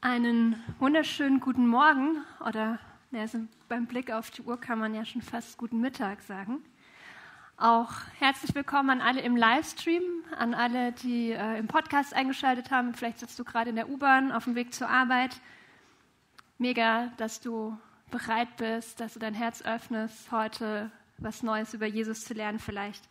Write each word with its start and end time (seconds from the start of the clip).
Einen 0.00 0.62
wunderschönen 0.78 1.40
guten 1.40 1.66
Morgen 1.66 2.24
oder 2.46 2.78
also 3.12 3.40
beim 3.68 3.86
Blick 3.86 4.12
auf 4.12 4.30
die 4.30 4.42
Uhr 4.42 4.56
kann 4.60 4.78
man 4.78 4.94
ja 4.94 5.04
schon 5.04 5.22
fast 5.22 5.58
guten 5.58 5.80
Mittag 5.80 6.22
sagen. 6.22 6.62
Auch 7.56 7.90
herzlich 8.20 8.54
willkommen 8.54 8.90
an 8.90 9.00
alle 9.00 9.22
im 9.22 9.36
Livestream, 9.36 10.04
an 10.38 10.54
alle, 10.54 10.92
die 10.92 11.32
äh, 11.32 11.58
im 11.58 11.66
Podcast 11.66 12.14
eingeschaltet 12.14 12.70
haben. 12.70 12.94
Vielleicht 12.94 13.18
sitzt 13.18 13.36
du 13.40 13.44
gerade 13.44 13.70
in 13.70 13.76
der 13.76 13.88
U-Bahn 13.88 14.30
auf 14.30 14.44
dem 14.44 14.54
Weg 14.54 14.72
zur 14.72 14.88
Arbeit. 14.88 15.40
Mega, 16.58 17.08
dass 17.16 17.40
du 17.40 17.76
bereit 18.12 18.56
bist, 18.56 19.00
dass 19.00 19.14
du 19.14 19.18
dein 19.18 19.34
Herz 19.34 19.62
öffnest, 19.62 20.30
heute 20.30 20.92
was 21.16 21.42
Neues 21.42 21.74
über 21.74 21.86
Jesus 21.86 22.24
zu 22.24 22.34
lernen 22.34 22.60
vielleicht. 22.60 23.02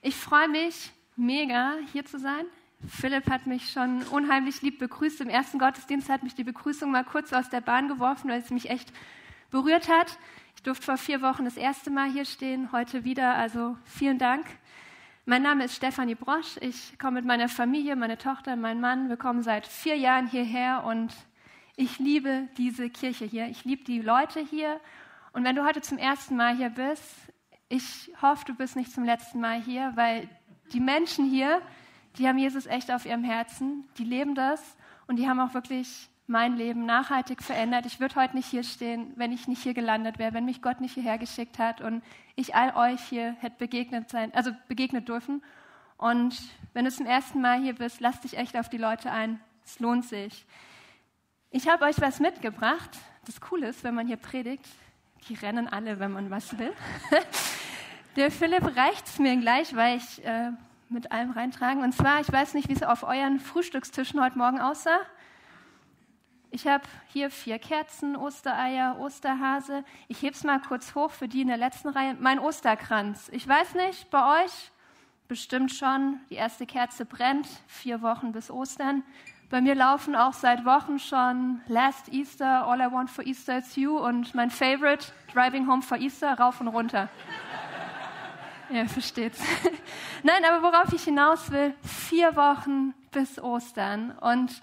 Ich 0.00 0.16
freue 0.16 0.48
mich 0.48 0.92
mega, 1.14 1.74
hier 1.92 2.06
zu 2.06 2.18
sein. 2.18 2.46
Philipp 2.88 3.30
hat 3.30 3.46
mich 3.46 3.70
schon 3.70 4.02
unheimlich 4.04 4.62
lieb 4.62 4.78
begrüßt. 4.78 5.20
Im 5.20 5.28
ersten 5.28 5.58
Gottesdienst 5.58 6.08
hat 6.08 6.22
mich 6.22 6.34
die 6.34 6.44
Begrüßung 6.44 6.90
mal 6.90 7.04
kurz 7.04 7.32
aus 7.32 7.48
der 7.48 7.60
Bahn 7.60 7.88
geworfen, 7.88 8.30
weil 8.30 8.40
es 8.40 8.50
mich 8.50 8.70
echt 8.70 8.92
berührt 9.50 9.88
hat. 9.88 10.18
Ich 10.56 10.62
durfte 10.62 10.84
vor 10.84 10.96
vier 10.96 11.22
Wochen 11.22 11.44
das 11.44 11.56
erste 11.56 11.90
Mal 11.90 12.10
hier 12.10 12.24
stehen, 12.24 12.72
heute 12.72 13.04
wieder. 13.04 13.34
Also 13.34 13.76
vielen 13.84 14.18
Dank. 14.18 14.46
Mein 15.24 15.42
Name 15.42 15.64
ist 15.64 15.76
Stefanie 15.76 16.16
Brosch. 16.16 16.56
Ich 16.60 16.98
komme 16.98 17.14
mit 17.14 17.24
meiner 17.24 17.48
Familie, 17.48 17.94
meine 17.94 18.18
Tochter, 18.18 18.56
mein 18.56 18.80
Mann. 18.80 19.08
Wir 19.08 19.16
kommen 19.16 19.42
seit 19.42 19.66
vier 19.66 19.96
Jahren 19.96 20.26
hierher 20.26 20.82
und 20.84 21.14
ich 21.76 22.00
liebe 22.00 22.48
diese 22.58 22.90
Kirche 22.90 23.24
hier. 23.24 23.46
Ich 23.46 23.64
liebe 23.64 23.84
die 23.84 24.00
Leute 24.00 24.40
hier. 24.40 24.80
Und 25.32 25.44
wenn 25.44 25.54
du 25.54 25.64
heute 25.64 25.80
zum 25.80 25.98
ersten 25.98 26.36
Mal 26.36 26.56
hier 26.56 26.70
bist, 26.70 27.04
ich 27.68 28.12
hoffe, 28.20 28.44
du 28.46 28.54
bist 28.54 28.74
nicht 28.74 28.92
zum 28.92 29.04
letzten 29.04 29.40
Mal 29.40 29.62
hier, 29.62 29.92
weil 29.94 30.28
die 30.72 30.80
Menschen 30.80 31.30
hier, 31.30 31.62
die 32.18 32.28
haben 32.28 32.38
Jesus 32.38 32.66
echt 32.66 32.90
auf 32.90 33.06
ihrem 33.06 33.24
Herzen, 33.24 33.88
die 33.98 34.04
leben 34.04 34.34
das 34.34 34.76
und 35.06 35.16
die 35.16 35.28
haben 35.28 35.40
auch 35.40 35.54
wirklich 35.54 36.08
mein 36.26 36.56
Leben 36.56 36.86
nachhaltig 36.86 37.42
verändert. 37.42 37.84
Ich 37.86 38.00
würde 38.00 38.14
heute 38.14 38.36
nicht 38.36 38.48
hier 38.48 38.64
stehen, 38.64 39.12
wenn 39.16 39.32
ich 39.32 39.48
nicht 39.48 39.62
hier 39.62 39.74
gelandet 39.74 40.18
wäre, 40.18 40.32
wenn 40.34 40.44
mich 40.44 40.62
Gott 40.62 40.80
nicht 40.80 40.94
hierher 40.94 41.18
geschickt 41.18 41.58
hat 41.58 41.80
und 41.80 42.02
ich 42.36 42.54
all 42.54 42.74
euch 42.74 43.00
hier 43.02 43.36
hätte 43.40 43.56
begegnet 43.58 44.08
sein, 44.08 44.32
also 44.34 44.52
begegnet 44.68 45.08
dürfen. 45.08 45.42
Und 45.98 46.36
wenn 46.72 46.84
du 46.84 46.90
zum 46.90 47.06
ersten 47.06 47.40
Mal 47.40 47.60
hier 47.60 47.74
bist, 47.74 48.00
lass 48.00 48.20
dich 48.20 48.36
echt 48.36 48.56
auf 48.56 48.68
die 48.68 48.78
Leute 48.78 49.10
ein. 49.10 49.40
Es 49.64 49.78
lohnt 49.78 50.04
sich. 50.04 50.46
Ich 51.50 51.68
habe 51.68 51.84
euch 51.84 52.00
was 52.00 52.18
mitgebracht. 52.18 52.90
Das 53.26 53.40
Coole 53.40 53.68
ist, 53.68 53.84
wenn 53.84 53.94
man 53.94 54.06
hier 54.06 54.16
predigt, 54.16 54.66
die 55.28 55.34
rennen 55.34 55.68
alle, 55.68 56.00
wenn 56.00 56.12
man 56.12 56.30
was 56.30 56.58
will. 56.58 56.72
Der 58.16 58.30
Philipp 58.30 58.76
reicht 58.76 59.06
es 59.06 59.18
mir 59.18 59.36
gleich, 59.36 59.74
weil 59.76 59.98
ich 59.98 60.24
äh, 60.24 60.50
mit 60.92 61.12
allem 61.12 61.30
reintragen. 61.30 61.82
Und 61.82 61.92
zwar, 61.92 62.20
ich 62.20 62.32
weiß 62.32 62.54
nicht, 62.54 62.68
wie 62.68 62.74
es 62.74 62.82
auf 62.82 63.02
euren 63.02 63.40
Frühstückstischen 63.40 64.22
heute 64.22 64.38
Morgen 64.38 64.60
aussah. 64.60 65.00
Ich 66.50 66.66
habe 66.66 66.84
hier 67.08 67.30
vier 67.30 67.58
Kerzen, 67.58 68.14
Ostereier, 68.14 68.98
Osterhase. 69.00 69.84
Ich 70.08 70.20
hebe 70.20 70.34
es 70.34 70.44
mal 70.44 70.60
kurz 70.60 70.94
hoch 70.94 71.10
für 71.10 71.26
die 71.26 71.40
in 71.40 71.48
der 71.48 71.56
letzten 71.56 71.88
Reihe. 71.88 72.14
Mein 72.20 72.38
Osterkranz. 72.38 73.30
Ich 73.32 73.48
weiß 73.48 73.74
nicht, 73.74 74.10
bei 74.10 74.44
euch 74.44 74.70
bestimmt 75.28 75.72
schon. 75.72 76.20
Die 76.28 76.34
erste 76.34 76.66
Kerze 76.66 77.06
brennt. 77.06 77.48
Vier 77.66 78.02
Wochen 78.02 78.32
bis 78.32 78.50
Ostern. 78.50 79.02
Bei 79.48 79.60
mir 79.60 79.74
laufen 79.74 80.14
auch 80.16 80.32
seit 80.32 80.64
Wochen 80.64 80.98
schon 80.98 81.60
Last 81.68 82.08
Easter, 82.10 82.66
All 82.66 82.80
I 82.80 82.90
Want 82.90 83.10
for 83.10 83.26
Easter 83.26 83.58
is 83.58 83.76
You 83.76 83.98
und 83.98 84.34
mein 84.34 84.50
Favorite, 84.50 85.12
Driving 85.34 85.68
Home 85.68 85.82
for 85.82 85.98
Easter, 85.98 86.38
rauf 86.38 86.60
und 86.62 86.68
runter. 86.68 87.10
Ja, 88.72 88.86
versteht's. 88.86 89.38
Nein, 90.22 90.42
aber 90.46 90.62
worauf 90.62 90.94
ich 90.94 91.04
hinaus 91.04 91.50
will, 91.50 91.74
vier 91.82 92.34
Wochen 92.36 92.94
bis 93.10 93.38
Ostern. 93.38 94.12
Und 94.12 94.62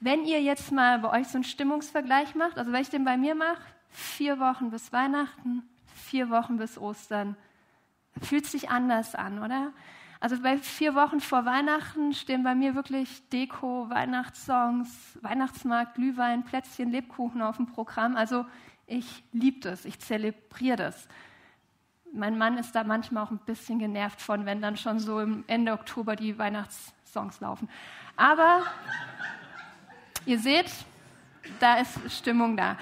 wenn 0.00 0.26
ihr 0.26 0.42
jetzt 0.42 0.70
mal 0.72 0.98
bei 0.98 1.20
euch 1.20 1.28
so 1.28 1.38
einen 1.38 1.44
Stimmungsvergleich 1.44 2.34
macht, 2.34 2.58
also 2.58 2.70
wenn 2.70 2.82
ich 2.82 2.90
den 2.90 3.06
bei 3.06 3.16
mir 3.16 3.34
mache, 3.34 3.62
vier 3.88 4.38
Wochen 4.40 4.70
bis 4.70 4.92
Weihnachten, 4.92 5.62
vier 5.86 6.28
Wochen 6.28 6.58
bis 6.58 6.76
Ostern, 6.76 7.34
fühlt 8.20 8.44
sich 8.44 8.68
anders 8.68 9.14
an, 9.14 9.42
oder? 9.42 9.72
Also 10.20 10.38
bei 10.42 10.58
vier 10.58 10.94
Wochen 10.94 11.20
vor 11.20 11.46
Weihnachten 11.46 12.12
stehen 12.12 12.42
bei 12.42 12.54
mir 12.54 12.74
wirklich 12.74 13.26
Deko, 13.30 13.88
Weihnachtssongs, 13.88 15.18
Weihnachtsmarkt, 15.22 15.94
Glühwein, 15.94 16.44
Plätzchen, 16.44 16.90
Lebkuchen 16.90 17.40
auf 17.40 17.56
dem 17.56 17.66
Programm. 17.66 18.16
Also 18.16 18.44
ich 18.86 19.24
liebe 19.32 19.60
das, 19.60 19.86
ich 19.86 19.98
zelebriere 19.98 20.76
das 20.76 21.08
mein 22.14 22.38
Mann 22.38 22.58
ist 22.58 22.74
da 22.74 22.84
manchmal 22.84 23.24
auch 23.24 23.30
ein 23.30 23.38
bisschen 23.38 23.78
genervt 23.78 24.22
von, 24.22 24.46
wenn 24.46 24.62
dann 24.62 24.76
schon 24.76 24.98
so 24.98 25.20
im 25.20 25.44
Ende 25.46 25.72
Oktober 25.72 26.16
die 26.16 26.38
Weihnachtssongs 26.38 27.40
laufen. 27.40 27.68
Aber 28.16 28.62
ihr 30.24 30.38
seht, 30.38 30.70
da 31.60 31.74
ist 31.74 31.98
Stimmung 32.10 32.56
da. 32.56 32.78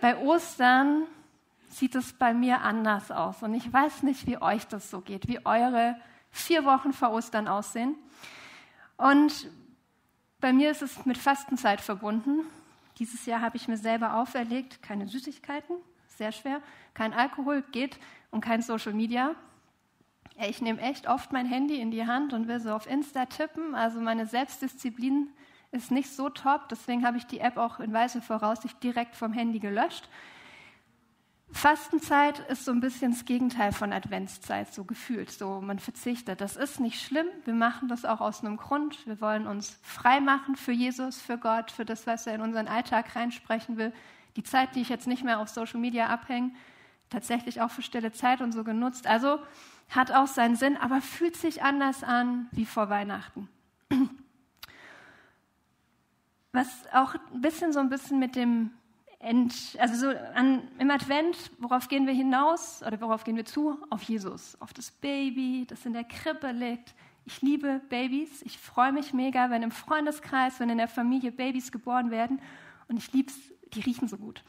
Bei 0.00 0.16
Ostern 0.18 1.02
sieht 1.68 1.94
es 1.94 2.12
bei 2.12 2.32
mir 2.32 2.62
anders 2.62 3.10
aus. 3.10 3.42
Und 3.42 3.54
ich 3.54 3.70
weiß 3.70 4.02
nicht, 4.02 4.26
wie 4.26 4.40
euch 4.40 4.66
das 4.66 4.90
so 4.90 5.00
geht, 5.00 5.28
wie 5.28 5.44
eure 5.44 5.96
vier 6.30 6.64
Wochen 6.64 6.92
vor 6.92 7.10
Ostern 7.10 7.48
aussehen. 7.48 7.96
Und 8.96 9.50
bei 10.40 10.52
mir 10.52 10.70
ist 10.70 10.82
es 10.82 11.04
mit 11.04 11.18
Fastenzeit 11.18 11.80
verbunden. 11.80 12.44
Dieses 12.98 13.26
Jahr 13.26 13.40
habe 13.40 13.56
ich 13.56 13.68
mir 13.68 13.76
selber 13.76 14.14
auferlegt, 14.14 14.82
keine 14.82 15.06
Süßigkeiten, 15.06 15.76
sehr 16.16 16.32
schwer, 16.32 16.60
kein 16.94 17.12
Alkohol 17.12 17.62
geht 17.72 17.98
und 18.30 18.40
kein 18.40 18.62
Social 18.62 18.92
Media. 18.92 19.34
Ich 20.38 20.60
nehme 20.60 20.80
echt 20.80 21.08
oft 21.08 21.32
mein 21.32 21.46
Handy 21.46 21.80
in 21.80 21.90
die 21.90 22.06
Hand 22.06 22.32
und 22.32 22.46
will 22.46 22.60
so 22.60 22.72
auf 22.72 22.86
Insta 22.86 23.26
tippen. 23.26 23.74
Also 23.74 24.00
meine 24.00 24.26
Selbstdisziplin 24.26 25.28
ist 25.72 25.90
nicht 25.90 26.10
so 26.10 26.28
top. 26.28 26.68
Deswegen 26.68 27.06
habe 27.06 27.16
ich 27.16 27.26
die 27.26 27.40
App 27.40 27.56
auch 27.56 27.80
in 27.80 27.92
weißer 27.92 28.20
Voraussicht 28.20 28.82
direkt 28.82 29.16
vom 29.16 29.32
Handy 29.32 29.58
gelöscht. 29.58 30.08
Fastenzeit 31.52 32.40
ist 32.50 32.64
so 32.64 32.72
ein 32.72 32.80
bisschen 32.80 33.12
das 33.12 33.24
Gegenteil 33.24 33.72
von 33.72 33.92
Adventszeit, 33.92 34.74
so 34.74 34.84
gefühlt. 34.84 35.30
So, 35.30 35.60
man 35.60 35.78
verzichtet. 35.78 36.40
Das 36.40 36.56
ist 36.56 36.80
nicht 36.80 37.00
schlimm. 37.00 37.26
Wir 37.44 37.54
machen 37.54 37.88
das 37.88 38.04
auch 38.04 38.20
aus 38.20 38.44
einem 38.44 38.56
Grund. 38.56 39.06
Wir 39.06 39.20
wollen 39.20 39.46
uns 39.46 39.78
frei 39.82 40.20
machen 40.20 40.56
für 40.56 40.72
Jesus, 40.72 41.20
für 41.20 41.38
Gott, 41.38 41.70
für 41.70 41.84
das, 41.84 42.06
was 42.06 42.26
er 42.26 42.34
in 42.34 42.40
unseren 42.40 42.68
Alltag 42.68 43.14
reinsprechen 43.14 43.76
will. 43.76 43.92
Die 44.36 44.42
Zeit, 44.42 44.74
die 44.74 44.82
ich 44.82 44.88
jetzt 44.88 45.06
nicht 45.06 45.24
mehr 45.24 45.40
auf 45.40 45.48
Social 45.48 45.80
Media 45.80 46.06
abhänge, 46.06 46.52
tatsächlich 47.10 47.60
auch 47.60 47.70
für 47.70 47.82
stille 47.82 48.12
Zeit 48.12 48.40
und 48.40 48.52
so 48.52 48.64
genutzt. 48.64 49.06
Also 49.06 49.38
hat 49.88 50.12
auch 50.12 50.26
seinen 50.26 50.56
Sinn, 50.56 50.76
aber 50.76 51.00
fühlt 51.00 51.36
sich 51.36 51.62
anders 51.62 52.02
an 52.02 52.48
wie 52.52 52.66
vor 52.66 52.88
Weihnachten. 52.90 53.48
Was 56.52 56.68
auch 56.92 57.14
ein 57.32 57.40
bisschen 57.40 57.72
so 57.72 57.80
ein 57.80 57.88
bisschen 57.88 58.18
mit 58.18 58.34
dem 58.34 58.70
End, 59.18 59.76
also 59.78 59.94
so 59.94 60.18
an, 60.34 60.62
im 60.78 60.90
Advent, 60.90 61.50
worauf 61.58 61.88
gehen 61.88 62.06
wir 62.06 62.14
hinaus 62.14 62.82
oder 62.82 63.00
worauf 63.00 63.24
gehen 63.24 63.36
wir 63.36 63.44
zu? 63.44 63.78
Auf 63.90 64.02
Jesus, 64.02 64.60
auf 64.60 64.72
das 64.72 64.90
Baby, 64.90 65.66
das 65.68 65.84
in 65.86 65.92
der 65.92 66.04
Krippe 66.04 66.52
liegt. 66.52 66.94
Ich 67.24 67.42
liebe 67.42 67.80
Babys. 67.88 68.42
Ich 68.42 68.58
freue 68.58 68.92
mich 68.92 69.12
mega, 69.12 69.50
wenn 69.50 69.62
im 69.62 69.70
Freundeskreis, 69.70 70.60
wenn 70.60 70.70
in 70.70 70.78
der 70.78 70.88
Familie 70.88 71.32
Babys 71.32 71.72
geboren 71.72 72.10
werden. 72.10 72.40
Und 72.88 72.98
ich 72.98 73.12
liebe 73.12 73.32
es, 73.32 73.38
die 73.74 73.80
riechen 73.80 74.08
so 74.08 74.16
gut. 74.16 74.42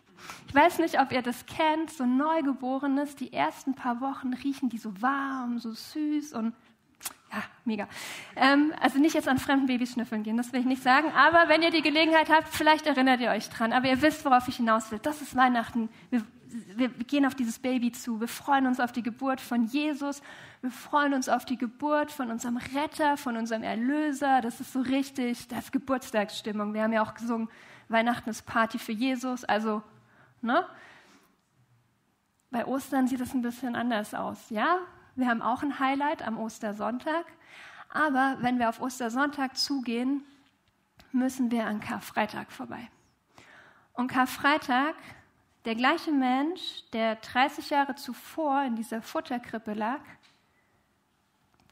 Ich 0.47 0.55
weiß 0.55 0.79
nicht, 0.79 0.99
ob 0.99 1.11
ihr 1.11 1.21
das 1.21 1.45
kennt, 1.45 1.91
so 1.91 2.05
Neugeborenes, 2.05 3.15
die 3.15 3.33
ersten 3.33 3.75
paar 3.75 4.01
Wochen 4.01 4.33
riechen 4.33 4.69
die 4.69 4.77
so 4.77 5.01
warm, 5.01 5.59
so 5.59 5.71
süß 5.71 6.33
und 6.33 6.53
ja, 7.31 7.43
mega. 7.65 7.87
Ähm, 8.35 8.73
also 8.79 8.99
nicht 8.99 9.13
jetzt 9.13 9.27
an 9.27 9.37
fremden 9.37 9.67
Babys 9.67 9.93
schnüffeln 9.93 10.23
gehen, 10.23 10.37
das 10.37 10.53
will 10.53 10.61
ich 10.61 10.65
nicht 10.65 10.81
sagen. 10.81 11.11
Aber 11.11 11.49
wenn 11.49 11.61
ihr 11.61 11.71
die 11.71 11.81
Gelegenheit 11.81 12.29
habt, 12.29 12.47
vielleicht 12.47 12.87
erinnert 12.87 13.19
ihr 13.19 13.29
euch 13.31 13.49
dran. 13.49 13.73
Aber 13.73 13.87
ihr 13.87 14.01
wisst, 14.01 14.23
worauf 14.23 14.47
ich 14.47 14.55
hinaus 14.57 14.91
will. 14.91 14.99
Das 14.99 15.21
ist 15.21 15.35
Weihnachten. 15.35 15.89
Wir, 16.09 16.23
wir 16.75 16.87
gehen 16.89 17.25
auf 17.25 17.35
dieses 17.35 17.59
Baby 17.59 17.91
zu. 17.91 18.21
Wir 18.21 18.29
freuen 18.29 18.65
uns 18.65 18.79
auf 18.79 18.93
die 18.93 19.03
Geburt 19.03 19.41
von 19.41 19.65
Jesus. 19.65 20.21
Wir 20.61 20.71
freuen 20.71 21.13
uns 21.13 21.27
auf 21.27 21.43
die 21.43 21.57
Geburt 21.57 22.11
von 22.11 22.31
unserem 22.31 22.57
Retter, 22.57 23.17
von 23.17 23.35
unserem 23.35 23.63
Erlöser. 23.63 24.39
Das 24.41 24.61
ist 24.61 24.71
so 24.71 24.79
richtig, 24.79 25.49
das 25.49 25.65
ist 25.65 25.71
Geburtstagsstimmung. 25.73 26.73
Wir 26.73 26.83
haben 26.83 26.93
ja 26.93 27.03
auch 27.03 27.13
gesungen, 27.13 27.49
Weihnachten 27.89 28.29
ist 28.29 28.45
Party 28.45 28.79
für 28.79 28.91
Jesus. 28.91 29.43
Also 29.43 29.81
Ne? 30.41 30.67
Bei 32.51 32.65
Ostern 32.65 33.07
sieht 33.07 33.21
es 33.21 33.33
ein 33.33 33.41
bisschen 33.41 33.75
anders 33.75 34.13
aus. 34.13 34.49
Ja, 34.49 34.79
wir 35.15 35.27
haben 35.27 35.41
auch 35.41 35.63
ein 35.63 35.79
Highlight 35.79 36.25
am 36.25 36.37
Ostersonntag, 36.37 37.25
aber 37.89 38.37
wenn 38.41 38.59
wir 38.59 38.69
auf 38.69 38.79
Ostersonntag 38.79 39.57
zugehen, 39.57 40.23
müssen 41.11 41.51
wir 41.51 41.65
an 41.65 41.79
Karfreitag 41.79 42.51
vorbei. 42.51 42.89
Und 43.93 44.07
Karfreitag, 44.07 44.95
der 45.65 45.75
gleiche 45.75 46.11
Mensch, 46.11 46.83
der 46.93 47.15
30 47.15 47.69
Jahre 47.71 47.95
zuvor 47.95 48.63
in 48.63 48.75
dieser 48.75 49.01
Futterkrippe 49.01 49.73
lag, 49.73 50.01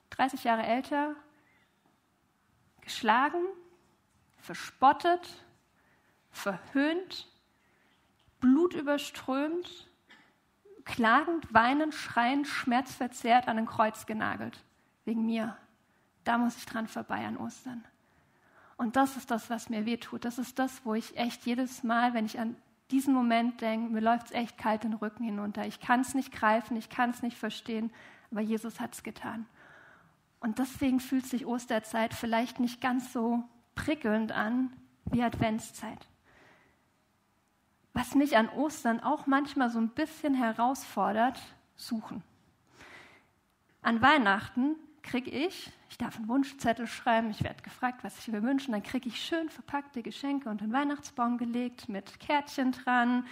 30 0.10 0.44
Jahre 0.44 0.64
älter, 0.64 1.16
geschlagen, 2.82 3.44
verspottet, 4.40 5.45
verhöhnt, 6.36 7.28
blutüberströmt, 8.40 9.88
klagend, 10.84 11.54
weinend, 11.54 11.94
schreiend, 11.94 12.48
schmerzverzerrt 12.48 13.48
an 13.48 13.58
ein 13.58 13.66
Kreuz 13.66 14.06
genagelt. 14.06 14.64
Wegen 15.06 15.26
mir. 15.26 15.58
Da 16.24 16.38
muss 16.38 16.58
ich 16.58 16.66
dran 16.66 16.88
vorbei 16.88 17.26
an 17.26 17.38
Ostern. 17.38 17.84
Und 18.78 18.96
das 18.96 19.16
ist 19.16 19.32
das, 19.32 19.50
was 19.50 19.70
mir 19.70 19.86
wehtut. 19.86 20.26
Das 20.26 20.38
ist 20.38 20.60
das, 20.60 20.84
wo 20.84 20.94
ich 20.94 21.18
echt 21.18 21.46
jedes 21.46 21.84
Mal, 21.84 22.14
wenn 22.14 22.26
ich 22.26 22.40
an 22.40 22.56
diesen 22.92 23.14
Moment 23.14 23.62
denke, 23.62 23.92
mir 23.92 24.02
läuft 24.02 24.28
es 24.28 24.32
echt 24.32 24.58
kalt 24.58 24.84
den 24.84 24.94
Rücken 24.94 25.24
hinunter. 25.24 25.66
Ich 25.66 25.80
kann 25.80 26.02
es 26.02 26.14
nicht 26.14 26.32
greifen, 26.32 26.76
ich 26.78 26.90
kann 26.90 27.12
es 27.12 27.24
nicht 27.24 27.38
verstehen, 27.38 27.92
aber 28.32 28.42
Jesus 28.42 28.80
hat 28.80 28.94
es 28.94 29.04
getan. 29.04 29.46
Und 30.40 30.60
deswegen 30.60 31.00
fühlt 31.00 31.26
sich 31.26 31.46
Osterzeit 31.46 32.14
vielleicht 32.14 32.60
nicht 32.60 32.82
ganz 32.82 33.14
so 33.14 33.44
prickelnd 33.74 34.32
an 34.32 34.72
wie 35.06 35.24
Adventszeit. 35.24 36.08
Was 37.96 38.14
mich 38.14 38.36
an 38.36 38.50
Ostern 38.50 39.00
auch 39.00 39.26
manchmal 39.26 39.70
so 39.70 39.80
ein 39.80 39.88
bisschen 39.88 40.34
herausfordert, 40.34 41.40
suchen. 41.78 42.22
An 43.82 44.02
Weihnachten 44.02 44.76
kriege 45.02 45.32
ich, 45.32 45.72
ich 45.90 45.98
darf 45.98 46.18
einen 46.18 46.28
Wunschzettel 46.28 46.88
schreiben, 46.88 47.30
ich 47.30 47.42
werde 47.42 47.64
gefragt, 47.64 48.04
was 48.04 48.20
ich 48.20 48.28
mir 48.28 48.44
wünsche, 48.44 48.70
dann 48.70 48.84
kriege 48.84 49.08
ich 49.08 49.24
schön 49.24 49.48
verpackte 49.48 50.04
Geschenke 50.04 50.50
unter 50.50 50.66
den 50.66 50.74
Weihnachtsbaum 50.74 51.38
gelegt 51.38 51.88
mit 51.88 52.20
Kärtchen 52.20 52.74
dran. 52.74 53.26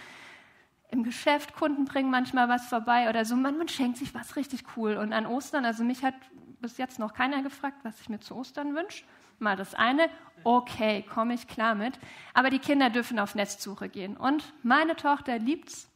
Im 0.88 1.04
Geschäft, 1.04 1.54
Kunden 1.54 1.84
bringen 1.84 2.10
manchmal 2.10 2.48
was 2.48 2.66
vorbei 2.66 3.10
oder 3.10 3.26
so. 3.26 3.36
Man, 3.36 3.58
man 3.58 3.68
schenkt 3.68 3.98
sich 3.98 4.14
was 4.14 4.34
richtig 4.36 4.64
cool. 4.78 4.96
Und 4.96 5.12
an 5.12 5.26
Ostern, 5.26 5.66
also 5.66 5.84
mich 5.84 6.02
hat 6.02 6.14
bis 6.62 6.78
jetzt 6.78 6.98
noch 6.98 7.12
keiner 7.12 7.42
gefragt, 7.42 7.80
was 7.82 8.00
ich 8.00 8.08
mir 8.08 8.20
zu 8.20 8.34
Ostern 8.34 8.74
wünsche. 8.74 9.04
Mal 9.38 9.56
das 9.56 9.74
eine, 9.74 10.08
okay, 10.44 11.02
komme 11.02 11.34
ich 11.34 11.48
klar 11.48 11.74
mit. 11.74 11.98
Aber 12.32 12.50
die 12.50 12.58
Kinder 12.58 12.90
dürfen 12.90 13.18
auf 13.18 13.34
Netzsuche 13.34 13.88
gehen. 13.88 14.16
Und 14.16 14.52
meine 14.62 14.96
Tochter 14.96 15.38
liebt's, 15.38 15.88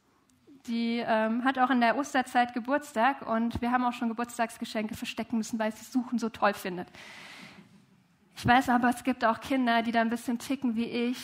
die 0.66 1.02
ähm, 1.06 1.44
hat 1.44 1.58
auch 1.58 1.70
in 1.70 1.80
der 1.80 1.96
Osterzeit 1.96 2.52
Geburtstag 2.52 3.26
und 3.26 3.60
wir 3.62 3.72
haben 3.72 3.84
auch 3.84 3.92
schon 3.92 4.08
Geburtstagsgeschenke 4.08 4.94
verstecken 4.94 5.38
müssen, 5.38 5.58
weil 5.58 5.72
sie 5.72 5.84
Suchen 5.84 6.18
so 6.18 6.28
toll 6.28 6.52
findet. 6.52 6.88
Ich 8.36 8.46
weiß 8.46 8.68
aber, 8.68 8.90
es 8.90 9.02
gibt 9.02 9.24
auch 9.24 9.40
Kinder, 9.40 9.82
die 9.82 9.92
da 9.92 10.00
ein 10.00 10.10
bisschen 10.10 10.38
ticken 10.38 10.76
wie 10.76 10.84
ich, 10.84 11.18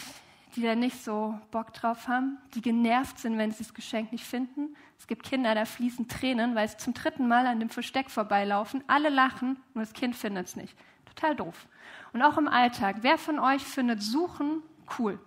die 0.57 0.63
da 0.63 0.75
nicht 0.75 1.03
so 1.05 1.39
Bock 1.51 1.73
drauf 1.73 2.09
haben, 2.09 2.39
die 2.55 2.63
genervt 2.63 3.19
sind, 3.19 3.39
wenn 3.39 3.51
sie 3.51 3.65
das 3.65 3.75
Geschenk 3.75 4.13
nicht 4.13 4.25
finden. 4.25 4.75
Es 4.99 5.07
gibt 5.07 5.25
Kinder, 5.25 5.55
da 5.55 5.65
fließen 5.65 6.09
Tränen, 6.09 6.55
weil 6.55 6.69
sie 6.69 6.77
zum 6.77 6.95
dritten 6.95 7.29
Mal 7.29 7.47
an 7.47 7.61
dem 7.61 7.71
Versteck 7.71 8.11
vorbeilaufen. 8.11 8.83
Alle 8.87 9.11
lachen, 9.11 9.57
nur 9.75 9.85
das 9.85 9.93
Kind 9.93 10.17
findet 10.17 10.47
es 10.47 10.57
nicht. 10.57 10.77
Total 11.05 11.37
doof. 11.37 11.67
Und 12.15 12.23
auch 12.23 12.39
im 12.39 12.47
Alltag. 12.47 12.99
Wer 13.01 13.19
von 13.19 13.41
euch 13.41 13.63
findet 13.63 14.01
Suchen 14.01 14.63
cool? 14.99 15.19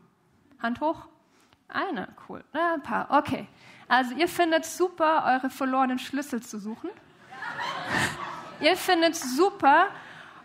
Hand 0.59 0.79
hoch. 0.79 1.07
Eine, 1.67 2.07
cool. 2.29 2.45
ein 2.53 2.81
paar, 2.81 3.11
okay. 3.11 3.45
Also 3.89 4.15
ihr 4.15 4.29
findet 4.29 4.65
super, 4.65 5.25
eure 5.25 5.49
verlorenen 5.49 5.99
Schlüssel 5.99 6.41
zu 6.41 6.59
suchen. 6.59 6.89
ihr 8.61 8.77
findet 8.77 9.15
super, 9.17 9.89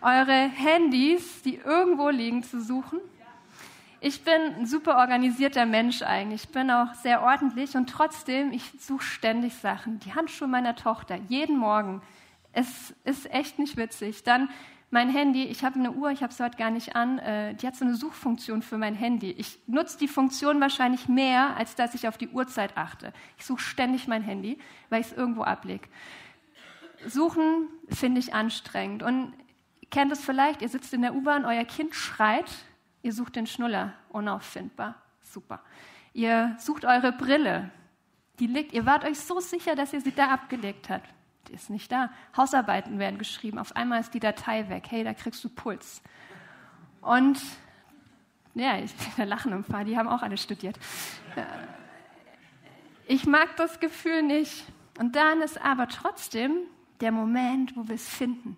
eure 0.00 0.32
Handys, 0.32 1.42
die 1.42 1.58
irgendwo 1.58 2.08
liegen, 2.08 2.42
zu 2.42 2.60
suchen. 2.60 2.98
Ich 4.00 4.24
bin 4.24 4.34
ein 4.58 4.66
super 4.66 4.96
organisierter 4.96 5.64
Mensch 5.64 6.02
eigentlich. 6.02 6.42
Ich 6.42 6.48
bin 6.48 6.72
auch 6.72 6.92
sehr 6.94 7.22
ordentlich 7.22 7.76
und 7.76 7.88
trotzdem, 7.88 8.52
ich 8.52 8.64
suche 8.80 9.04
ständig 9.04 9.54
Sachen. 9.54 10.00
Die 10.00 10.12
Handschuhe 10.12 10.48
meiner 10.48 10.74
Tochter, 10.74 11.14
jeden 11.28 11.56
Morgen. 11.56 12.02
Es 12.52 12.92
ist 13.04 13.32
echt 13.32 13.60
nicht 13.60 13.76
witzig. 13.76 14.24
Dann 14.24 14.50
mein 14.92 15.08
Handy, 15.08 15.44
ich 15.44 15.64
habe 15.64 15.78
eine 15.78 15.90
Uhr, 15.90 16.10
ich 16.10 16.22
habe 16.22 16.34
es 16.34 16.38
heute 16.38 16.58
gar 16.58 16.70
nicht 16.70 16.94
an, 16.94 17.18
äh, 17.18 17.54
die 17.54 17.66
hat 17.66 17.74
so 17.74 17.84
eine 17.86 17.94
Suchfunktion 17.94 18.60
für 18.60 18.76
mein 18.76 18.94
Handy. 18.94 19.30
Ich 19.30 19.58
nutze 19.66 19.96
die 19.98 20.06
Funktion 20.06 20.60
wahrscheinlich 20.60 21.08
mehr, 21.08 21.56
als 21.56 21.74
dass 21.74 21.94
ich 21.94 22.06
auf 22.06 22.18
die 22.18 22.28
Uhrzeit 22.28 22.76
achte. 22.76 23.14
Ich 23.38 23.46
suche 23.46 23.62
ständig 23.62 24.06
mein 24.06 24.22
Handy, 24.22 24.58
weil 24.90 25.00
ich 25.00 25.06
es 25.06 25.12
irgendwo 25.14 25.44
ablege. 25.44 25.88
Suchen 27.06 27.68
finde 27.88 28.20
ich 28.20 28.34
anstrengend. 28.34 29.02
Und 29.02 29.32
kennt 29.90 30.12
es 30.12 30.22
vielleicht, 30.22 30.60
ihr 30.60 30.68
sitzt 30.68 30.92
in 30.92 31.00
der 31.00 31.14
U-Bahn, 31.14 31.46
euer 31.46 31.64
Kind 31.64 31.94
schreit, 31.94 32.52
ihr 33.00 33.14
sucht 33.14 33.36
den 33.36 33.46
Schnuller, 33.46 33.94
unauffindbar. 34.10 34.96
Super. 35.22 35.62
Ihr 36.12 36.54
sucht 36.58 36.84
eure 36.84 37.12
Brille, 37.12 37.70
die 38.38 38.46
liegt, 38.46 38.74
ihr 38.74 38.84
wart 38.84 39.06
euch 39.06 39.18
so 39.18 39.40
sicher, 39.40 39.74
dass 39.74 39.94
ihr 39.94 40.02
sie 40.02 40.12
da 40.12 40.28
abgelegt 40.28 40.90
habt 40.90 41.08
die 41.48 41.54
ist 41.54 41.70
nicht 41.70 41.90
da. 41.90 42.10
Hausarbeiten 42.36 42.98
werden 42.98 43.18
geschrieben. 43.18 43.58
Auf 43.58 43.74
einmal 43.76 44.00
ist 44.00 44.14
die 44.14 44.20
Datei 44.20 44.68
weg. 44.68 44.86
Hey, 44.88 45.04
da 45.04 45.14
kriegst 45.14 45.42
du 45.44 45.48
Puls. 45.48 46.02
Und 47.00 47.40
ja, 48.54 48.78
ich, 48.84 48.92
da 49.16 49.24
lachen 49.24 49.52
ein 49.52 49.64
paar, 49.64 49.84
die 49.84 49.96
haben 49.96 50.08
auch 50.08 50.22
alle 50.22 50.36
studiert. 50.36 50.78
Äh, 51.36 51.44
ich 53.06 53.26
mag 53.26 53.56
das 53.56 53.80
Gefühl 53.80 54.22
nicht. 54.22 54.64
Und 54.98 55.16
dann 55.16 55.40
ist 55.42 55.60
aber 55.62 55.88
trotzdem 55.88 56.52
der 57.00 57.12
Moment, 57.12 57.76
wo 57.76 57.88
wir 57.88 57.94
es 57.94 58.08
finden. 58.08 58.56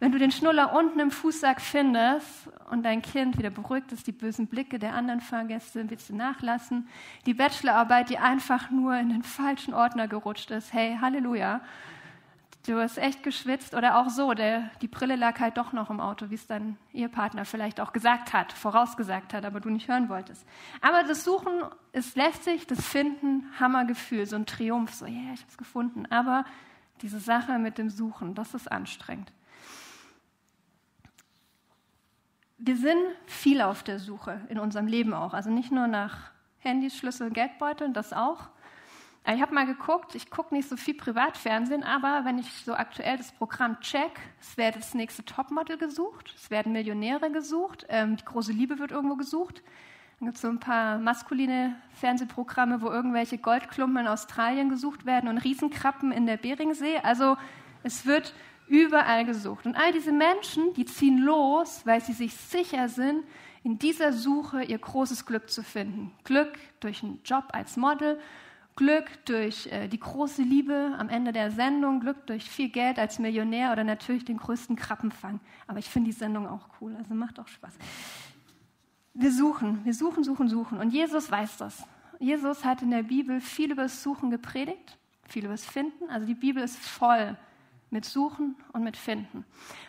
Wenn 0.00 0.12
du 0.12 0.18
den 0.18 0.30
Schnuller 0.30 0.74
unten 0.74 1.00
im 1.00 1.10
Fußsack 1.10 1.60
findest 1.60 2.48
und 2.70 2.84
dein 2.84 3.02
Kind 3.02 3.36
wieder 3.36 3.50
beruhigt 3.50 3.90
ist, 3.90 4.06
die 4.06 4.12
bösen 4.12 4.46
Blicke 4.46 4.78
der 4.78 4.94
anderen 4.94 5.20
Fahrgäste 5.20 5.90
willst 5.90 6.08
du 6.08 6.14
nachlassen, 6.14 6.88
die 7.26 7.34
Bachelorarbeit, 7.34 8.08
die 8.08 8.18
einfach 8.18 8.70
nur 8.70 8.96
in 8.96 9.08
den 9.08 9.24
falschen 9.24 9.74
Ordner 9.74 10.06
gerutscht 10.06 10.52
ist, 10.52 10.72
hey, 10.72 10.98
Halleluja, 11.00 11.60
du 12.68 12.78
hast 12.78 12.96
echt 12.96 13.24
geschwitzt 13.24 13.74
oder 13.74 13.98
auch 13.98 14.08
so, 14.08 14.34
der, 14.34 14.70
die 14.82 14.86
Brille 14.86 15.16
lag 15.16 15.40
halt 15.40 15.56
doch 15.56 15.72
noch 15.72 15.90
im 15.90 15.98
Auto, 15.98 16.30
wie 16.30 16.36
es 16.36 16.46
dein 16.46 16.76
Ehepartner 16.92 17.44
vielleicht 17.44 17.80
auch 17.80 17.92
gesagt 17.92 18.32
hat, 18.32 18.52
vorausgesagt 18.52 19.34
hat, 19.34 19.44
aber 19.44 19.58
du 19.58 19.68
nicht 19.68 19.88
hören 19.88 20.08
wolltest. 20.08 20.46
Aber 20.80 21.02
das 21.02 21.24
Suchen 21.24 21.64
ist 21.92 22.16
lästig, 22.16 22.68
das 22.68 22.86
Finden, 22.86 23.46
Hammergefühl, 23.58 24.26
so 24.26 24.36
ein 24.36 24.46
Triumph, 24.46 24.94
so, 24.94 25.06
ja, 25.06 25.12
yeah, 25.12 25.32
ich 25.34 25.40
habe 25.40 25.50
es 25.50 25.58
gefunden. 25.58 26.06
Aber 26.06 26.44
diese 27.02 27.18
Sache 27.18 27.58
mit 27.58 27.78
dem 27.78 27.90
Suchen, 27.90 28.36
das 28.36 28.54
ist 28.54 28.70
anstrengend. 28.70 29.32
Wir 32.58 32.76
sind 32.76 33.00
viel 33.26 33.62
auf 33.62 33.82
der 33.82 33.98
Suche 33.98 34.40
in 34.48 34.58
unserem 34.58 34.86
Leben 34.86 35.14
auch. 35.14 35.32
Also 35.32 35.50
nicht 35.50 35.70
nur 35.70 35.86
nach 35.86 36.32
Handys, 36.58 36.96
Schlüssel, 36.96 37.30
Geldbeuteln, 37.30 37.92
das 37.94 38.12
auch. 38.12 38.48
Ich 39.32 39.42
habe 39.42 39.54
mal 39.54 39.66
geguckt, 39.66 40.14
ich 40.14 40.30
gucke 40.30 40.54
nicht 40.54 40.68
so 40.68 40.76
viel 40.76 40.94
Privatfernsehen, 40.94 41.84
aber 41.84 42.24
wenn 42.24 42.38
ich 42.38 42.50
so 42.64 42.74
aktuell 42.74 43.18
das 43.18 43.30
Programm 43.32 43.78
check, 43.80 44.18
es 44.40 44.56
wird 44.56 44.76
das 44.76 44.94
nächste 44.94 45.24
Topmodel 45.24 45.76
gesucht, 45.76 46.34
es 46.34 46.50
werden 46.50 46.72
Millionäre 46.72 47.30
gesucht, 47.30 47.84
ähm, 47.90 48.16
die 48.16 48.24
große 48.24 48.52
Liebe 48.52 48.78
wird 48.78 48.90
irgendwo 48.90 49.16
gesucht. 49.16 49.62
Dann 50.18 50.28
gibt 50.28 50.36
es 50.36 50.42
so 50.42 50.48
ein 50.48 50.58
paar 50.58 50.98
maskuline 50.98 51.76
Fernsehprogramme, 51.92 52.80
wo 52.80 52.88
irgendwelche 52.88 53.38
Goldklumpen 53.38 53.98
in 53.98 54.08
Australien 54.08 54.70
gesucht 54.70 55.04
werden 55.04 55.28
und 55.28 55.38
Riesenkrabben 55.38 56.10
in 56.10 56.26
der 56.26 56.38
Beringsee. 56.38 56.98
Also 57.02 57.36
es 57.82 58.06
wird 58.06 58.34
überall 58.68 59.24
gesucht. 59.24 59.66
Und 59.66 59.76
all 59.76 59.92
diese 59.92 60.12
Menschen, 60.12 60.74
die 60.74 60.84
ziehen 60.84 61.18
los, 61.18 61.82
weil 61.84 62.00
sie 62.00 62.12
sich 62.12 62.34
sicher 62.34 62.88
sind, 62.88 63.24
in 63.62 63.78
dieser 63.78 64.12
Suche 64.12 64.62
ihr 64.62 64.78
großes 64.78 65.26
Glück 65.26 65.50
zu 65.50 65.62
finden. 65.62 66.12
Glück 66.24 66.58
durch 66.80 67.02
einen 67.02 67.20
Job 67.24 67.44
als 67.52 67.76
Model, 67.76 68.18
Glück 68.76 69.24
durch 69.24 69.66
äh, 69.66 69.88
die 69.88 69.98
große 69.98 70.42
Liebe 70.42 70.94
am 70.98 71.08
Ende 71.08 71.32
der 71.32 71.50
Sendung, 71.50 71.98
Glück 71.98 72.26
durch 72.26 72.48
viel 72.48 72.68
Geld 72.68 72.98
als 72.98 73.18
Millionär 73.18 73.72
oder 73.72 73.82
natürlich 73.82 74.24
den 74.24 74.36
größten 74.36 74.76
Krabbenfang. 74.76 75.40
Aber 75.66 75.80
ich 75.80 75.90
finde 75.90 76.10
die 76.10 76.16
Sendung 76.16 76.46
auch 76.46 76.68
cool, 76.80 76.94
also 76.96 77.12
macht 77.12 77.40
auch 77.40 77.48
Spaß. 77.48 77.74
Wir 79.14 79.32
suchen, 79.32 79.84
wir 79.84 79.94
suchen, 79.94 80.22
suchen, 80.22 80.48
suchen. 80.48 80.78
Und 80.78 80.90
Jesus 80.90 81.28
weiß 81.28 81.56
das. 81.56 81.84
Jesus 82.20 82.64
hat 82.64 82.82
in 82.82 82.92
der 82.92 83.02
Bibel 83.02 83.40
viel 83.40 83.72
über 83.72 83.82
das 83.82 84.02
Suchen 84.02 84.30
gepredigt, 84.30 84.96
viel 85.24 85.44
über 85.44 85.54
das 85.54 85.64
Finden. 85.64 86.08
Also 86.08 86.26
die 86.26 86.34
Bibel 86.34 86.62
ist 86.62 86.78
voll 86.78 87.36
mit 87.90 88.04
Suchen 88.04 88.56
und 88.72 88.84
mit 88.84 88.96
Finden. 88.96 89.44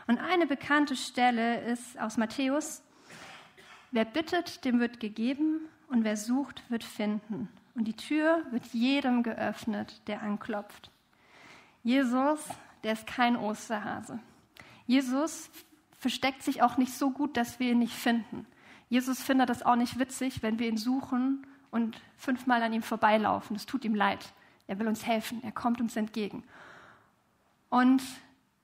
Und 0.07 0.17
eine 0.17 0.47
bekannte 0.47 0.95
Stelle 0.95 1.61
ist 1.61 1.99
aus 1.99 2.17
Matthäus, 2.17 2.81
wer 3.91 4.05
bittet, 4.05 4.63
dem 4.65 4.79
wird 4.79 4.99
gegeben 4.99 5.61
und 5.87 6.03
wer 6.03 6.17
sucht, 6.17 6.63
wird 6.69 6.83
finden. 6.83 7.49
Und 7.75 7.85
die 7.85 7.95
Tür 7.95 8.45
wird 8.51 8.65
jedem 8.67 9.23
geöffnet, 9.23 10.01
der 10.07 10.21
anklopft. 10.21 10.91
Jesus, 11.83 12.39
der 12.83 12.93
ist 12.93 13.07
kein 13.07 13.35
Osterhase. 13.35 14.19
Jesus 14.85 15.49
versteckt 15.97 16.43
sich 16.43 16.61
auch 16.61 16.77
nicht 16.77 16.93
so 16.93 17.11
gut, 17.11 17.37
dass 17.37 17.59
wir 17.59 17.71
ihn 17.71 17.79
nicht 17.79 17.95
finden. 17.95 18.45
Jesus 18.89 19.21
findet 19.21 19.49
das 19.49 19.63
auch 19.63 19.75
nicht 19.75 19.99
witzig, 19.99 20.41
wenn 20.41 20.59
wir 20.59 20.67
ihn 20.67 20.77
suchen 20.77 21.45
und 21.71 22.01
fünfmal 22.17 22.63
an 22.63 22.73
ihm 22.73 22.81
vorbeilaufen. 22.81 23.55
Es 23.55 23.65
tut 23.65 23.85
ihm 23.85 23.95
leid. 23.95 24.33
Er 24.67 24.79
will 24.79 24.87
uns 24.87 25.05
helfen. 25.05 25.43
Er 25.43 25.51
kommt 25.51 25.79
uns 25.79 25.95
entgegen. 25.95 26.43
Und 27.69 28.01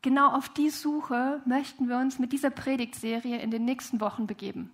genau 0.01 0.29
auf 0.29 0.50
die 0.50 0.69
Suche 0.69 1.41
möchten 1.45 1.88
wir 1.88 1.97
uns 1.97 2.19
mit 2.19 2.33
dieser 2.33 2.50
Predigtserie 2.50 3.39
in 3.39 3.51
den 3.51 3.65
nächsten 3.65 4.01
Wochen 4.01 4.27
begeben. 4.27 4.71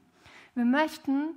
Wir 0.55 0.65
möchten 0.65 1.35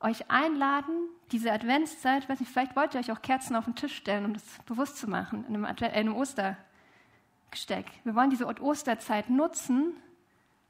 euch 0.00 0.30
einladen, 0.30 0.94
diese 1.32 1.50
Adventszeit, 1.50 2.28
weiß 2.28 2.40
nicht, 2.40 2.52
vielleicht 2.52 2.76
wollt 2.76 2.94
ihr 2.94 3.00
euch 3.00 3.10
auch 3.10 3.22
Kerzen 3.22 3.56
auf 3.56 3.64
den 3.64 3.74
Tisch 3.74 3.96
stellen, 3.96 4.26
um 4.26 4.34
das 4.34 4.44
bewusst 4.66 4.98
zu 4.98 5.08
machen, 5.08 5.44
in 5.48 5.54
einem, 5.54 5.64
Advent, 5.64 5.94
äh, 5.94 5.98
einem 5.98 6.14
Ostergesteck. 6.14 7.86
Wir 8.04 8.14
wollen 8.14 8.30
diese 8.30 8.46
Osterzeit 8.46 9.30
nutzen, 9.30 9.94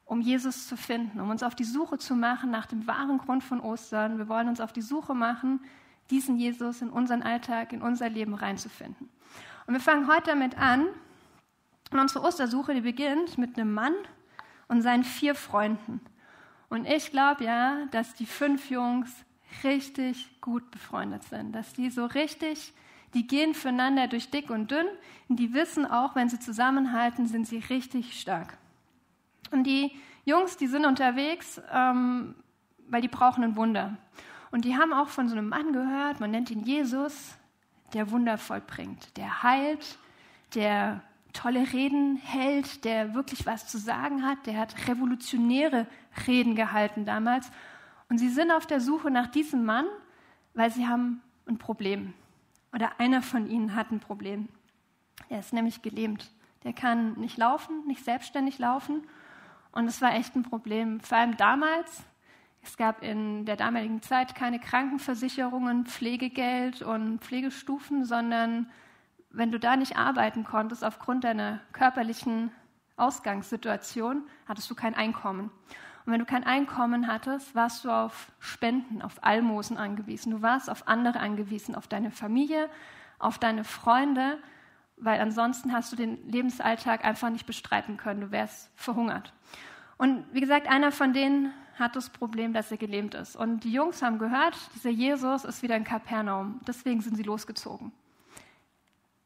um 0.05 0.21
Jesus 0.21 0.69
zu 0.69 0.77
finden, 0.77 1.21
um 1.21 1.31
uns 1.31 1.43
auf 1.43 1.55
die 1.55 1.65
Suche 1.65 1.99
zu 1.99 2.15
machen 2.15 2.51
nach 2.51 2.67
dem 2.67 2.87
wahren 2.87 3.19
Grund 3.19 3.43
von 3.43 3.61
Ostern. 3.61 4.19
Wir 4.19 4.29
wollen 4.29 4.49
uns 4.49 4.61
auf 4.61 4.73
die 4.73 4.83
Suche 4.83 5.15
machen, 5.15 5.61
diesen 6.11 6.37
Jesus 6.37 6.83
in 6.83 6.91
unseren 6.91 7.23
Alltag, 7.23 7.73
in 7.73 7.83
unser 7.83 8.09
Leben 8.09 8.35
reinzufinden. 8.35 9.09
Und 9.67 9.75
wir 9.75 9.81
fangen 9.81 10.07
heute 10.07 10.31
damit 10.31 10.59
an, 10.59 10.87
und 11.95 12.01
unsere 12.01 12.25
Ostersuche, 12.25 12.75
die 12.75 12.81
beginnt 12.81 13.39
mit 13.39 13.57
einem 13.57 13.73
Mann 13.73 13.95
und 14.67 14.83
seinen 14.83 15.05
vier 15.05 15.37
Freunden. 15.37 16.01
Und 16.69 16.87
ich 16.87 17.13
glaube 17.13 17.45
ja, 17.45 17.87
dass 17.93 18.15
die 18.15 18.27
fünf 18.27 18.69
Jungs 18.69 19.25
richtig 19.63 20.41
gut 20.41 20.69
befreundet 20.73 21.23
sind, 21.23 21.53
dass 21.53 21.73
die 21.73 21.91
so 21.91 22.05
richtig, 22.05 22.73
die 23.15 23.29
gehen 23.29 23.55
füreinander 23.55 24.09
durch 24.09 24.29
dick 24.29 24.51
und 24.51 24.73
dünn 24.73 24.87
und 25.29 25.37
die 25.37 25.55
wissen 25.55 25.87
auch, 25.87 26.17
wenn 26.17 26.29
sie 26.29 26.41
zusammenhalten, 26.41 27.29
sind 27.29 27.47
sie 27.47 27.59
richtig 27.59 28.21
stark. 28.21 28.59
Und 29.53 29.65
die 29.65 29.93
Jungs, 30.25 30.57
die 30.57 30.67
sind 30.67 30.87
unterwegs, 30.87 31.63
ähm, 31.73 32.35
weil 32.89 33.03
die 33.03 33.09
brauchen 33.09 33.45
ein 33.45 33.55
Wunder. 33.55 33.97
Und 34.51 34.65
die 34.65 34.77
haben 34.77 34.93
auch 34.93 35.09
von 35.09 35.29
so 35.29 35.37
einem 35.37 35.49
Mann 35.49 35.73
gehört, 35.73 36.19
man 36.19 36.33
nennt 36.33 36.51
ihn 36.51 36.65
Jesus, 36.65 37.37
der 37.93 38.11
Wunder 38.11 38.37
vollbringt, 38.37 39.17
der 39.17 39.45
heilt, 39.45 39.97
der 40.57 41.03
tolle 41.35 41.73
Reden 41.73 42.17
hält, 42.17 42.85
der 42.87 43.15
wirklich 43.15 43.45
was 43.45 43.69
zu 43.69 43.77
sagen 43.77 44.25
hat, 44.25 44.47
der 44.47 44.57
hat 44.57 44.89
revolutionäre 44.89 45.87
Reden 46.27 46.55
gehalten 46.55 47.05
damals. 47.05 47.51
Und 48.09 48.19
sie 48.19 48.31
sind 48.31 48.51
auf 48.51 48.67
der 48.67 48.81
Suche 48.81 49.11
nach 49.11 49.27
diesem 49.27 49.65
Mann, 49.65 49.87
weil 50.55 50.71
sie 50.71 50.87
haben 50.87 51.21
ein 51.47 51.59
Problem. 51.59 52.15
Oder 52.73 52.99
einer 52.99 53.21
von 53.21 53.49
ihnen 53.49 53.75
hat 53.75 53.91
ein 53.91 54.01
Problem. 54.01 54.49
Er 55.29 55.41
ist 55.41 55.53
nämlich 55.53 55.83
gelähmt. 55.83 56.31
Der 56.65 56.73
kann 56.73 57.15
nicht 57.15 57.37
laufen, 57.37 57.87
nicht 57.87 58.05
selbstständig 58.05 58.59
laufen. 58.59 59.03
Und 59.73 59.87
es 59.87 60.01
war 60.01 60.15
echt 60.15 60.35
ein 60.35 60.43
Problem. 60.43 61.01
Vor 61.01 61.19
allem 61.19 61.37
damals. 61.37 62.03
Es 62.63 62.79
gab 62.79 63.03
in 63.03 63.45
der 63.45 63.57
damaligen 63.57 64.01
Zeit 64.01 64.35
keine 64.35 64.59
Krankenversicherungen, 64.59 65.85
Pflegegeld 65.85 66.81
und 66.81 67.19
Pflegestufen, 67.19 68.07
sondern 68.07 68.71
wenn 69.37 69.51
du 69.51 69.59
da 69.59 69.77
nicht 69.77 69.97
arbeiten 69.97 70.45
konntest 70.45 70.85
aufgrund 70.85 71.25
deiner 71.25 71.61
körperlichen 71.73 72.53
Ausgangssituation, 72.97 74.23
hattest 74.47 74.71
du 74.71 74.75
kein 74.75 74.95
Einkommen. 74.95 75.51
Und 76.07 76.13
wenn 76.13 76.21
du 76.21 76.27
kein 76.27 76.45
Einkommen 76.45 77.09
hattest, 77.09 77.55
warst 77.55 77.85
du 77.85 77.91
auf 77.91 78.31
Spenden, 78.39 79.03
auf 79.03 79.25
Almosen 79.25 79.77
angewiesen. 79.77 80.31
Du 80.31 80.43
warst 80.43 80.71
auf 80.71 80.87
andere 80.87 81.19
angewiesen, 81.19 81.75
auf 81.75 81.89
deine 81.89 82.11
Familie, 82.11 82.69
auf 83.19 83.39
deine 83.39 83.65
Freunde, 83.65 84.39
weil 84.97 85.21
ansonsten 85.21 85.73
hast 85.73 85.91
du 85.93 85.97
den 85.97 86.29
Lebensalltag 86.29 87.05
einfach 87.05 87.31
nicht 87.31 87.47
bestreiten 87.47 87.97
können. 87.97 88.21
Du 88.21 88.31
wärst 88.31 88.71
verhungert. 88.77 89.33
Und 89.97 90.25
wie 90.33 90.41
gesagt, 90.41 90.69
einer 90.69 90.93
von 90.93 91.13
denen 91.13 91.53
hat 91.79 91.97
das 91.97 92.11
Problem, 92.11 92.53
dass 92.53 92.71
er 92.71 92.77
gelähmt 92.77 93.15
ist. 93.15 93.35
Und 93.35 93.65
die 93.65 93.73
Jungs 93.73 94.03
haben 94.03 94.19
gehört, 94.19 94.57
dieser 94.75 94.91
Jesus 94.91 95.45
ist 95.45 95.63
wieder 95.63 95.77
in 95.77 95.85
Kapernaum. 95.85 96.61
Deswegen 96.67 97.01
sind 97.01 97.17
sie 97.17 97.25
losgezogen 97.25 97.91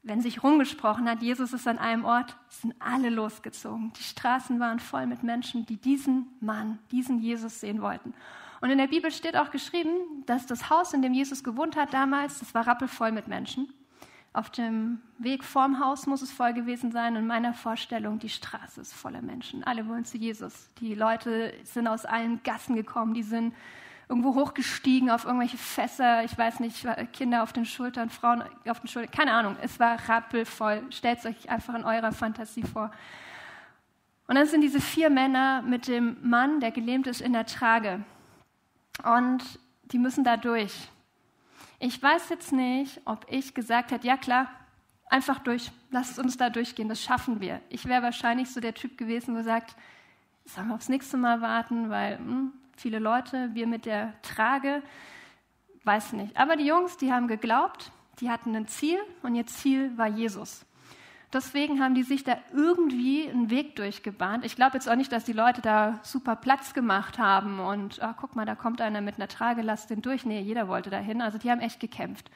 wenn 0.09 0.21
sich 0.23 0.43
rumgesprochen 0.43 1.09
hat, 1.09 1.23
Jesus 1.23 1.53
ist 1.53 1.69
an 1.69 1.79
einem 1.79 2.05
Ort, 2.05 2.35
sind 2.49 2.75
alle 2.79 3.11
losgezogen. 3.11 3.93
Die 3.99 4.03
Straßen 4.03 4.59
waren 4.59 4.79
voll 4.79 5.07
mit 5.07 5.23
Menschen, 5.23 5.67
die 5.67 5.77
diesen 5.77 6.27
Mann, 6.41 6.79
diesen 6.91 7.21
Jesus 7.21 7.61
sehen 7.61 7.83
wollten. 7.83 8.15
Und 8.61 8.71
in 8.71 8.79
der 8.79 8.89
Bibel 8.89 9.11
steht 9.11 9.37
auch 9.37 9.51
geschrieben, 9.51 10.25
dass 10.27 10.47
das 10.47 10.71
Haus, 10.71 10.93
in 10.93 11.03
dem 11.03 11.13
Jesus 11.13 11.45
gewohnt 11.45 11.77
hat 11.77 11.93
damals, 11.93 12.41
das 12.41 12.55
war 12.55 12.67
rappelvoll 12.67 13.13
mit 13.13 13.29
Menschen. 13.29 13.73
Auf 14.33 14.51
dem 14.51 15.01
Weg 15.19 15.45
vorm 15.45 15.79
Haus 15.79 16.07
muss 16.07 16.23
es 16.23 16.33
voll 16.33 16.53
gewesen 16.53 16.91
sein. 16.91 17.17
In 17.17 17.27
meiner 17.27 17.55
Vorstellung, 17.55 18.19
die 18.19 18.29
Straße 18.29 18.81
ist 18.81 18.95
voller 18.95 19.23
Menschen. 19.23 19.65
Alle 19.65 19.87
wollen 19.89 20.05
zu 20.05 20.17
Jesus. 20.17 20.71
Die 20.81 20.95
Leute 20.95 21.53
sind 21.65 21.87
aus 21.87 22.05
allen 22.05 22.43
Gassen 22.43 22.75
gekommen, 22.77 23.15
die 23.15 23.23
sind 23.23 23.55
irgendwo 24.09 24.35
hochgestiegen 24.35 25.11
auf 25.11 25.25
irgendwelche 25.25 25.59
Fässer, 25.59 26.25
ich 26.25 26.37
weiß 26.37 26.61
nicht, 26.61 26.87
Kinder 27.13 27.43
auf 27.43 27.53
den 27.53 27.67
Schultern, 27.67 28.09
Frauen 28.09 28.43
auf 28.67 28.81
den 28.81 28.89
Schultern, 28.89 29.11
keine 29.11 29.33
Ahnung, 29.33 29.57
es 29.61 29.79
war 29.79 29.99
rappelvoll. 30.09 30.83
Stellt 30.91 31.19
es 31.19 31.27
euch 31.27 31.51
einfach 31.51 31.75
in 31.75 31.85
eurer 31.85 32.13
Fantasie 32.13 32.63
vor. 32.63 32.91
Und 34.27 34.35
dann 34.35 34.47
sind 34.47 34.63
diese 34.63 34.81
vier 34.81 35.11
Männer 35.11 35.63
mit 35.63 35.89
dem 35.89 36.17
Mann, 36.23 36.61
der 36.61 36.71
gelähmt 36.71 37.07
ist, 37.07 37.21
in 37.21 37.33
der 37.33 37.47
Trage. 37.47 38.05
Und 39.05 39.43
die 39.85 39.99
müssen 39.99 40.25
da 40.25 40.37
durch. 40.37 40.89
Ich 41.79 42.03
weiß 42.03 42.29
jetzt 42.31 42.53
nicht, 42.53 43.01
ob 43.05 43.27
ich 43.31 43.55
gesagt 43.55 43.91
hätte, 43.91 44.07
ja 44.07 44.17
klar, 44.17 44.51
einfach 45.11 45.39
durch, 45.39 45.71
lasst 45.91 46.19
uns 46.19 46.37
da 46.37 46.51
durchgehen, 46.51 46.89
das 46.89 47.03
schaffen 47.03 47.41
wir. 47.41 47.61
Ich 47.69 47.87
wäre 47.87 48.03
wahrscheinlich 48.03 48.51
so 48.51 48.61
der 48.61 48.75
Typ 48.75 48.99
gewesen, 48.99 49.37
wo 49.37 49.43
sagt, 49.43 49.77
sollen 50.45 50.69
wir 50.69 50.75
aufs 50.75 50.89
nächste 50.89 51.17
Mal 51.17 51.41
warten, 51.41 51.89
weil 51.89 52.19
hm, 52.19 52.53
viele 52.81 52.99
Leute, 52.99 53.51
wir 53.55 53.67
mit 53.67 53.87
der 53.87 54.15
Trage, 54.23 54.83
weiß 55.85 56.13
nicht. 56.13 56.37
Aber 56.37 56.57
die 56.57 56.67
Jungs, 56.67 56.97
die 56.97 57.13
haben 57.13 57.29
geglaubt, 57.29 57.91
die 58.21 58.31
hatten 58.31 58.55
ein 58.55 58.67
Ziel 58.67 58.99
und 59.23 59.35
ihr 59.35 59.47
Ziel 59.47 59.97
war 59.97 60.09
Jesus. 60.09 60.65
Deswegen 61.33 61.83
haben 61.83 61.95
die 61.95 62.05
sich 62.05 62.25
da 62.25 62.39
irgendwie 62.55 63.29
einen 63.29 63.51
Weg 63.51 63.77
durchgebahnt. 63.77 64.47
Ich 64.47 64.57
glaube 64.57 64.75
jetzt 64.75 64.89
auch 64.89 64.97
nicht, 64.97 65.13
dass 65.13 65.25
die 65.25 65.35
Leute 65.35 65.61
da 65.61 66.01
super 66.03 66.37
Platz 66.37 66.73
gemacht 66.73 67.19
haben 67.19 67.61
und 67.61 68.03
ah, 68.03 68.15
guck 68.19 68.35
mal, 68.35 68.47
da 68.47 68.55
kommt 68.55 68.81
einer 68.81 69.03
mit 69.03 69.17
einer 69.17 69.29
Trage, 69.29 69.61
lass 69.61 69.87
den 69.87 70.01
durch. 70.01 70.25
Nee, 70.25 70.41
jeder 70.41 70.69
wollte 70.69 70.89
dahin. 70.89 71.21
Also 71.21 71.37
die 71.37 71.51
haben 71.51 71.61
echt 71.61 71.81
gekämpft. 71.81 72.31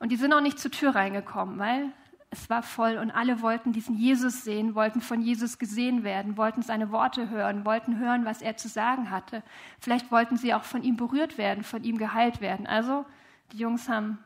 Und 0.00 0.10
die 0.10 0.16
sind 0.16 0.32
auch 0.32 0.40
nicht 0.40 0.58
zur 0.58 0.72
Tür 0.72 0.96
reingekommen, 0.96 1.58
weil 1.58 1.92
es 2.30 2.50
war 2.50 2.62
voll 2.62 2.98
und 2.98 3.10
alle 3.10 3.40
wollten 3.40 3.72
diesen 3.72 3.96
Jesus 3.96 4.42
sehen, 4.44 4.74
wollten 4.74 5.00
von 5.00 5.20
Jesus 5.20 5.58
gesehen 5.58 6.02
werden, 6.02 6.36
wollten 6.36 6.62
seine 6.62 6.90
Worte 6.90 7.30
hören, 7.30 7.64
wollten 7.64 7.98
hören, 7.98 8.24
was 8.24 8.42
er 8.42 8.56
zu 8.56 8.68
sagen 8.68 9.10
hatte. 9.10 9.42
Vielleicht 9.78 10.10
wollten 10.10 10.36
sie 10.36 10.52
auch 10.52 10.64
von 10.64 10.82
ihm 10.82 10.96
berührt 10.96 11.38
werden, 11.38 11.62
von 11.62 11.84
ihm 11.84 11.98
geheilt 11.98 12.40
werden. 12.40 12.66
Also 12.66 13.06
die 13.52 13.58
Jungs 13.58 13.88
haben 13.88 14.18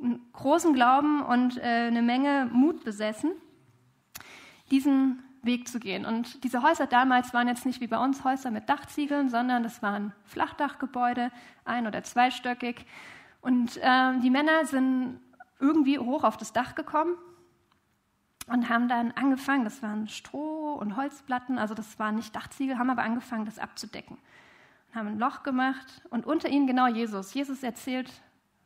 einen 0.00 0.20
großen 0.32 0.74
Glauben 0.74 1.22
und 1.22 1.56
äh, 1.58 1.86
eine 1.86 2.02
Menge 2.02 2.48
Mut 2.52 2.84
besessen, 2.84 3.32
diesen 4.70 5.22
Weg 5.42 5.68
zu 5.68 5.80
gehen. 5.80 6.04
Und 6.04 6.44
diese 6.44 6.62
Häuser 6.62 6.86
damals 6.86 7.32
waren 7.32 7.48
jetzt 7.48 7.64
nicht 7.64 7.80
wie 7.80 7.86
bei 7.86 7.98
uns 7.98 8.22
Häuser 8.22 8.50
mit 8.50 8.68
Dachziegeln, 8.68 9.30
sondern 9.30 9.62
das 9.62 9.82
waren 9.82 10.12
Flachdachgebäude, 10.24 11.30
ein- 11.64 11.86
oder 11.86 12.02
zweistöckig. 12.02 12.84
Und 13.40 13.78
äh, 13.78 14.18
die 14.18 14.30
Männer 14.30 14.66
sind 14.66 15.20
irgendwie 15.58 15.98
hoch 15.98 16.24
auf 16.24 16.36
das 16.36 16.52
Dach 16.52 16.74
gekommen 16.74 17.16
und 18.46 18.68
haben 18.68 18.88
dann 18.88 19.12
angefangen, 19.12 19.64
das 19.64 19.82
waren 19.82 20.08
Stroh 20.08 20.74
und 20.74 20.96
Holzplatten, 20.96 21.58
also 21.58 21.74
das 21.74 21.98
waren 21.98 22.14
nicht 22.16 22.34
Dachziegel, 22.34 22.78
haben 22.78 22.90
aber 22.90 23.02
angefangen, 23.02 23.44
das 23.44 23.58
abzudecken. 23.58 24.18
Und 24.88 24.94
haben 24.94 25.08
ein 25.08 25.18
Loch 25.18 25.42
gemacht 25.42 26.02
und 26.10 26.26
unter 26.26 26.48
ihnen 26.48 26.66
genau 26.66 26.86
Jesus. 26.86 27.34
Jesus 27.34 27.62
erzählt 27.62 28.10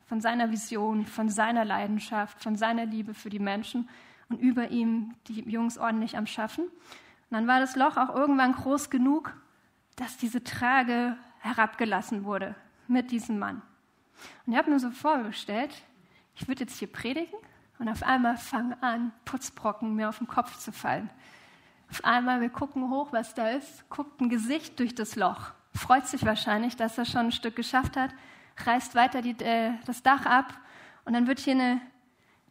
von 0.06 0.20
seiner 0.20 0.50
Vision, 0.50 1.06
von 1.06 1.28
seiner 1.28 1.64
Leidenschaft, 1.64 2.42
von 2.42 2.56
seiner 2.56 2.84
Liebe 2.84 3.14
für 3.14 3.30
die 3.30 3.38
Menschen 3.38 3.88
und 4.28 4.40
über 4.40 4.68
ihm 4.68 5.14
die 5.28 5.40
Jungs 5.48 5.78
ordentlich 5.78 6.16
am 6.16 6.26
Schaffen. 6.26 6.64
Und 6.64 7.36
dann 7.36 7.46
war 7.46 7.60
das 7.60 7.76
Loch 7.76 7.96
auch 7.96 8.14
irgendwann 8.14 8.52
groß 8.52 8.90
genug, 8.90 9.34
dass 9.96 10.16
diese 10.16 10.44
Trage 10.44 11.16
herabgelassen 11.38 12.24
wurde 12.24 12.54
mit 12.86 13.10
diesem 13.10 13.38
Mann. 13.38 13.62
Und 14.44 14.52
ich 14.52 14.58
habe 14.58 14.70
mir 14.70 14.78
so 14.78 14.90
vorgestellt, 14.90 15.74
ich 16.34 16.48
würde 16.48 16.64
jetzt 16.64 16.78
hier 16.78 16.92
predigen 16.92 17.38
und 17.80 17.88
auf 17.88 18.02
einmal 18.02 18.36
fangen 18.36 18.80
an, 18.82 19.10
Putzbrocken 19.24 19.96
mir 19.96 20.10
auf 20.10 20.18
den 20.18 20.28
Kopf 20.28 20.58
zu 20.58 20.70
fallen. 20.70 21.08
Auf 21.90 22.04
einmal, 22.04 22.40
wir 22.42 22.50
gucken 22.50 22.90
hoch, 22.90 23.08
was 23.10 23.34
da 23.34 23.48
ist, 23.48 23.88
guckt 23.88 24.20
ein 24.20 24.28
Gesicht 24.28 24.78
durch 24.78 24.94
das 24.94 25.16
Loch, 25.16 25.52
freut 25.74 26.06
sich 26.06 26.24
wahrscheinlich, 26.24 26.76
dass 26.76 26.98
er 26.98 27.06
schon 27.06 27.26
ein 27.26 27.32
Stück 27.32 27.56
geschafft 27.56 27.96
hat, 27.96 28.10
reißt 28.64 28.94
weiter 28.94 29.22
die, 29.22 29.30
äh, 29.42 29.72
das 29.86 30.02
Dach 30.02 30.26
ab 30.26 30.52
und 31.06 31.14
dann 31.14 31.26
wird 31.26 31.40
hier 31.40 31.54
eine 31.54 31.80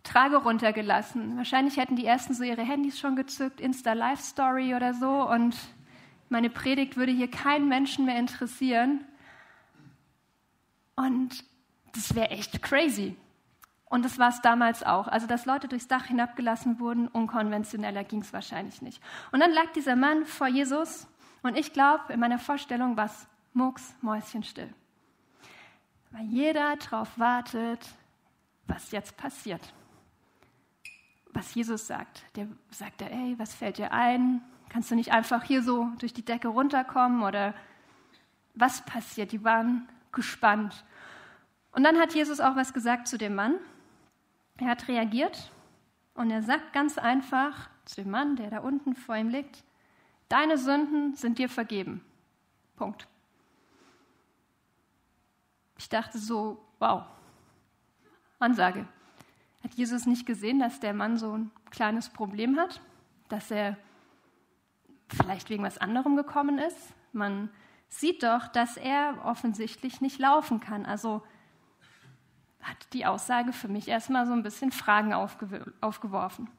Trage 0.03 0.37
runtergelassen. 0.37 1.37
Wahrscheinlich 1.37 1.77
hätten 1.77 1.95
die 1.95 2.05
ersten 2.05 2.33
so 2.33 2.43
ihre 2.43 2.63
Handys 2.63 2.99
schon 2.99 3.15
gezückt, 3.15 3.61
Insta 3.61 3.93
Live 3.93 4.21
Story 4.21 4.73
oder 4.73 4.95
so 4.95 5.29
und 5.29 5.55
meine 6.29 6.49
Predigt 6.49 6.97
würde 6.97 7.11
hier 7.11 7.29
keinen 7.29 7.69
Menschen 7.69 8.05
mehr 8.05 8.17
interessieren. 8.17 9.05
Und 10.95 11.43
das 11.93 12.15
wäre 12.15 12.31
echt 12.31 12.61
crazy. 12.63 13.15
Und 13.89 14.05
das 14.05 14.19
war 14.19 14.29
es 14.29 14.39
damals 14.41 14.83
auch. 14.83 15.07
Also, 15.07 15.25
dass 15.25 15.45
Leute 15.45 15.67
durchs 15.67 15.87
Dach 15.87 16.05
hinabgelassen 16.05 16.79
wurden, 16.79 17.07
unkonventioneller 17.07 18.03
ging 18.03 18.21
es 18.21 18.31
wahrscheinlich 18.31 18.81
nicht. 18.81 19.01
Und 19.31 19.39
dann 19.39 19.51
lag 19.51 19.71
dieser 19.73 19.95
Mann 19.95 20.25
vor 20.25 20.47
Jesus 20.47 21.07
und 21.41 21.57
ich 21.57 21.73
glaube, 21.73 22.13
in 22.13 22.19
meiner 22.19 22.39
Vorstellung 22.39 22.97
war 22.97 23.05
es 23.05 23.27
mucks, 23.53 23.95
mäuschenstill. 24.01 24.71
Weil 26.11 26.25
jeder 26.25 26.75
darauf 26.77 27.17
wartet, 27.17 27.87
was 28.67 28.91
jetzt 28.91 29.17
passiert. 29.17 29.73
Was 31.33 31.53
Jesus 31.55 31.87
sagt. 31.87 32.23
Der 32.35 32.47
sagt, 32.71 33.01
ey, 33.01 33.35
was 33.37 33.53
fällt 33.53 33.77
dir 33.77 33.91
ein? 33.91 34.41
Kannst 34.69 34.91
du 34.91 34.95
nicht 34.95 35.11
einfach 35.11 35.43
hier 35.43 35.63
so 35.63 35.89
durch 35.99 36.13
die 36.13 36.25
Decke 36.25 36.47
runterkommen? 36.47 37.23
Oder 37.23 37.53
was 38.55 38.83
passiert? 38.85 39.31
Die 39.31 39.43
waren 39.43 39.87
gespannt. 40.11 40.83
Und 41.71 41.83
dann 41.83 41.97
hat 41.99 42.13
Jesus 42.13 42.39
auch 42.39 42.55
was 42.55 42.73
gesagt 42.73 43.07
zu 43.07 43.17
dem 43.17 43.35
Mann. 43.35 43.55
Er 44.59 44.67
hat 44.67 44.87
reagiert 44.87 45.51
und 46.15 46.31
er 46.31 46.43
sagt 46.43 46.73
ganz 46.73 46.97
einfach 46.97 47.69
zu 47.85 48.01
dem 48.01 48.11
Mann, 48.11 48.35
der 48.35 48.49
da 48.49 48.59
unten 48.59 48.95
vor 48.95 49.15
ihm 49.15 49.29
liegt, 49.29 49.63
deine 50.27 50.57
Sünden 50.57 51.15
sind 51.15 51.39
dir 51.39 51.49
vergeben. 51.49 52.03
Punkt. 52.75 53.07
Ich 55.77 55.87
dachte 55.87 56.17
so, 56.17 56.63
wow, 56.79 57.03
Ansage. 58.37 58.85
Hat 59.63 59.73
Jesus 59.73 60.05
nicht 60.05 60.25
gesehen, 60.25 60.59
dass 60.59 60.79
der 60.79 60.93
Mann 60.93 61.17
so 61.17 61.37
ein 61.37 61.51
kleines 61.71 62.09
Problem 62.09 62.57
hat? 62.57 62.81
Dass 63.29 63.51
er 63.51 63.77
vielleicht 65.07 65.49
wegen 65.49 65.63
was 65.63 65.77
anderem 65.77 66.15
gekommen 66.15 66.57
ist? 66.57 66.93
Man 67.11 67.49
sieht 67.87 68.23
doch, 68.23 68.47
dass 68.47 68.77
er 68.77 69.25
offensichtlich 69.25 70.01
nicht 70.01 70.19
laufen 70.19 70.59
kann. 70.59 70.85
Also 70.85 71.23
hat 72.61 72.93
die 72.93 73.05
Aussage 73.05 73.53
für 73.53 73.67
mich 73.67 73.87
erstmal 73.87 74.25
so 74.25 74.33
ein 74.33 74.43
bisschen 74.43 74.71
Fragen 74.71 75.13
aufge 75.13 75.73
aufgeworfen. 75.81 76.49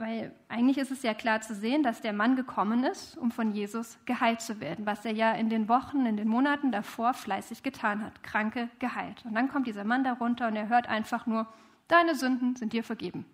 Weil 0.00 0.34
eigentlich 0.48 0.78
ist 0.78 0.90
es 0.90 1.02
ja 1.02 1.12
klar 1.12 1.42
zu 1.42 1.54
sehen, 1.54 1.82
dass 1.82 2.00
der 2.00 2.14
Mann 2.14 2.34
gekommen 2.34 2.84
ist, 2.84 3.18
um 3.18 3.30
von 3.30 3.52
Jesus 3.52 3.98
geheilt 4.06 4.40
zu 4.40 4.58
werden, 4.58 4.86
was 4.86 5.04
er 5.04 5.12
ja 5.12 5.32
in 5.32 5.50
den 5.50 5.68
Wochen, 5.68 6.06
in 6.06 6.16
den 6.16 6.26
Monaten 6.26 6.72
davor 6.72 7.12
fleißig 7.12 7.62
getan 7.62 8.02
hat. 8.02 8.22
Kranke 8.22 8.70
geheilt. 8.78 9.22
Und 9.26 9.34
dann 9.34 9.50
kommt 9.50 9.66
dieser 9.66 9.84
Mann 9.84 10.02
darunter 10.02 10.48
und 10.48 10.56
er 10.56 10.70
hört 10.70 10.88
einfach 10.88 11.26
nur, 11.26 11.46
deine 11.86 12.14
Sünden 12.14 12.56
sind 12.56 12.72
dir 12.72 12.82
vergeben. 12.82 13.26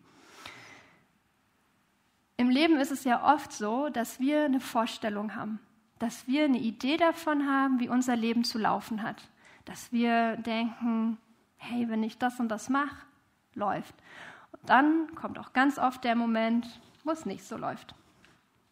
Im 2.37 2.51
Leben 2.51 2.81
ist 2.81 2.91
es 2.91 3.05
ja 3.05 3.33
oft 3.33 3.53
so, 3.53 3.89
dass 3.89 4.19
wir 4.19 4.47
eine 4.47 4.61
Vorstellung 4.61 5.37
haben, 5.37 5.61
dass 6.01 6.27
wir 6.27 6.45
eine 6.47 6.59
Idee 6.59 6.97
davon 6.97 7.47
haben, 7.49 7.79
wie 7.79 7.89
unser 7.89 8.17
Leben 8.17 8.43
zu 8.43 8.59
laufen 8.59 9.05
hat. 9.05 9.23
Dass 9.67 9.93
wir 9.93 10.37
denken, 10.39 11.17
hey, 11.57 11.89
wenn 11.89 12.03
ich 12.03 12.19
das 12.19 12.41
und 12.41 12.49
das 12.49 12.69
mache, 12.69 12.97
läuft. 13.55 13.95
Und 14.53 14.69
dann 14.69 15.15
kommt 15.15 15.39
auch 15.39 15.53
ganz 15.53 15.79
oft 15.79 16.05
der 16.05 16.15
Moment, 16.15 16.81
wo 17.05 17.11
es 17.11 17.27
nicht 17.27 17.45
so 17.45 17.57
läuft. 17.57 17.95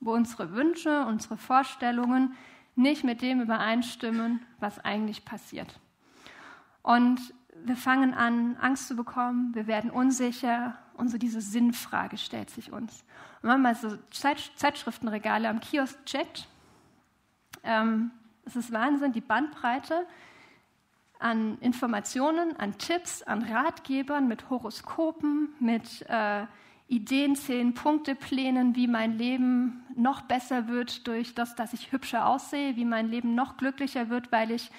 Wo 0.01 0.13
unsere 0.13 0.53
Wünsche, 0.53 1.07
unsere 1.07 1.37
Vorstellungen 1.37 2.35
nicht 2.77 3.05
mit 3.05 3.23
dem 3.23 3.41
übereinstimmen, 3.41 4.45
was 4.61 4.79
eigentlich 4.85 5.25
passiert. 5.25 5.81
Und 6.83 7.21
wir 7.65 7.77
fangen 7.77 8.15
an, 8.15 8.57
Angst 8.57 8.89
zu 8.89 8.97
bekommen, 8.97 9.55
wir 9.55 9.67
werden 9.67 9.91
unsicher 9.91 10.77
und 10.97 11.09
so 11.09 11.19
diese 11.19 11.41
Sinnfrage 11.41 12.19
stellt 12.19 12.51
sich 12.51 12.73
uns. 12.73 13.05
Und 13.43 13.49
wenn 13.49 13.61
man 13.61 13.63
mal 13.63 13.75
so 13.75 13.97
Zeitschriftenregale 14.11 15.49
am 15.49 15.61
Kiosk 15.61 16.05
checkt, 16.05 16.49
ähm, 17.63 18.11
es 18.45 18.57
ist 18.57 18.73
Wahnsinn, 18.73 19.13
die 19.13 19.21
Bandbreite 19.21 20.07
an 21.25 21.57
Informationen, 21.61 22.55
an 22.59 22.77
Tipps, 22.77 23.23
an 23.23 23.43
Ratgebern 23.43 24.29
mit 24.29 24.51
Horoskopen, 24.51 25.55
mit 25.59 26.05
äh, 26.09 26.45
Ideen, 26.87 27.35
zehn 27.35 27.73
Punkteplänen, 27.73 28.77
wie 28.77 28.87
mein 28.87 29.17
Leben 29.17 29.83
noch 29.97 30.21
besser 30.21 30.69
wird 30.69 31.07
durch 31.07 31.35
das, 31.35 31.55
dass 31.55 31.73
ich 31.73 31.93
hübscher 31.93 32.27
aussehe, 32.27 32.77
wie 32.77 32.85
mein 32.85 33.09
Leben 33.09 33.35
noch 33.35 33.57
glücklicher 33.57 34.11
wird, 34.11 34.31
weil 34.33 34.51
ich 34.51 34.71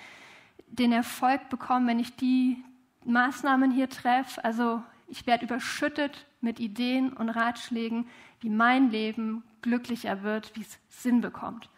den 0.67 0.91
Erfolg 0.91 1.49
bekomme, 1.49 1.87
wenn 1.87 1.99
ich 1.99 2.15
die 2.15 2.63
Maßnahmen 3.05 3.71
hier 3.71 3.89
treffe. 3.89 4.43
Also 4.43 4.83
ich 5.07 5.25
werde 5.25 5.45
überschüttet 5.45 6.27
mit 6.41 6.59
Ideen 6.59 7.11
und 7.11 7.29
Ratschlägen, 7.29 8.07
wie 8.41 8.51
mein 8.51 8.91
Leben 8.91 9.43
glücklicher 9.63 10.21
wird, 10.21 10.55
wie 10.55 10.61
es 10.61 10.77
Sinn 10.89 11.21
bekommt. 11.21 11.71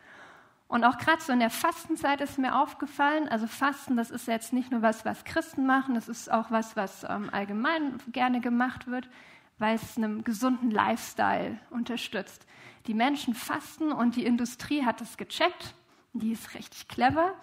Und 0.67 0.83
auch 0.83 0.97
gerade 0.97 1.21
so 1.21 1.31
in 1.31 1.39
der 1.39 1.49
Fastenzeit 1.49 2.19
ist 2.19 2.37
mir 2.37 2.59
aufgefallen, 2.59 3.29
also 3.29 3.47
Fasten, 3.47 3.95
das 3.95 4.11
ist 4.11 4.27
jetzt 4.27 4.51
nicht 4.51 4.69
nur 4.69 4.81
was, 4.81 5.05
was 5.05 5.23
Christen 5.23 5.65
machen, 5.65 5.95
das 5.95 6.09
ist 6.09 6.31
auch 6.31 6.51
was, 6.51 6.75
was 6.75 7.05
ähm, 7.07 7.29
allgemein 7.31 7.97
gerne 8.11 8.41
gemacht 8.41 8.87
wird, 8.87 9.09
weil 9.59 9.75
es 9.75 9.97
einen 9.97 10.25
gesunden 10.25 10.69
Lifestyle 10.69 11.57
unterstützt. 11.69 12.45
Die 12.85 12.93
Menschen 12.93 13.33
fasten 13.33 13.91
und 13.91 14.17
die 14.17 14.25
Industrie 14.25 14.83
hat 14.83 14.99
das 14.99 15.17
gecheckt, 15.17 15.73
die 16.13 16.31
ist 16.31 16.53
richtig 16.53 16.87
clever. 16.87 17.33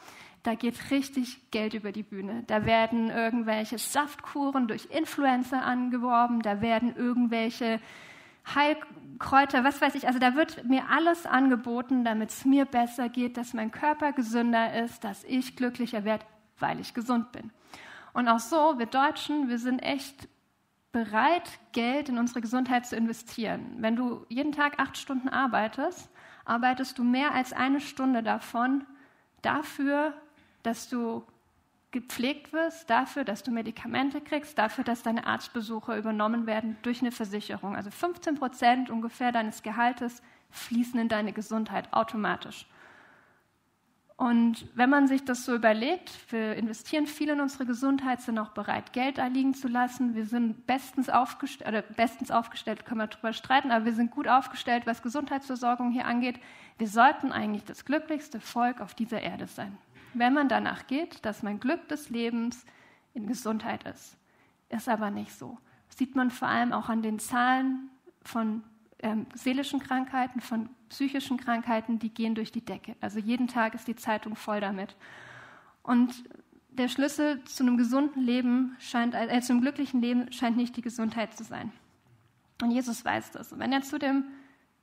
Da 0.43 0.55
geht 0.55 0.91
richtig 0.91 1.51
Geld 1.51 1.73
über 1.73 1.91
die 1.91 2.03
Bühne. 2.03 2.45
Da 2.47 2.67
werden 2.67 3.09
irgendwelche 3.09 3.79
Saftkuren 3.79 4.69
durch 4.69 4.87
Influencer 4.91 5.65
angeworben, 5.65 6.43
da 6.43 6.61
werden 6.61 6.95
irgendwelche 6.95 7.81
Heilkräuter, 9.15 9.65
was 9.65 9.81
weiß 9.81 9.95
ich. 9.95 10.07
Also 10.07 10.19
da 10.19 10.35
wird 10.35 10.65
mir 10.65 10.89
alles 10.91 11.27
angeboten, 11.27 12.05
damit 12.05 12.31
es 12.31 12.45
mir 12.45 12.65
besser 12.65 13.09
geht, 13.09 13.37
dass 13.37 13.55
mein 13.55 13.71
Körper 13.71 14.13
gesünder 14.13 14.75
ist, 14.85 15.05
dass 15.05 15.25
ich 15.25 15.57
glücklicher 15.57 16.05
werde, 16.05 16.25
weil 16.59 16.81
ich 16.81 16.95
gesund 16.95 17.33
bin. 17.33 17.51
Und 18.13 18.29
auch 18.29 18.39
so, 18.39 18.79
wir 18.79 18.87
Deutschen, 18.87 19.49
wir 19.49 19.59
sind 19.59 19.81
echt 19.81 20.29
bereit, 20.93 21.59
Geld 21.73 22.09
in 22.09 22.19
unsere 22.19 22.41
Gesundheit 22.41 22.87
zu 22.87 22.97
investieren. 22.97 23.77
Wenn 23.79 23.97
du 23.97 24.25
jeden 24.29 24.53
Tag 24.53 24.79
acht 24.79 24.97
Stunden 24.97 25.29
arbeitest, 25.29 26.09
arbeitest 26.45 26.99
du 26.99 27.05
mehr 27.05 27.33
als 27.33 27.53
eine 27.53 27.81
Stunde 27.81 28.23
davon 28.23 28.85
dafür, 29.43 30.15
dass 30.63 30.89
du 30.89 31.25
gepflegt 31.95 32.53
wirst, 32.53 32.91
dafür, 32.91 33.23
dass 33.23 33.45
du 33.45 33.53
Medikamente 33.53 34.21
kriegst, 34.21 34.59
dafür, 34.59 34.83
dass 34.83 35.05
deine 35.05 35.29
Arztbesuche 35.29 35.97
übernommen 35.97 36.45
werden 36.45 36.77
durch 36.83 37.01
eine 37.01 37.13
Versicherung. 37.13 37.77
Also 37.77 37.93
15 37.93 38.35
Prozent 38.35 38.91
ungefähr 38.91 39.31
deines 39.31 39.63
Gehaltes 39.63 40.21
fließen 40.51 40.99
in 40.99 41.09
deine 41.09 41.33
Gesundheit 41.33 41.93
automatisch. 41.93 42.67
Und 44.17 44.67
wenn 44.75 44.91
man 44.91 45.07
sich 45.07 45.25
das 45.25 45.45
so 45.45 45.55
überlegt, 45.55 46.11
wir 46.33 46.57
investieren 46.57 47.07
viel 47.07 47.29
in 47.29 47.41
unsere 47.41 47.65
Gesundheit, 47.65 48.21
sind 48.21 48.41
auch 48.41 48.51
bereit, 48.51 48.93
Geld 48.93 49.19
da 49.19 49.27
liegen 49.29 49.55
zu 49.55 49.69
lassen. 49.69 50.17
Wir 50.17 50.27
sind 50.27 50.67
bestens 50.67 51.09
aufgestellt, 51.09 51.69
oder 51.69 51.83
bestens 51.83 52.33
aufgestellt, 52.33 52.87
können 52.87 53.01
wir 53.01 53.07
darüber 53.07 53.33
streiten, 53.33 53.71
aber 53.71 53.85
wir 53.85 53.95
sind 53.95 54.11
gut 54.11 54.27
aufgestellt, 54.27 54.85
was 54.87 55.03
Gesundheitsversorgung 55.03 55.93
hier 55.93 56.07
angeht. 56.07 56.41
Wir 56.77 56.89
sollten 56.89 57.31
eigentlich 57.31 57.65
das 57.65 57.85
glücklichste 57.85 58.41
Volk 58.41 58.81
auf 58.81 58.95
dieser 58.95 59.21
Erde 59.23 59.47
sein 59.47 59.79
wenn 60.19 60.33
man 60.33 60.49
danach 60.49 60.87
geht, 60.87 61.25
dass 61.25 61.43
mein 61.43 61.61
Glück 61.61 61.89
des 61.89 62.11
Lebens 62.11 62.65
in 63.15 63.27
Gesundheit 63.27 63.85
ist. 63.85 64.17
Ist 64.69 64.89
aber 64.89 65.11
nicht 65.11 65.33
so. 65.33 65.59
Sieht 65.89 66.17
man 66.17 66.31
vor 66.31 66.49
allem 66.49 66.73
auch 66.73 66.89
an 66.89 67.03
den 67.03 67.19
Zahlen 67.19 67.91
von 68.23 68.65
ähm, 69.01 69.27
seelischen 69.35 69.81
Krankheiten, 69.81 70.41
von 70.41 70.71
psychischen 70.89 71.37
Krankheiten, 71.37 71.99
die 71.99 72.13
gehen 72.13 72.35
durch 72.35 72.53
die 72.53 72.65
Decke. 72.65 72.97
Also 73.01 73.19
jeden 73.19 73.49
Tag 73.49 73.75
ist 73.75 73.87
die 73.87 73.97
Zeitung 73.97 74.35
voll 74.35 74.61
damit. 74.61 74.97
Und 75.83 76.25
der 76.71 76.89
Schlüssel 76.89 77.43
zu 77.45 77.63
einem 77.63 77.77
gesunden 77.77 78.23
Leben 78.23 78.77
scheint, 78.79 79.15
äh, 79.15 79.41
zu 79.41 79.53
einem 79.53 79.61
glücklichen 79.61 80.01
Leben 80.01 80.33
scheint 80.33 80.57
nicht 80.57 80.77
die 80.77 80.83
Gesundheit 80.83 81.37
zu 81.37 81.45
sein. 81.45 81.73
Und 82.63 82.71
Jesus 82.71 83.05
weiß 83.05 83.33
das. 83.33 83.53
Und 83.53 83.59
wenn 83.59 83.73
er 83.73 83.83
zu 83.83 83.99
dem 83.99 84.25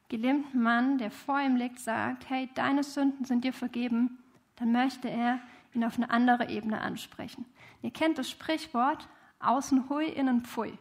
gelähmten 0.07 0.61
Mann, 0.61 0.97
der 0.97 1.09
vor 1.09 1.39
ihm 1.39 1.55
liegt, 1.55 1.79
sagt, 1.79 2.29
hey, 2.29 2.49
deine 2.53 2.83
Sünden 2.83 3.25
sind 3.25 3.43
dir 3.43 3.53
vergeben, 3.53 4.19
dann 4.55 4.71
möchte 4.71 5.09
er 5.09 5.39
ihn 5.73 5.83
auf 5.83 5.97
eine 5.97 6.09
andere 6.09 6.49
Ebene 6.49 6.81
ansprechen. 6.81 7.45
Ihr 7.81 7.91
kennt 7.91 8.17
das 8.17 8.29
Sprichwort, 8.29 9.07
außen 9.39 9.89
hui, 9.89 10.07
innen 10.07 10.41
pfui. 10.41 10.77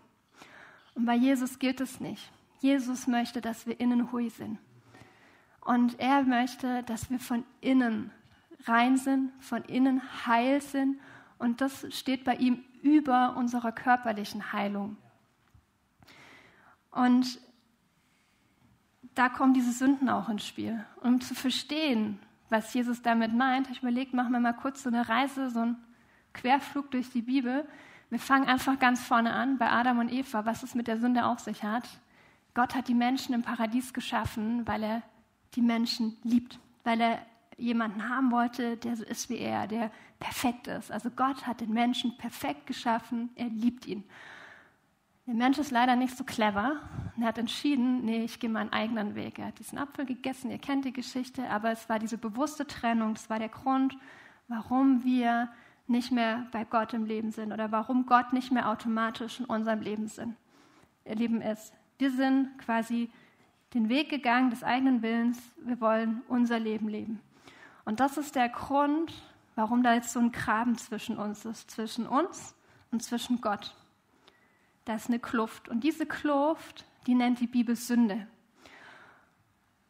Und 0.95 1.07
bei 1.07 1.15
Jesus 1.15 1.59
gilt 1.59 1.81
es 1.81 2.01
nicht. 2.01 2.31
Jesus 2.61 3.07
möchte, 3.07 3.41
dass 3.41 3.67
wir 3.67 3.81
innen 3.81 4.13
hui 4.13 4.29
sind. 4.29 4.59
Und 5.61 5.99
er 5.99 6.23
möchte, 6.23 6.83
dass 6.83 7.11
wir 7.11 7.19
von 7.19 7.45
innen 7.61 8.11
rein 8.65 8.97
sind, 8.97 9.33
von 9.43 9.63
innen 9.65 10.27
heil 10.27 10.61
sind. 10.61 11.01
Und 11.39 11.61
das 11.61 11.87
steht 11.95 12.25
bei 12.25 12.37
ihm 12.37 12.65
über 12.83 13.37
unserer 13.37 13.73
körperlichen 13.73 14.53
Heilung. 14.53 14.97
Und 16.91 17.41
da 19.15 19.29
kommen 19.29 19.55
diese 19.55 19.73
Sünden 19.73 20.09
auch 20.09 20.29
ins 20.29 20.47
Spiel. 20.47 20.85
Um 21.03 21.21
zu 21.21 21.35
verstehen, 21.35 22.19
was 22.51 22.73
Jesus 22.75 23.01
damit 23.03 23.33
meint, 23.33 23.67
habe 23.67 23.75
ich 23.75 23.83
überlegt, 23.83 24.13
machen 24.13 24.33
wir 24.33 24.41
mal 24.41 24.53
kurz 24.53 24.83
so 24.83 24.89
eine 24.89 25.09
Reise, 25.09 25.51
so 25.51 25.61
einen 25.61 25.77
Querflug 26.35 26.91
durch 26.91 27.11
die 27.11 27.23
Bibel. 27.23 27.67
Wir 28.11 28.19
fangen 28.19 28.49
einfach 28.49 28.79
ganz 28.79 29.01
vorne 29.01 29.33
an 29.33 29.57
bei 29.57 29.71
Adam 29.71 30.01
und 30.01 30.13
Eva, 30.13 30.45
was 30.45 30.63
es 30.63 30.75
mit 30.75 30.89
der 30.89 30.99
Sünde 30.99 31.25
auf 31.25 31.39
sich 31.39 31.63
hat. 31.63 31.89
Gott 32.55 32.75
hat 32.75 32.89
die 32.89 32.95
Menschen 32.95 33.35
im 33.35 33.43
Paradies 33.43 33.95
geschaffen, 33.95 34.67
weil 34.67 34.83
er 34.83 35.03
die 35.55 35.63
Menschen 35.63 36.17
liebt, 36.25 36.59
weil 36.85 37.01
er 37.01 37.19
jemanden 37.57 38.09
haben 38.09 38.33
wollte, 38.33 38.77
der 38.77 38.97
so 38.97 39.05
ist 39.05 39.29
wie 39.29 39.39
er, 39.39 39.67
der 39.67 39.91
perfekt 40.19 40.67
ist. 40.67 40.91
Also 40.91 41.11
Gott 41.11 41.47
hat 41.47 41.61
den 41.61 41.73
Menschen 41.73 42.17
perfekt 42.17 42.67
geschaffen, 42.67 43.31
er 43.37 43.49
liebt 43.49 43.87
ihn. 43.87 44.05
Der 45.31 45.37
Mensch 45.37 45.59
ist 45.59 45.71
leider 45.71 45.95
nicht 45.95 46.17
so 46.17 46.25
clever 46.25 46.81
und 47.15 47.23
er 47.23 47.29
hat 47.29 47.39
entschieden, 47.39 48.05
nee, 48.05 48.25
ich 48.25 48.41
gehe 48.41 48.51
meinen 48.51 48.73
eigenen 48.73 49.15
Weg. 49.15 49.39
Er 49.39 49.47
hat 49.47 49.61
diesen 49.61 49.79
Apfel 49.79 50.05
gegessen, 50.05 50.51
ihr 50.51 50.59
kennt 50.59 50.85
die 50.85 50.93
Geschichte, 50.93 51.49
aber 51.49 51.71
es 51.71 51.89
war 51.89 52.01
diese 52.01 52.19
bewusste 52.19 52.67
Trennung, 52.67 53.15
das 53.15 53.31
war 53.31 53.39
der 53.39 53.49
Grund, 53.49 53.97
warum 54.49 55.05
wir 55.05 55.49
nicht 55.87 56.11
mehr 56.11 56.49
bei 56.51 56.65
Gott 56.65 56.95
im 56.95 57.05
Leben 57.05 57.31
sind 57.31 57.53
oder 57.53 57.71
warum 57.71 58.07
Gott 58.07 58.33
nicht 58.33 58.51
mehr 58.51 58.69
automatisch 58.69 59.39
in 59.39 59.47
unserem 59.47 59.83
Leben, 59.83 60.09
sind, 60.09 60.35
Leben 61.05 61.41
ist. 61.43 61.73
Wir 61.99 62.11
sind 62.11 62.59
quasi 62.59 63.09
den 63.73 63.89
Weg 63.89 64.09
gegangen 64.09 64.51
des 64.51 64.65
eigenen 64.65 65.01
Willens, 65.01 65.39
wir 65.59 65.81
wollen 65.81 66.23
unser 66.27 66.59
Leben 66.59 66.89
leben. 66.89 67.21
Und 67.85 68.01
das 68.01 68.19
ist 68.19 68.35
der 68.35 68.49
Grund, 68.49 69.15
warum 69.55 69.85
da 69.85 69.95
jetzt 69.95 70.13
so 70.13 70.19
ein 70.19 70.33
Graben 70.33 70.77
zwischen 70.77 71.17
uns 71.17 71.45
ist, 71.45 71.71
zwischen 71.71 72.09
uns 72.09 72.57
und 72.91 73.05
zwischen 73.05 73.41
Gott 73.41 73.77
da 74.85 74.95
ist 74.95 75.09
eine 75.09 75.19
Kluft. 75.19 75.69
Und 75.69 75.85
diese 75.85 76.07
Kluft, 76.07 76.85
die 77.07 77.15
nennt 77.15 77.41
die 77.41 77.47
Bibel 77.47 77.77
Sünde. 77.77 78.27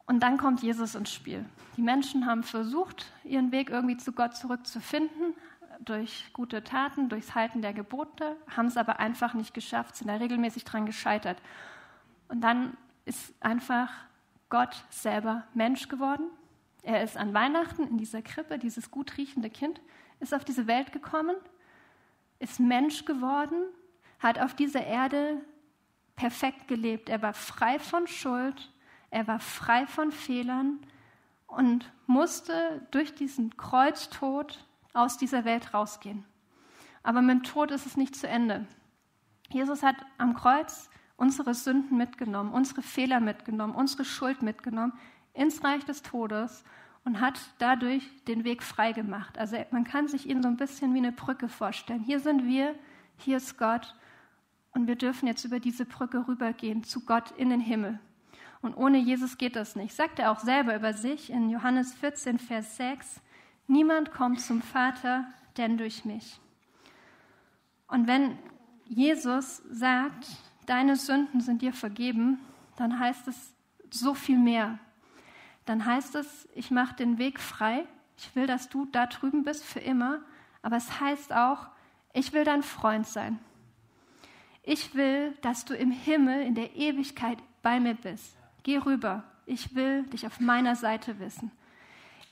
Und 0.05 0.21
dann 0.21 0.37
kommt 0.37 0.61
Jesus 0.61 0.95
ins 0.95 1.11
Spiel. 1.13 1.45
Die 1.77 1.81
Menschen 1.81 2.25
haben 2.25 2.43
versucht, 2.43 3.05
ihren 3.23 3.51
Weg 3.51 3.69
irgendwie 3.69 3.97
zu 3.97 4.11
Gott 4.11 4.35
zurückzufinden, 4.35 5.33
durch 5.79 6.31
gute 6.33 6.63
Taten, 6.63 7.09
durchs 7.09 7.33
Halten 7.33 7.61
der 7.61 7.73
Gebote, 7.73 8.35
haben 8.55 8.67
es 8.67 8.77
aber 8.77 8.99
einfach 8.99 9.33
nicht 9.33 9.53
geschafft, 9.53 9.95
sind 9.95 10.07
da 10.07 10.15
regelmäßig 10.15 10.63
dran 10.63 10.85
gescheitert. 10.85 11.41
Und 12.27 12.41
dann 12.41 12.77
ist 13.05 13.33
einfach 13.39 13.89
Gott 14.49 14.83
selber 14.89 15.43
Mensch 15.53 15.87
geworden, 15.87 16.29
Er 16.83 17.03
ist 17.03 17.15
an 17.15 17.33
Weihnachten 17.33 17.83
in 17.83 17.97
dieser 17.97 18.21
Krippe, 18.21 18.57
dieses 18.57 18.89
gut 18.89 19.17
riechende 19.17 19.49
Kind, 19.49 19.79
ist 20.19 20.33
auf 20.33 20.43
diese 20.43 20.65
Welt 20.67 20.91
gekommen, 20.91 21.35
ist 22.39 22.59
Mensch 22.59 23.05
geworden, 23.05 23.65
hat 24.21 24.39
auf 24.39 24.53
dieser 24.53 24.85
Erde 24.85 25.41
perfekt 26.15 26.67
gelebt. 26.67 27.09
Er 27.09 27.21
war 27.21 27.33
frei 27.33 27.79
von 27.79 28.07
Schuld, 28.07 28.71
er 29.09 29.27
war 29.27 29.39
frei 29.39 29.87
von 29.87 30.11
Fehlern 30.11 30.79
und 31.47 31.91
musste 32.05 32.87
durch 32.91 33.13
diesen 33.13 33.57
Kreuztod 33.57 34.65
aus 34.93 35.17
dieser 35.17 35.43
Welt 35.43 35.73
rausgehen. 35.73 36.23
Aber 37.03 37.21
mit 37.21 37.37
dem 37.37 37.43
Tod 37.43 37.71
ist 37.71 37.85
es 37.85 37.97
nicht 37.97 38.15
zu 38.15 38.27
Ende. 38.27 38.67
Jesus 39.49 39.83
hat 39.83 39.95
am 40.17 40.35
Kreuz 40.35 40.89
unsere 41.17 41.53
Sünden 41.53 41.97
mitgenommen, 41.97 42.53
unsere 42.53 42.81
Fehler 42.81 43.19
mitgenommen, 43.19 43.75
unsere 43.75 44.05
Schuld 44.05 44.41
mitgenommen 44.41 44.93
ins 45.33 45.63
Reich 45.63 45.83
des 45.85 46.03
Todes 46.03 46.63
und 47.03 47.19
hat 47.19 47.39
dadurch 47.57 48.03
den 48.25 48.43
Weg 48.43 48.63
frei 48.63 48.91
gemacht. 48.91 49.37
Also 49.37 49.57
man 49.71 49.83
kann 49.83 50.07
sich 50.07 50.29
ihn 50.29 50.41
so 50.41 50.47
ein 50.47 50.57
bisschen 50.57 50.93
wie 50.93 50.99
eine 50.99 51.11
Brücke 51.11 51.49
vorstellen. 51.49 52.01
Hier 52.01 52.19
sind 52.19 52.45
wir, 52.45 52.75
hier 53.17 53.37
ist 53.37 53.57
Gott 53.57 53.95
und 54.73 54.87
wir 54.87 54.95
dürfen 54.95 55.27
jetzt 55.27 55.45
über 55.45 55.59
diese 55.59 55.85
Brücke 55.85 56.27
rübergehen 56.27 56.83
zu 56.83 57.05
Gott 57.05 57.31
in 57.31 57.49
den 57.49 57.59
Himmel. 57.59 57.99
Und 58.61 58.75
ohne 58.75 58.99
Jesus 58.99 59.37
geht 59.37 59.55
das 59.55 59.75
nicht. 59.75 59.95
Sagt 59.95 60.19
er 60.19 60.31
auch 60.31 60.39
selber 60.39 60.75
über 60.75 60.93
sich 60.93 61.29
in 61.29 61.49
Johannes 61.49 61.93
14, 61.95 62.39
Vers 62.39 62.77
6. 62.77 63.21
Niemand 63.67 64.11
kommt 64.11 64.39
zum 64.39 64.61
Vater, 64.61 65.25
denn 65.57 65.77
durch 65.77 66.05
mich. 66.05 66.39
Und 67.87 68.07
wenn 68.07 68.37
Jesus 68.85 69.61
sagt, 69.69 70.27
deine 70.65 70.95
Sünden 70.95 71.41
sind 71.41 71.61
dir 71.61 71.73
vergeben, 71.73 72.39
dann 72.77 72.99
heißt 72.99 73.27
es 73.27 73.53
so 73.89 74.13
viel 74.13 74.37
mehr. 74.37 74.79
Dann 75.65 75.85
heißt 75.85 76.15
es, 76.15 76.47
ich 76.53 76.71
mache 76.71 76.95
den 76.95 77.17
Weg 77.17 77.39
frei. 77.39 77.85
Ich 78.17 78.35
will, 78.35 78.47
dass 78.47 78.69
du 78.69 78.85
da 78.85 79.07
drüben 79.07 79.43
bist 79.43 79.63
für 79.63 79.79
immer. 79.79 80.21
Aber 80.61 80.77
es 80.77 80.99
heißt 80.99 81.33
auch, 81.33 81.67
ich 82.13 82.33
will 82.33 82.43
dein 82.43 82.63
Freund 82.63 83.07
sein. 83.07 83.39
Ich 84.63 84.93
will, 84.93 85.33
dass 85.41 85.65
du 85.65 85.75
im 85.75 85.91
Himmel 85.91 86.41
in 86.41 86.55
der 86.55 86.75
Ewigkeit 86.75 87.39
bei 87.61 87.79
mir 87.79 87.95
bist. 87.95 88.37
Geh 88.63 88.77
rüber. 88.77 89.23
Ich 89.45 89.75
will 89.75 90.03
dich 90.03 90.27
auf 90.27 90.39
meiner 90.39 90.75
Seite 90.75 91.19
wissen. 91.19 91.51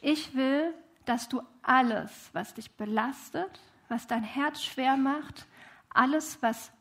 Ich 0.02 0.36
will, 0.36 0.74
dass 1.06 1.28
du 1.28 1.42
alles, 1.64 2.30
was 2.34 2.54
dich 2.54 2.72
belastet, 2.72 3.60
was 3.88 4.06
dein 4.06 4.24
Herz 4.24 4.64
schwer 4.64 4.96
macht, 4.96 5.48
alles, 5.90 6.38
was 6.42 6.72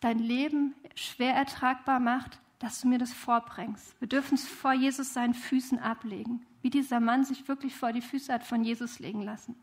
dein 0.00 0.18
Leben 0.18 0.74
schwer 0.94 1.34
ertragbar 1.34 2.00
macht, 2.00 2.40
dass 2.58 2.80
du 2.80 2.88
mir 2.88 2.98
das 2.98 3.12
vorbringst. 3.12 3.94
Wir 4.00 4.08
dürfen 4.08 4.34
es 4.34 4.46
vor 4.46 4.72
Jesus 4.72 5.12
seinen 5.14 5.34
Füßen 5.34 5.78
ablegen, 5.78 6.44
wie 6.62 6.70
dieser 6.70 7.00
Mann 7.00 7.24
sich 7.24 7.46
wirklich 7.48 7.76
vor 7.76 7.92
die 7.92 8.00
Füße 8.00 8.32
hat 8.32 8.44
von 8.44 8.64
Jesus 8.64 8.98
legen 8.98 9.22
lassen. 9.22 9.54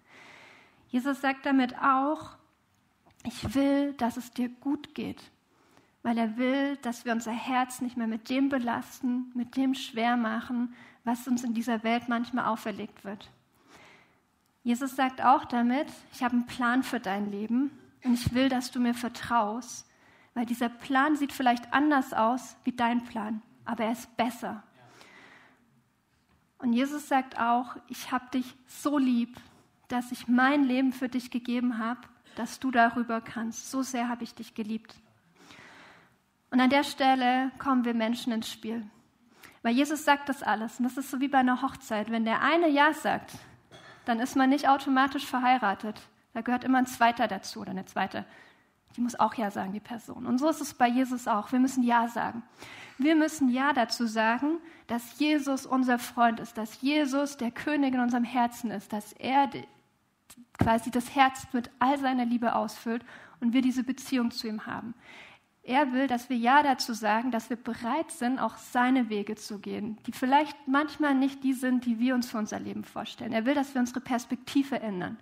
Jesus 0.87 1.21
sagt 1.21 1.45
damit 1.45 1.77
auch, 1.79 2.37
ich 3.25 3.55
will, 3.55 3.93
dass 3.93 4.17
es 4.17 4.31
dir 4.31 4.49
gut 4.49 4.93
geht 4.95 5.31
weil 6.03 6.17
er 6.17 6.37
will, 6.37 6.75
dass 6.77 7.05
wir 7.05 7.13
unser 7.13 7.31
Herz 7.31 7.81
nicht 7.81 7.97
mehr 7.97 8.07
mit 8.07 8.29
dem 8.29 8.49
belasten, 8.49 9.31
mit 9.33 9.55
dem 9.55 9.73
schwer 9.73 10.17
machen, 10.17 10.75
was 11.05 11.27
uns 11.27 11.43
in 11.43 11.53
dieser 11.53 11.83
Welt 11.83 12.09
manchmal 12.09 12.45
auferlegt 12.45 13.05
wird. 13.05 13.31
Jesus 14.63 14.95
sagt 14.95 15.23
auch 15.23 15.45
damit, 15.45 15.87
ich 16.13 16.23
habe 16.23 16.35
einen 16.35 16.45
Plan 16.45 16.83
für 16.83 16.99
dein 16.99 17.31
Leben 17.31 17.71
und 18.03 18.13
ich 18.13 18.33
will, 18.33 18.49
dass 18.49 18.71
du 18.71 18.79
mir 18.79 18.93
vertraust, 18.93 19.87
weil 20.33 20.45
dieser 20.45 20.69
Plan 20.69 21.15
sieht 21.15 21.31
vielleicht 21.31 21.73
anders 21.73 22.13
aus 22.13 22.57
wie 22.63 22.71
dein 22.73 23.03
Plan, 23.05 23.41
aber 23.65 23.85
er 23.85 23.91
ist 23.93 24.15
besser. 24.17 24.63
Und 26.57 26.73
Jesus 26.73 27.07
sagt 27.07 27.39
auch, 27.39 27.75
ich 27.87 28.11
habe 28.11 28.29
dich 28.33 28.55
so 28.67 28.97
lieb, 28.97 29.37
dass 29.89 30.11
ich 30.11 30.27
mein 30.27 30.63
Leben 30.63 30.93
für 30.93 31.09
dich 31.09 31.29
gegeben 31.29 31.77
habe, 31.77 32.01
dass 32.35 32.59
du 32.59 32.71
darüber 32.71 33.21
kannst. 33.21 33.71
So 33.71 33.81
sehr 33.81 34.09
habe 34.09 34.23
ich 34.23 34.35
dich 34.35 34.55
geliebt. 34.55 34.95
Und 36.51 36.59
an 36.59 36.69
der 36.69 36.83
Stelle 36.83 37.51
kommen 37.57 37.83
wir 37.85 37.93
Menschen 37.93 38.31
ins 38.31 38.51
Spiel. 38.51 38.85
Weil 39.63 39.73
Jesus 39.73 40.05
sagt 40.05 40.29
das 40.29 40.43
alles. 40.43 40.77
Und 40.77 40.83
das 40.83 40.97
ist 40.97 41.09
so 41.09 41.19
wie 41.19 41.29
bei 41.29 41.39
einer 41.39 41.61
Hochzeit. 41.61 42.11
Wenn 42.11 42.25
der 42.25 42.41
eine 42.41 42.69
Ja 42.69 42.93
sagt, 42.93 43.33
dann 44.05 44.19
ist 44.19 44.35
man 44.35 44.49
nicht 44.49 44.67
automatisch 44.67 45.25
verheiratet. 45.25 45.99
Da 46.33 46.41
gehört 46.41 46.63
immer 46.63 46.79
ein 46.79 46.85
zweiter 46.85 47.27
dazu 47.27 47.61
oder 47.61 47.71
eine 47.71 47.85
zweite. 47.85 48.25
Die 48.95 49.01
muss 49.01 49.19
auch 49.19 49.33
Ja 49.33 49.49
sagen, 49.49 49.71
die 49.71 49.79
Person. 49.79 50.25
Und 50.25 50.37
so 50.37 50.49
ist 50.49 50.61
es 50.61 50.73
bei 50.73 50.87
Jesus 50.87 51.27
auch. 51.27 51.51
Wir 51.51 51.59
müssen 51.59 51.83
Ja 51.83 52.07
sagen. 52.07 52.43
Wir 52.97 53.15
müssen 53.15 53.49
Ja 53.49 53.73
dazu 53.73 54.05
sagen, 54.05 54.59
dass 54.87 55.17
Jesus 55.17 55.65
unser 55.65 55.97
Freund 55.97 56.39
ist, 56.39 56.57
dass 56.57 56.81
Jesus 56.81 57.37
der 57.37 57.51
König 57.51 57.95
in 57.95 57.99
unserem 57.99 58.23
Herzen 58.23 58.69
ist, 58.69 58.93
dass 58.93 59.13
er 59.13 59.47
quasi 60.57 60.91
das 60.91 61.15
Herz 61.15 61.47
mit 61.53 61.69
all 61.79 61.99
seiner 61.99 62.25
Liebe 62.25 62.55
ausfüllt 62.55 63.03
und 63.39 63.53
wir 63.53 63.61
diese 63.61 63.83
Beziehung 63.83 64.31
zu 64.31 64.47
ihm 64.47 64.65
haben. 64.65 64.93
Er 65.65 65.93
will, 65.93 66.07
dass 66.07 66.29
wir 66.29 66.35
Ja 66.35 66.61
dazu 66.61 66.93
sagen, 66.93 67.31
dass 67.31 67.49
wir 67.49 67.55
bereit 67.55 68.11
sind, 68.11 68.37
auch 68.37 68.57
seine 68.57 69.09
Wege 69.09 69.35
zu 69.35 69.59
gehen, 69.59 69.97
die 70.05 70.11
vielleicht 70.11 70.57
manchmal 70.67 71.15
nicht 71.15 71.43
die 71.43 71.53
sind, 71.53 71.85
die 71.85 71.99
wir 71.99 72.15
uns 72.15 72.29
für 72.29 72.37
unser 72.37 72.59
Leben 72.59 72.83
vorstellen. 72.83 73.31
Er 73.31 73.45
will, 73.45 73.55
dass 73.55 73.73
wir 73.73 73.79
unsere 73.79 74.01
Perspektive 74.01 74.81
ändern. 74.81 75.17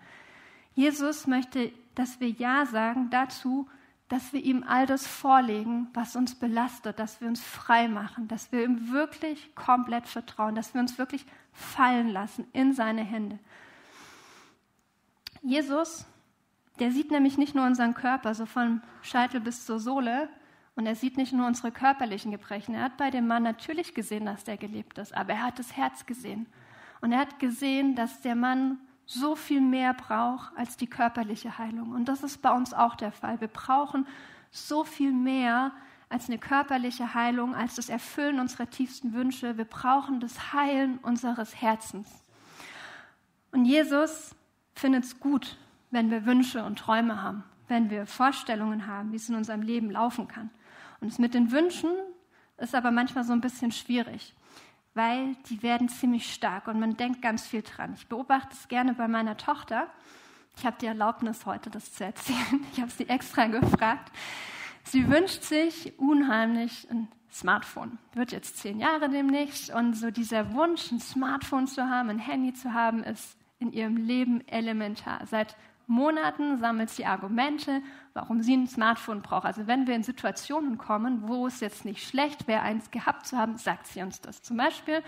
Jesus 0.74 1.28
möchte, 1.28 1.72
dass 1.94 2.20
wir 2.20 2.30
Ja 2.30 2.66
sagen 2.66 3.10
dazu, 3.12 3.70
dass 4.10 4.34
wir 4.34 4.44
ihm 4.44 4.64
all 4.68 4.88
das 4.88 5.06
vorlegen, 5.06 5.88
was 5.94 6.16
uns 6.16 6.36
belastet, 6.36 7.00
dass 7.00 7.22
wir 7.22 7.28
uns 7.28 7.42
frei 7.42 7.88
machen, 7.88 8.28
dass 8.28 8.52
wir 8.52 8.64
ihm 8.64 8.92
wirklich 8.92 9.56
komplett 9.56 10.08
vertrauen, 10.08 10.56
dass 10.56 10.74
wir 10.74 10.82
uns 10.82 10.98
wirklich 10.98 11.26
fallen 11.54 12.10
lassen 12.10 12.46
in 12.52 12.74
seine 12.74 13.04
Hände. 13.04 13.40
Jesus 15.42 16.06
der 16.82 16.92
sieht 16.92 17.12
nämlich 17.12 17.38
nicht 17.38 17.54
nur 17.54 17.68
unseren 17.68 17.94
Körper, 17.94 18.34
so 18.34 18.48
von 18.48 18.82
Scheitel 19.04 19.40
bis 19.40 19.68
zur 19.68 19.80
Sohle, 19.80 20.30
und 20.76 20.88
er 20.88 20.96
sieht 20.96 21.16
nicht 21.16 21.32
nur 21.32 21.46
unsere 21.46 21.72
körperlichen 21.72 22.32
Gebrechen. 22.32 22.74
Er 22.74 22.86
hat 22.86 22.98
bei 22.98 23.12
dem 23.12 23.28
Mann 23.28 23.44
natürlich 23.44 23.94
gesehen, 23.94 24.26
dass 24.26 24.46
der 24.46 24.58
gelebt 24.58 24.98
ist, 24.98 25.14
aber 25.14 25.34
er 25.34 25.44
hat 25.44 25.60
das 25.60 25.78
Herz 25.78 26.08
gesehen. 26.08 26.48
Und 27.02 27.12
er 27.12 27.20
hat 27.20 27.38
gesehen, 27.40 27.96
dass 27.96 28.22
der 28.22 28.36
Mann 28.36 28.80
so 29.06 29.36
viel 29.36 29.62
mehr 29.62 29.94
braucht 29.94 30.58
als 30.58 30.78
die 30.78 30.88
körperliche 30.88 31.60
Heilung. 31.60 31.92
Und 31.92 32.06
das 32.06 32.24
ist 32.24 32.42
bei 32.42 32.52
uns 32.52 32.74
auch 32.74 32.96
der 32.96 33.12
Fall. 33.12 33.42
Wir 33.42 33.50
brauchen 33.50 34.08
so 34.50 34.84
viel 34.84 35.12
mehr 35.12 35.74
als 36.10 36.30
eine 36.30 36.40
körperliche 36.40 37.14
Heilung, 37.14 37.54
als 37.54 37.76
das 37.76 37.90
Erfüllen 37.90 38.40
unserer 38.40 38.70
tiefsten 38.70 39.14
Wünsche. 39.14 39.58
Wir 39.58 39.66
brauchen 39.66 40.20
das 40.20 40.54
Heilen 40.54 41.00
unseres 41.00 41.62
Herzens. 41.62 42.08
Und 43.52 43.66
Jesus 43.66 44.34
findet 44.76 45.04
es 45.04 45.20
gut, 45.20 45.58
wenn 45.90 46.10
wir 46.10 46.26
Wünsche 46.26 46.64
und 46.64 46.80
Träume 46.80 47.22
haben, 47.22 47.44
wenn 47.68 47.90
wir 47.90 48.06
Vorstellungen 48.06 48.88
haben, 48.88 49.12
wie 49.12 49.18
es 49.18 49.30
in 49.30 49.36
unserem 49.36 49.62
Leben 49.62 49.92
laufen 49.92 50.28
kann. 50.28 50.50
Und 51.00 51.10
es 51.10 51.20
mit 51.20 51.34
den 51.34 51.52
Wünschen 51.52 51.90
ist 52.58 52.76
aber 52.76 52.92
manchmal 52.92 53.24
so 53.24 53.34
ein 53.34 53.42
bisschen 53.42 53.72
schwierig, 53.72 54.34
weil 54.94 55.36
die 55.50 55.64
werden 55.64 55.90
ziemlich 55.90 56.34
stark 56.34 56.68
und 56.68 56.80
man 56.80 56.96
denkt 56.96 57.22
ganz 57.22 57.48
viel 57.48 57.64
dran. 57.64 57.94
Ich 57.96 58.08
beobachte 58.08 58.54
es 58.54 58.68
gerne 58.68 58.94
bei 58.94 59.08
meiner 59.08 59.38
Tochter. 59.38 59.88
Ich 60.58 60.66
habe 60.66 60.78
die 60.80 60.86
Erlaubnis, 60.86 61.46
heute 61.46 61.70
das 61.70 61.94
zu 61.94 62.06
erzählen. 62.06 62.66
Ich 62.74 62.82
habe 62.82 62.92
sie 62.92 63.10
extra 63.10 63.48
gefragt. 63.48 64.12
Sie 64.84 65.08
wünscht 65.10 65.44
sich 65.44 65.98
unheimlich 65.98 66.90
ein 66.90 67.08
Smartphone. 67.32 67.98
Wird 68.14 68.32
jetzt 68.32 68.58
zehn 68.58 68.80
Jahre 68.80 69.10
demnächst 69.10 69.74
und 69.74 69.94
so 69.94 70.12
dieser 70.12 70.54
Wunsch, 70.54 70.92
ein 70.92 71.00
Smartphone 71.00 71.68
zu 71.68 71.90
haben, 71.90 72.10
ein 72.10 72.20
Handy 72.20 72.54
zu 72.54 72.74
haben, 72.74 73.04
ist 73.04 73.38
in 73.62 73.72
ihrem 73.72 73.96
Leben 73.96 74.46
elementar. 74.48 75.26
Seit 75.26 75.56
Monaten 75.88 76.58
sammelt 76.58 76.90
sie 76.90 77.06
Argumente, 77.06 77.82
warum 78.14 78.42
sie 78.42 78.56
ein 78.56 78.68
Smartphone 78.68 79.22
braucht. 79.22 79.46
Also 79.46 79.68
wenn 79.68 79.88
wir 79.88 79.96
in 79.96 80.04
Situationen 80.04 80.78
kommen, 80.78 81.28
wo 81.28 81.48
es 81.48 81.60
jetzt 81.60 81.86
nicht 81.86 82.08
schlecht 82.08 82.48
wäre, 82.48 82.62
eins 82.62 82.92
gehabt 82.92 83.28
zu 83.28 83.38
haben, 83.38 83.58
sagt 83.58 83.88
sie 83.88 84.02
uns 84.02 84.22
das. 84.22 84.42
Zum 84.42 84.58
Beispiel, 84.58 85.04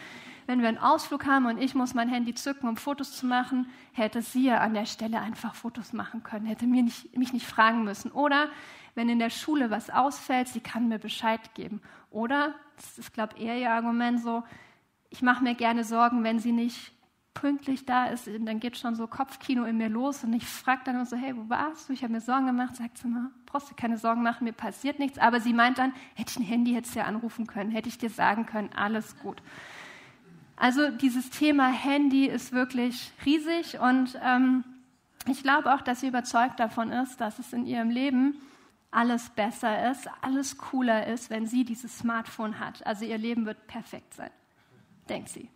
wenn 0.46 0.62
wir 0.62 0.68
einen 0.68 0.78
Ausflug 0.78 1.26
haben 1.26 1.46
und 1.46 1.58
ich 1.58 1.74
muss 1.74 1.94
mein 1.94 2.10
Handy 2.10 2.34
zücken, 2.34 2.68
um 2.68 2.76
Fotos 2.76 3.16
zu 3.16 3.26
machen, 3.26 3.68
hätte 3.94 4.22
sie 4.22 4.46
ja 4.46 4.60
an 4.60 4.74
der 4.74 4.86
Stelle 4.86 5.20
einfach 5.20 5.56
Fotos 5.56 5.94
machen 5.94 6.22
können, 6.22 6.46
hätte 6.46 6.68
mir 6.68 6.84
nicht, 6.84 7.18
mich 7.18 7.34
nicht 7.34 7.48
fragen 7.48 7.84
müssen. 7.86 8.12
Oder 8.12 8.50
wenn 8.94 9.10
in 9.10 9.20
der 9.20 9.30
Schule 9.30 9.72
was 9.72 9.89
ausfällt, 9.89 10.50
sie 10.50 10.60
kann 10.60 10.89
mir 10.89 11.00
Bescheid 11.00 11.56
geben. 11.56 11.82
Oder, 12.12 12.54
das 12.76 13.00
ist, 13.00 13.13
glaube 13.13 13.36
ich, 13.38 13.44
eher 13.44 13.58
ihr 13.58 13.72
Argument 13.72 14.22
so, 14.22 14.44
ich 15.10 15.22
mache 15.22 15.44
mir 15.44 15.56
gerne 15.56 15.84
Sorgen, 15.84 16.24
wenn 16.24 16.39
sie 16.39 16.52
nicht 16.52 16.92
pünktlich 17.34 17.86
da 17.86 18.06
ist, 18.06 18.28
dann 18.28 18.60
geht 18.60 18.78
schon 18.78 18.96
so 18.96 19.08
Kopfkino 19.08 19.65
in 19.65 19.78
mir 19.78 19.89
los 19.89 20.24
und 20.24 20.34
ich 20.34 20.46
frage 20.46 20.82
dann 20.86 20.96
nur 20.96 21.06
so, 21.06 21.15
hey, 21.15 21.36
wo 21.36 21.50
warst 21.50 21.89
du? 21.89 21.93
Ich 21.93 22.04
habe 22.04 22.13
mir 22.13 22.22
Sorgen 22.22 22.46
gemacht. 22.46 22.76
Sagt 22.76 22.98
sie 22.98 23.08
mal, 23.08 23.32
brauchst 23.46 23.69
du 23.69 23.76
keine 23.76 23.98
Sorgen 23.98 24.24
machen, 24.24 24.43
mir 24.46 24.54
passiert 24.54 25.00
nichts. 25.00 25.17
Aber 25.19 25.39
sie 25.39 25.54
meint 25.54 25.78
dann, 25.78 25.93
hätte 26.15 26.32
ich 26.32 26.38
ein 26.38 26.43
Handy, 26.43 26.74
hätte 26.74 26.88
ich 26.88 26.93
dir 26.93 27.06
anrufen 27.06 27.48
können, 27.48 27.72
hätte 27.72 27.89
ich 27.89 27.98
dir 27.98 28.10
sagen 28.10 28.46
können, 28.46 28.69
alles 28.76 29.17
gut. 29.19 29.41
Also 30.56 30.91
dieses 30.91 31.30
Thema 31.30 31.67
Handy 31.67 32.28
ist 32.28 32.52
wirklich 32.52 33.12
riesig 33.26 33.80
und 33.80 34.17
ähm, 34.24 34.63
ich 35.28 35.41
glaube 35.41 35.74
auch, 35.74 35.82
dass 35.82 36.02
sie 36.02 36.08
überzeugt 36.08 36.60
davon 36.60 36.91
ist, 36.91 37.19
dass 37.19 37.39
es 37.39 37.54
in 37.54 37.65
ihrem 37.65 37.89
Leben 37.89 38.36
alles 38.91 39.30
besser 39.30 39.91
ist, 39.91 40.08
alles 40.22 40.58
cooler 40.58 41.08
ist, 41.08 41.30
wenn 41.30 41.48
sie 41.48 41.65
dieses 41.65 41.98
Smartphone 41.98 42.60
hat. 42.60 42.86
Also 42.86 43.06
ihr 43.06 43.17
Leben 43.17 43.46
wird 43.46 43.65
perfekt 43.67 44.13
sein, 44.13 44.30
denkt 45.10 45.30
sie. 45.30 45.50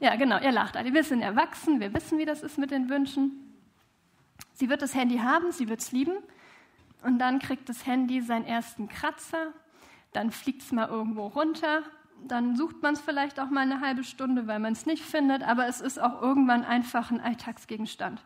Ja, 0.00 0.16
genau, 0.16 0.38
ihr 0.40 0.50
lacht 0.50 0.78
alle. 0.78 0.94
Wir 0.94 1.04
sind 1.04 1.20
erwachsen, 1.20 1.78
wir 1.78 1.92
wissen, 1.92 2.18
wie 2.18 2.24
das 2.24 2.42
ist 2.42 2.56
mit 2.56 2.70
den 2.70 2.88
Wünschen. 2.88 3.54
Sie 4.54 4.70
wird 4.70 4.80
das 4.80 4.94
Handy 4.94 5.18
haben, 5.18 5.52
sie 5.52 5.68
wird 5.68 5.80
es 5.80 5.92
lieben. 5.92 6.14
Und 7.02 7.18
dann 7.18 7.38
kriegt 7.38 7.68
das 7.68 7.86
Handy 7.86 8.22
seinen 8.22 8.46
ersten 8.46 8.88
Kratzer, 8.88 9.52
dann 10.12 10.30
fliegt 10.30 10.62
es 10.62 10.72
mal 10.72 10.88
irgendwo 10.88 11.26
runter, 11.26 11.82
dann 12.26 12.56
sucht 12.56 12.82
man 12.82 12.94
es 12.94 13.00
vielleicht 13.00 13.40
auch 13.40 13.48
mal 13.50 13.60
eine 13.60 13.80
halbe 13.80 14.04
Stunde, 14.04 14.46
weil 14.46 14.58
man 14.58 14.72
es 14.72 14.84
nicht 14.84 15.02
findet, 15.02 15.42
aber 15.42 15.66
es 15.66 15.80
ist 15.80 15.98
auch 16.00 16.20
irgendwann 16.20 16.64
einfach 16.64 17.10
ein 17.10 17.20
Alltagsgegenstand. 17.20 18.22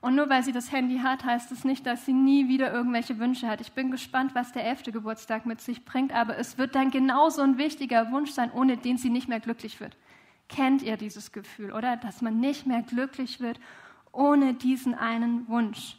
Und 0.00 0.14
nur 0.14 0.28
weil 0.28 0.42
sie 0.42 0.52
das 0.52 0.72
Handy 0.72 0.98
hat, 0.98 1.24
heißt 1.24 1.50
es 1.52 1.64
nicht, 1.64 1.86
dass 1.86 2.06
sie 2.06 2.12
nie 2.12 2.48
wieder 2.48 2.72
irgendwelche 2.72 3.18
Wünsche 3.18 3.48
hat. 3.48 3.60
Ich 3.60 3.72
bin 3.72 3.90
gespannt, 3.90 4.34
was 4.34 4.52
der 4.52 4.64
elfte 4.64 4.92
Geburtstag 4.92 5.46
mit 5.46 5.60
sich 5.60 5.84
bringt, 5.84 6.12
aber 6.12 6.38
es 6.38 6.58
wird 6.58 6.74
dann 6.74 6.90
genauso 6.90 7.42
ein 7.42 7.58
wichtiger 7.58 8.10
Wunsch 8.12 8.30
sein, 8.30 8.50
ohne 8.52 8.76
den 8.76 8.98
sie 8.98 9.10
nicht 9.10 9.28
mehr 9.28 9.40
glücklich 9.40 9.80
wird. 9.80 9.96
Kennt 10.48 10.82
ihr 10.82 10.96
dieses 10.96 11.32
Gefühl, 11.32 11.72
oder? 11.72 11.96
Dass 11.96 12.22
man 12.22 12.38
nicht 12.40 12.66
mehr 12.66 12.82
glücklich 12.82 13.40
wird 13.40 13.58
ohne 14.12 14.54
diesen 14.54 14.94
einen 14.94 15.46
Wunsch. 15.48 15.96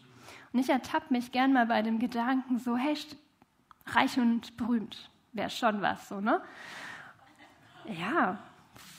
Und 0.52 0.60
ich 0.60 0.70
ertappe 0.70 1.14
mich 1.14 1.32
gern 1.32 1.54
mal 1.54 1.68
bei 1.68 1.82
dem 1.82 2.00
Gedanken 2.00 2.58
so, 2.58 2.76
hey, 2.76 2.98
reich 3.86 4.18
und 4.18 4.58
berühmt 4.58 5.10
wäre 5.34 5.50
schon 5.50 5.82
was, 5.82 6.10
so, 6.10 6.20
ne? 6.20 6.42
Ja, 7.86 8.40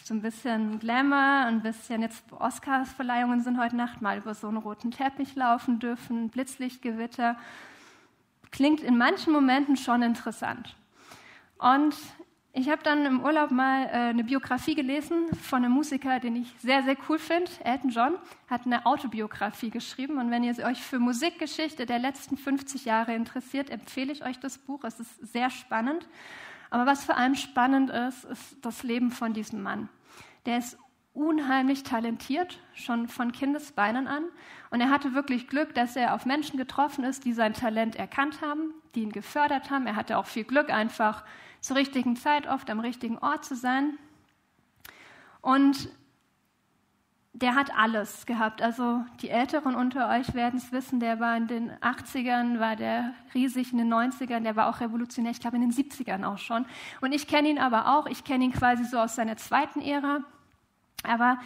so 0.05 0.15
ein 0.15 0.23
bisschen 0.23 0.79
Glamour, 0.79 1.47
ein 1.47 1.61
bisschen 1.61 2.01
jetzt 2.01 2.25
Oscars-Verleihungen 2.33 3.43
sind 3.43 3.59
heute 3.59 3.77
Nacht 3.77 4.01
mal 4.01 4.19
über 4.19 4.35
so 4.35 4.49
einen 4.49 4.57
roten 4.57 4.91
Teppich 4.91 5.35
laufen 5.35 5.79
dürfen, 5.79 6.31
Blitzlichtgewitter. 6.31 7.37
Klingt 8.51 8.81
in 8.81 8.97
manchen 8.97 9.33
Momenten 9.33 9.77
schon 9.77 10.03
interessant. 10.03 10.75
Und 11.59 11.95
ich 12.53 12.69
habe 12.69 12.83
dann 12.83 13.05
im 13.05 13.21
Urlaub 13.21 13.51
mal 13.51 13.85
äh, 13.87 13.91
eine 13.91 14.25
Biografie 14.25 14.75
gelesen 14.75 15.29
von 15.35 15.65
einem 15.65 15.73
Musiker, 15.73 16.19
den 16.19 16.37
ich 16.37 16.53
sehr, 16.59 16.83
sehr 16.83 16.97
cool 17.09 17.19
finde. 17.19 17.51
Elton 17.63 17.91
John 17.91 18.15
hat 18.49 18.65
eine 18.65 18.87
Autobiografie 18.87 19.71
geschrieben. 19.71 20.19
Und 20.19 20.31
wenn 20.31 20.43
ihr 20.43 20.57
euch 20.65 20.81
für 20.83 20.99
Musikgeschichte 20.99 21.87
der 21.87 21.99
letzten 21.99 22.37
50 22.37 22.85
Jahre 22.85 23.15
interessiert, 23.15 23.71
empfehle 23.71 24.13
ich 24.13 24.25
euch 24.25 24.41
das 24.41 24.59
Buch. 24.59 24.85
Es 24.85 24.99
ist 24.99 25.33
sehr 25.33 25.51
spannend. 25.51 26.09
Aber 26.71 26.87
was 26.87 27.05
vor 27.05 27.17
allem 27.17 27.35
spannend 27.35 27.91
ist, 27.91 28.25
ist 28.25 28.57
das 28.63 28.83
Leben 28.83 29.11
von 29.11 29.33
diesem 29.35 29.63
Mann. 29.63 29.89
Der 30.47 30.59
ist 30.59 30.79
unheimlich 31.19 31.83
talentiert, 31.83 32.61
schon 32.75 33.09
von 33.09 33.33
Kindesbeinen 33.33 34.07
an. 34.07 34.25
Und 34.71 34.81
er 34.81 34.89
hatte 34.89 35.15
wirklich 35.15 35.49
Glück, 35.49 35.75
dass 35.75 35.97
er 35.97 36.15
auf 36.15 36.25
Menschen 36.27 36.57
getroffen 36.57 37.03
ist, 37.03 37.25
die 37.25 37.33
sein 37.33 37.55
Talent 37.55 37.97
erkannt 37.97 38.41
haben, 38.41 38.73
die 38.95 39.03
ihn 39.03 39.13
gefördert 39.13 39.71
haben. 39.71 39.87
Er 39.87 39.97
hatte 39.97 40.17
auch 40.17 40.27
viel 40.27 40.45
Glück, 40.45 40.71
einfach 40.71 41.25
zur 41.61 41.77
richtigen 41.77 42.15
Zeit 42.15 42.47
oft 42.47 42.71
am 42.71 42.79
richtigen 42.79 43.19
Ort 43.19 43.45
zu 43.45 43.57
sein. 43.57 43.99
Und 45.41 45.91
der 47.33 47.57
hat 47.57 47.77
alles 47.77 48.25
gehabt. 48.25 48.63
Also 48.63 49.05
die 49.21 49.29
Älteren 49.29 49.75
unter 49.75 50.09
euch 50.11 50.35
werden 50.35 50.57
es 50.57 50.71
wissen, 50.71 51.01
der 51.01 51.19
war 51.19 51.37
in 51.37 51.49
den 51.49 51.73
80ern, 51.73 52.61
war 52.61 52.77
der 52.77 53.13
riesig, 53.35 53.73
in 53.73 53.79
den 53.79 53.93
90ern, 53.93 54.41
der 54.41 54.55
war 54.55 54.69
auch 54.69 54.81
revolutionär, 54.81 55.33
ich 55.33 55.41
glaube 55.41 55.57
in 55.57 55.63
den 55.63 55.73
70ern 55.73 56.25
auch 56.25 56.39
schon. 56.39 56.65
Und 57.01 57.13
ich 57.13 57.27
kenne 57.27 57.49
ihn 57.49 57.59
aber 57.59 57.99
auch, 57.99 58.07
ich 58.07 58.23
kenne 58.23 58.45
ihn 58.45 58.53
quasi 58.53 58.85
so 58.85 58.99
aus 58.99 59.17
seiner 59.17 59.37
zweiten 59.37 59.81
Ära. 59.81 60.21
Aber 61.03 61.39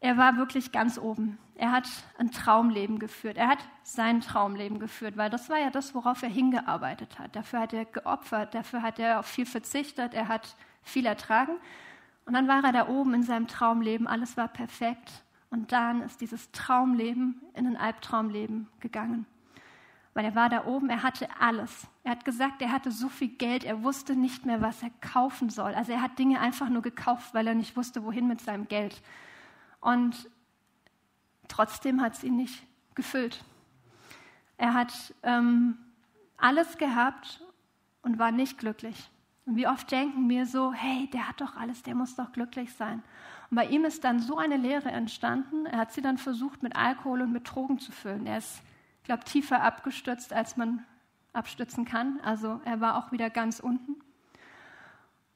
er 0.00 0.16
war 0.16 0.36
wirklich 0.36 0.70
ganz 0.70 0.98
oben. 0.98 1.38
Er 1.56 1.72
hat 1.72 1.88
ein 2.18 2.30
Traumleben 2.30 2.98
geführt. 2.98 3.36
Er 3.36 3.48
hat 3.48 3.58
sein 3.84 4.20
Traumleben 4.20 4.78
geführt, 4.78 5.16
weil 5.16 5.30
das 5.30 5.48
war 5.48 5.58
ja 5.58 5.70
das, 5.70 5.94
worauf 5.94 6.22
er 6.22 6.28
hingearbeitet 6.28 7.18
hat. 7.18 7.36
Dafür 7.36 7.60
hat 7.60 7.72
er 7.72 7.84
geopfert, 7.84 8.54
dafür 8.54 8.82
hat 8.82 8.98
er 8.98 9.20
auf 9.20 9.26
viel 9.26 9.46
verzichtet, 9.46 10.14
er 10.14 10.28
hat 10.28 10.56
viel 10.82 11.06
ertragen. 11.06 11.52
Und 12.26 12.34
dann 12.34 12.48
war 12.48 12.62
er 12.64 12.72
da 12.72 12.88
oben 12.88 13.14
in 13.14 13.22
seinem 13.22 13.46
Traumleben, 13.46 14.06
alles 14.06 14.36
war 14.36 14.48
perfekt. 14.48 15.10
Und 15.50 15.72
dann 15.72 16.02
ist 16.02 16.20
dieses 16.20 16.50
Traumleben 16.50 17.40
in 17.54 17.66
ein 17.66 17.76
Albtraumleben 17.76 18.68
gegangen. 18.80 19.26
Weil 20.14 20.24
er 20.24 20.34
war 20.34 20.48
da 20.48 20.64
oben, 20.64 20.90
er 20.90 21.02
hatte 21.02 21.28
alles. 21.40 21.88
Er 22.04 22.12
hat 22.12 22.24
gesagt, 22.24 22.62
er 22.62 22.70
hatte 22.70 22.92
so 22.92 23.08
viel 23.08 23.28
Geld, 23.28 23.64
er 23.64 23.82
wusste 23.82 24.14
nicht 24.14 24.46
mehr, 24.46 24.62
was 24.62 24.82
er 24.82 24.90
kaufen 25.00 25.50
soll. 25.50 25.74
Also 25.74 25.92
er 25.92 26.00
hat 26.00 26.18
Dinge 26.18 26.40
einfach 26.40 26.68
nur 26.68 26.82
gekauft, 26.82 27.34
weil 27.34 27.46
er 27.46 27.54
nicht 27.54 27.76
wusste, 27.76 28.04
wohin 28.04 28.28
mit 28.28 28.40
seinem 28.40 28.68
Geld. 28.68 29.02
Und 29.80 30.30
trotzdem 31.48 32.00
hat 32.00 32.14
es 32.14 32.24
ihn 32.24 32.36
nicht 32.36 32.64
gefüllt. 32.94 33.44
Er 34.56 34.74
hat 34.74 35.14
ähm, 35.24 35.76
alles 36.36 36.78
gehabt 36.78 37.42
und 38.02 38.18
war 38.18 38.30
nicht 38.30 38.58
glücklich. 38.58 39.10
Und 39.46 39.56
wie 39.56 39.66
oft 39.66 39.90
denken 39.90 40.28
wir 40.28 40.46
so, 40.46 40.72
hey, 40.72 41.08
der 41.12 41.28
hat 41.28 41.40
doch 41.40 41.56
alles, 41.56 41.82
der 41.82 41.94
muss 41.94 42.14
doch 42.14 42.32
glücklich 42.32 42.72
sein. 42.74 43.02
Und 43.50 43.56
bei 43.56 43.66
ihm 43.66 43.84
ist 43.84 44.04
dann 44.04 44.20
so 44.20 44.38
eine 44.38 44.56
Leere 44.56 44.90
entstanden, 44.90 45.66
er 45.66 45.78
hat 45.78 45.92
sie 45.92 46.02
dann 46.02 46.18
versucht 46.18 46.62
mit 46.62 46.76
Alkohol 46.76 47.22
und 47.22 47.32
mit 47.32 47.50
Drogen 47.52 47.78
zu 47.78 47.92
füllen. 47.92 48.26
Er 48.26 48.38
ist, 48.38 48.62
ich 49.04 49.06
glaube, 49.06 49.24
tiefer 49.24 49.62
abgestürzt, 49.62 50.32
als 50.32 50.56
man 50.56 50.82
abstützen 51.34 51.84
kann. 51.84 52.20
Also 52.24 52.62
er 52.64 52.80
war 52.80 52.96
auch 52.96 53.12
wieder 53.12 53.28
ganz 53.28 53.60
unten. 53.60 53.96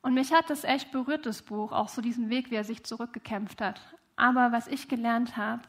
Und 0.00 0.14
mich 0.14 0.33
hat 0.33 0.48
das 0.48 0.64
echt 0.64 0.90
berührt, 0.90 1.26
das 1.26 1.42
Buch, 1.42 1.72
auch 1.72 1.90
so 1.90 2.00
diesen 2.00 2.31
Weg, 2.31 2.50
wie 2.50 2.54
er 2.54 2.64
sich 2.64 2.83
zurückgekämpft 2.85 3.61
hat. 3.61 3.83
Aber 4.16 4.52
was 4.52 4.68
ich 4.68 4.88
gelernt 4.88 5.37
habe, 5.37 5.61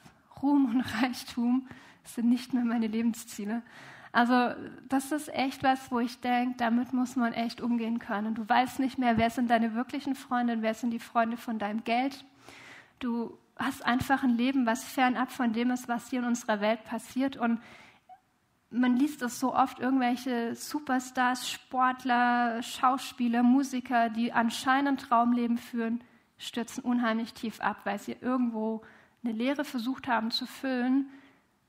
Ruhm 0.41 0.73
und 0.73 0.81
Reichtum 1.03 1.67
sind 2.05 2.29
nicht 2.29 2.53
mehr 2.53 2.63
meine 2.63 2.87
Lebensziele. 2.87 3.63
Also 4.13 4.55
das 4.87 5.11
ist 5.11 5.27
echt 5.35 5.61
was, 5.61 5.91
wo 5.91 5.99
ich 5.99 6.21
denke, 6.21 6.55
damit 6.57 6.93
muss 6.93 7.17
man 7.17 7.33
echt 7.33 7.59
umgehen 7.59 7.99
können. 7.99 8.33
Du 8.33 8.47
weißt 8.47 8.79
nicht 8.79 8.97
mehr, 8.97 9.17
wer 9.17 9.29
sind 9.29 9.49
deine 9.49 9.75
wirklichen 9.75 10.15
Freunde 10.15 10.53
und 10.53 10.61
wer 10.61 10.73
sind 10.73 10.91
die 10.91 10.99
Freunde 10.99 11.35
von 11.35 11.59
deinem 11.59 11.83
Geld. 11.83 12.23
Du 12.99 13.37
hast 13.57 13.85
einfach 13.85 14.23
ein 14.23 14.37
Leben, 14.37 14.65
was 14.65 14.85
fernab 14.85 15.33
von 15.33 15.51
dem 15.51 15.69
ist, 15.71 15.89
was 15.89 16.09
hier 16.09 16.19
in 16.19 16.25
unserer 16.25 16.61
Welt 16.61 16.85
passiert. 16.85 17.35
Und 17.35 17.59
man 18.71 18.95
liest 18.97 19.21
es 19.21 19.39
so 19.39 19.53
oft, 19.53 19.79
irgendwelche 19.79 20.55
Superstars, 20.55 21.49
Sportler, 21.49 22.61
Schauspieler, 22.61 23.43
Musiker, 23.43 24.09
die 24.09 24.31
anscheinend 24.31 25.01
Traumleben 25.01 25.57
führen, 25.57 26.03
stürzen 26.37 26.83
unheimlich 26.83 27.33
tief 27.33 27.59
ab, 27.61 27.81
weil 27.83 27.99
sie 27.99 28.15
irgendwo 28.21 28.81
eine 29.23 29.33
Lehre 29.33 29.65
versucht 29.65 30.07
haben 30.07 30.31
zu 30.31 30.45
füllen 30.45 31.09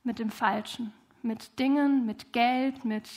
mit 0.05 0.19
dem 0.19 0.31
Falschen 0.31 0.93
mit 1.23 1.59
Dingen, 1.59 2.07
mit 2.07 2.33
Geld, 2.33 2.85
mit 2.85 3.09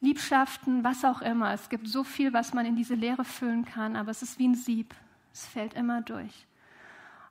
Liebschaften, 0.00 0.84
was 0.84 1.04
auch 1.04 1.22
immer. 1.22 1.52
Es 1.52 1.68
gibt 1.68 1.88
so 1.88 2.04
viel, 2.04 2.32
was 2.32 2.54
man 2.54 2.66
in 2.66 2.76
diese 2.76 2.94
Leere 2.94 3.24
füllen 3.24 3.64
kann, 3.64 3.96
aber 3.96 4.10
es 4.10 4.22
ist 4.22 4.38
wie 4.38 4.48
ein 4.48 4.54
Sieb. 4.54 4.94
Es 5.32 5.46
fällt 5.46 5.74
immer 5.74 6.00
durch. 6.02 6.46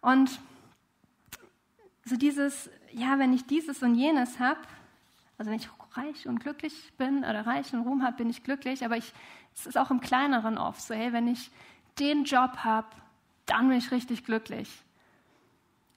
Und 0.02 0.40
so 2.04 2.16
dieses, 2.16 2.70
ja, 2.92 3.18
wenn 3.18 3.34
ich 3.34 3.46
dieses 3.46 3.82
und 3.82 3.96
jenes 3.96 4.40
habe, 4.40 4.60
also 5.38 5.52
wenn 5.52 5.60
ich 5.60 5.70
reich 5.92 6.28
und 6.28 6.40
glücklich 6.40 6.94
bin 6.98 7.20
oder 7.20 7.46
reich 7.46 7.74
und 7.74 7.82
Ruhm 7.82 8.04
habe, 8.04 8.18
bin 8.18 8.30
ich 8.30 8.44
glücklich, 8.44 8.86
aber 8.86 8.98
ich, 8.98 9.14
es 9.54 9.66
ist 9.66 9.78
auch 9.78 9.92
im 9.92 10.00
Kleineren 10.00 10.58
oft 10.58 10.82
so, 10.82 10.94
hey, 10.94 11.14
wenn 11.14 11.28
ich 11.28 11.52
den 12.00 12.24
Job 12.24 12.58
habe, 12.58 12.88
dann 13.46 13.70
bin 13.70 13.78
ich 13.78 13.92
richtig 13.92 14.26
glücklich. 14.26 14.70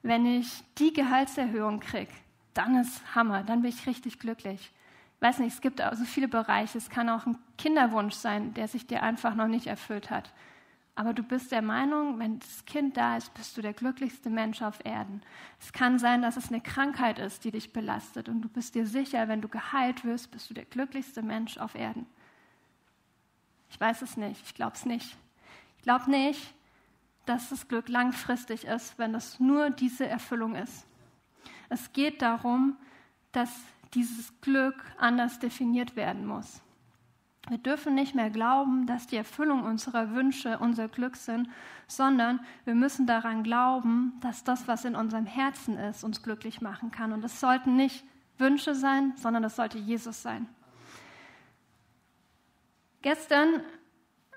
Wenn 0.02 0.26
ich 0.26 0.62
die 0.78 0.92
Gehaltserhöhung 0.92 1.80
kriege, 1.80 2.12
dann 2.54 2.76
ist 2.76 3.14
Hammer, 3.14 3.42
dann 3.42 3.62
bin 3.62 3.70
ich 3.70 3.86
richtig 3.86 4.18
glücklich. 4.18 4.72
Ich 5.16 5.22
weiß 5.22 5.40
nicht, 5.40 5.54
es 5.54 5.60
gibt 5.60 5.80
so 5.80 6.04
viele 6.04 6.28
Bereiche. 6.28 6.78
Es 6.78 6.90
kann 6.90 7.08
auch 7.08 7.26
ein 7.26 7.36
Kinderwunsch 7.56 8.14
sein, 8.14 8.54
der 8.54 8.68
sich 8.68 8.86
dir 8.86 9.02
einfach 9.02 9.34
noch 9.34 9.48
nicht 9.48 9.66
erfüllt 9.66 10.10
hat. 10.10 10.32
Aber 10.98 11.14
du 11.14 11.22
bist 11.22 11.52
der 11.52 11.62
Meinung, 11.62 12.18
wenn 12.18 12.40
das 12.40 12.64
Kind 12.64 12.96
da 12.96 13.16
ist, 13.16 13.32
bist 13.34 13.56
du 13.56 13.62
der 13.62 13.72
glücklichste 13.72 14.30
Mensch 14.30 14.62
auf 14.62 14.84
Erden. 14.84 15.22
Es 15.60 15.72
kann 15.72 16.00
sein, 16.00 16.22
dass 16.22 16.36
es 16.36 16.48
eine 16.48 16.60
Krankheit 16.60 17.20
ist, 17.20 17.44
die 17.44 17.52
dich 17.52 17.72
belastet. 17.72 18.28
Und 18.28 18.42
du 18.42 18.48
bist 18.48 18.74
dir 18.74 18.84
sicher, 18.84 19.28
wenn 19.28 19.40
du 19.40 19.46
geheilt 19.46 20.04
wirst, 20.04 20.32
bist 20.32 20.50
du 20.50 20.54
der 20.54 20.64
glücklichste 20.64 21.22
Mensch 21.22 21.56
auf 21.56 21.76
Erden. 21.76 22.04
Ich 23.70 23.80
weiß 23.80 24.02
es 24.02 24.16
nicht. 24.16 24.42
Ich 24.44 24.54
glaube 24.56 24.74
es 24.74 24.86
nicht. 24.86 25.16
Ich 25.76 25.84
glaube 25.84 26.10
nicht, 26.10 26.52
dass 27.26 27.50
das 27.50 27.68
Glück 27.68 27.88
langfristig 27.88 28.64
ist, 28.64 28.98
wenn 28.98 29.12
das 29.12 29.38
nur 29.38 29.70
diese 29.70 30.04
Erfüllung 30.04 30.56
ist. 30.56 30.84
Es 31.68 31.92
geht 31.92 32.22
darum, 32.22 32.76
dass 33.30 33.54
dieses 33.94 34.32
Glück 34.40 34.74
anders 34.98 35.38
definiert 35.38 35.94
werden 35.94 36.26
muss. 36.26 36.60
Wir 37.48 37.58
dürfen 37.58 37.94
nicht 37.94 38.14
mehr 38.14 38.30
glauben, 38.30 38.86
dass 38.86 39.06
die 39.06 39.16
Erfüllung 39.16 39.62
unserer 39.62 40.12
Wünsche 40.12 40.58
unser 40.58 40.88
Glück 40.88 41.16
sind, 41.16 41.48
sondern 41.86 42.40
wir 42.64 42.74
müssen 42.74 43.06
daran 43.06 43.42
glauben, 43.42 44.12
dass 44.20 44.44
das, 44.44 44.68
was 44.68 44.84
in 44.84 44.94
unserem 44.94 45.24
Herzen 45.24 45.78
ist, 45.78 46.04
uns 46.04 46.22
glücklich 46.22 46.60
machen 46.60 46.90
kann. 46.90 47.12
Und 47.12 47.24
es 47.24 47.40
sollten 47.40 47.76
nicht 47.76 48.04
Wünsche 48.36 48.74
sein, 48.74 49.14
sondern 49.16 49.44
es 49.44 49.56
sollte 49.56 49.78
Jesus 49.78 50.22
sein. 50.22 50.46
Gestern 53.00 53.62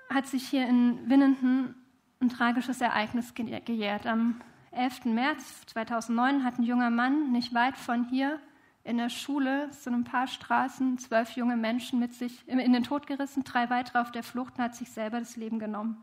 hat 0.08 0.26
sich 0.26 0.48
hier 0.48 0.66
in 0.66 1.08
Winnenden 1.10 1.74
ein 2.20 2.30
tragisches 2.30 2.80
Ereignis 2.80 3.34
gejährt. 3.34 4.06
Am 4.06 4.40
11. 4.70 5.06
März 5.06 5.66
2009 5.66 6.44
hat 6.44 6.58
ein 6.58 6.62
junger 6.62 6.90
Mann 6.90 7.32
nicht 7.32 7.52
weit 7.52 7.76
von 7.76 8.04
hier 8.08 8.40
in 8.84 8.98
der 8.98 9.08
Schule, 9.08 9.68
so 9.72 9.90
ein 9.90 10.04
paar 10.04 10.26
Straßen, 10.26 10.98
zwölf 10.98 11.30
junge 11.36 11.56
Menschen 11.56 12.00
mit 12.00 12.14
sich 12.14 12.46
in 12.48 12.72
den 12.72 12.82
Tod 12.82 13.06
gerissen, 13.06 13.44
drei 13.44 13.70
weitere 13.70 13.98
auf 13.98 14.10
der 14.10 14.22
Flucht 14.22 14.58
und 14.58 14.64
hat 14.64 14.74
sich 14.74 14.90
selber 14.90 15.20
das 15.20 15.36
Leben 15.36 15.58
genommen. 15.58 16.02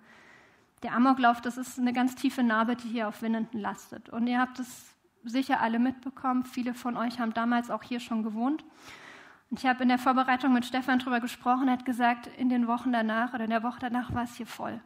Der 0.84 0.94
Amoklauf, 0.94 1.42
das 1.42 1.58
ist 1.58 1.78
eine 1.78 1.92
ganz 1.92 2.16
tiefe 2.16 2.42
Narbe, 2.42 2.78
die 2.78 2.88
hier 2.88 3.10
auf 3.10 3.22
Winnenden 3.22 3.60
lastet. 3.60 4.10
Und 4.10 4.28
ihr 4.28 4.40
habt 4.40 4.60
es 4.60 4.96
sicher 5.26 5.60
alle 5.60 5.78
mitbekommen. 5.78 6.46
Viele 6.46 6.74
von 6.74 6.96
euch 6.96 7.20
haben 7.20 7.34
damals 7.34 7.70
auch 7.70 7.84
hier 7.84 8.00
schon 8.00 8.24
gewohnt. 8.24 8.64
Und 9.50 9.60
ich 9.60 9.66
habe 9.66 9.84
in 9.84 9.90
der 9.90 9.98
Vorbereitung 9.98 10.54
mit 10.54 10.66
Stefan 10.66 11.00
darüber 11.00 11.20
gesprochen. 11.20 11.68
Er 11.68 11.74
hat 11.74 11.86
gesagt, 11.86 12.28
in 12.38 12.48
den 12.48 12.68
Wochen 12.68 12.94
danach 12.94 13.34
oder 13.34 13.44
in 13.44 13.50
der 13.50 13.64
Woche 13.64 13.80
danach 13.82 14.14
war 14.14 14.24
es 14.24 14.36
hier 14.36 14.48
voll. 14.48 14.80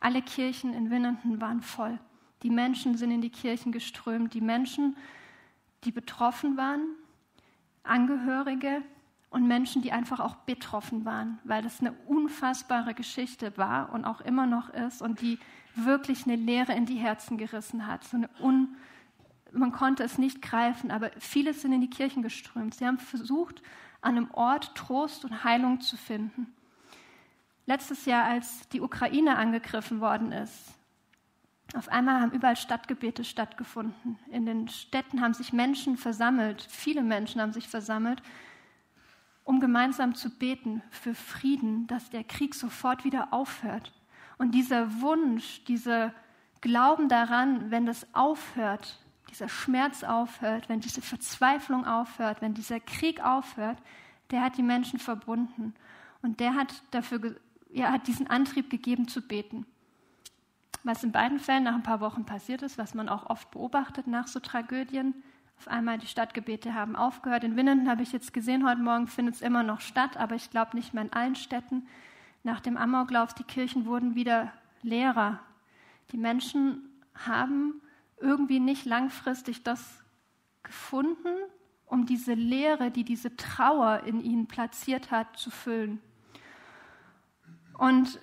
Alle 0.00 0.20
Kirchen 0.20 0.74
in 0.74 0.90
Winnenden 0.90 1.40
waren 1.40 1.62
voll. 1.62 1.98
Die 2.42 2.50
Menschen 2.50 2.96
sind 2.96 3.12
in 3.12 3.20
die 3.20 3.30
Kirchen 3.30 3.70
geströmt. 3.70 4.34
Die 4.34 4.40
Menschen, 4.40 4.96
die 5.84 5.92
betroffen 5.92 6.56
waren, 6.56 6.82
Angehörige 7.86 8.82
und 9.30 9.46
Menschen, 9.46 9.82
die 9.82 9.92
einfach 9.92 10.20
auch 10.20 10.36
betroffen 10.36 11.04
waren, 11.04 11.38
weil 11.44 11.62
das 11.62 11.80
eine 11.80 11.92
unfassbare 12.06 12.94
Geschichte 12.94 13.56
war 13.56 13.92
und 13.92 14.04
auch 14.04 14.20
immer 14.20 14.46
noch 14.46 14.70
ist 14.70 15.02
und 15.02 15.20
die 15.20 15.38
wirklich 15.74 16.24
eine 16.24 16.36
Leere 16.36 16.72
in 16.72 16.86
die 16.86 16.96
Herzen 16.96 17.36
gerissen 17.36 17.86
hat. 17.86 18.04
So 18.04 18.16
eine 18.16 18.30
un 18.40 18.76
man 19.52 19.72
konnte 19.72 20.02
es 20.02 20.18
nicht 20.18 20.42
greifen, 20.42 20.90
aber 20.90 21.10
viele 21.18 21.54
sind 21.54 21.72
in 21.72 21.80
die 21.80 21.88
Kirchen 21.88 22.22
geströmt. 22.22 22.74
Sie 22.74 22.86
haben 22.86 22.98
versucht, 22.98 23.62
an 24.00 24.16
einem 24.16 24.30
Ort 24.32 24.74
Trost 24.74 25.24
und 25.24 25.44
Heilung 25.44 25.80
zu 25.80 25.96
finden. 25.96 26.54
Letztes 27.64 28.04
Jahr, 28.04 28.24
als 28.24 28.68
die 28.68 28.80
Ukraine 28.80 29.36
angegriffen 29.36 30.00
worden 30.00 30.32
ist, 30.32 30.75
auf 31.76 31.88
einmal 31.88 32.20
haben 32.20 32.32
überall 32.32 32.56
Stadtgebete 32.56 33.22
stattgefunden. 33.22 34.18
In 34.30 34.46
den 34.46 34.68
Städten 34.68 35.20
haben 35.20 35.34
sich 35.34 35.52
Menschen 35.52 35.96
versammelt, 35.96 36.66
viele 36.70 37.02
Menschen 37.02 37.40
haben 37.40 37.52
sich 37.52 37.68
versammelt, 37.68 38.22
um 39.44 39.60
gemeinsam 39.60 40.14
zu 40.14 40.30
beten 40.30 40.82
für 40.90 41.14
Frieden, 41.14 41.86
dass 41.86 42.10
der 42.10 42.24
Krieg 42.24 42.54
sofort 42.54 43.04
wieder 43.04 43.32
aufhört. 43.32 43.92
Und 44.38 44.52
dieser 44.52 45.00
Wunsch, 45.00 45.64
dieser 45.64 46.12
Glauben 46.62 47.08
daran, 47.08 47.70
wenn 47.70 47.86
das 47.86 48.06
aufhört, 48.14 48.98
dieser 49.30 49.48
Schmerz 49.48 50.02
aufhört, 50.02 50.68
wenn 50.68 50.80
diese 50.80 51.02
Verzweiflung 51.02 51.84
aufhört, 51.84 52.40
wenn 52.40 52.54
dieser 52.54 52.80
Krieg 52.80 53.22
aufhört, 53.22 53.78
der 54.30 54.42
hat 54.42 54.56
die 54.56 54.62
Menschen 54.62 54.98
verbunden. 54.98 55.74
Und 56.22 56.40
der 56.40 56.54
hat 56.54 56.82
dafür, 56.90 57.36
ja, 57.70 57.92
hat 57.92 58.06
diesen 58.06 58.28
Antrieb 58.28 58.70
gegeben 58.70 59.08
zu 59.08 59.20
beten. 59.20 59.66
Was 60.86 61.02
in 61.02 61.10
beiden 61.10 61.40
Fällen 61.40 61.64
nach 61.64 61.74
ein 61.74 61.82
paar 61.82 61.98
Wochen 61.98 62.24
passiert 62.24 62.62
ist, 62.62 62.78
was 62.78 62.94
man 62.94 63.08
auch 63.08 63.28
oft 63.28 63.50
beobachtet 63.50 64.06
nach 64.06 64.28
so 64.28 64.38
Tragödien. 64.38 65.20
Auf 65.58 65.66
einmal 65.66 65.98
die 65.98 66.06
Stadtgebete 66.06 66.74
haben 66.74 66.94
aufgehört. 66.94 67.42
In 67.42 67.56
Winnenden 67.56 67.90
habe 67.90 68.04
ich 68.04 68.12
jetzt 68.12 68.32
gesehen, 68.32 68.64
heute 68.64 68.82
Morgen 68.82 69.08
findet 69.08 69.34
es 69.34 69.42
immer 69.42 69.64
noch 69.64 69.80
statt, 69.80 70.16
aber 70.16 70.36
ich 70.36 70.48
glaube 70.50 70.76
nicht 70.76 70.94
mehr 70.94 71.02
in 71.02 71.12
allen 71.12 71.34
Städten. 71.34 71.88
Nach 72.44 72.60
dem 72.60 72.76
Amoklauf, 72.76 73.34
die 73.34 73.42
Kirchen 73.42 73.84
wurden 73.84 74.14
wieder 74.14 74.52
leerer. 74.82 75.40
Die 76.12 76.18
Menschen 76.18 76.88
haben 77.16 77.82
irgendwie 78.20 78.60
nicht 78.60 78.84
langfristig 78.84 79.64
das 79.64 80.04
gefunden, 80.62 81.34
um 81.86 82.06
diese 82.06 82.34
Leere, 82.34 82.92
die 82.92 83.02
diese 83.02 83.34
Trauer 83.34 84.04
in 84.06 84.20
ihnen 84.20 84.46
platziert 84.46 85.10
hat, 85.10 85.36
zu 85.36 85.50
füllen. 85.50 86.00
Und 87.76 88.20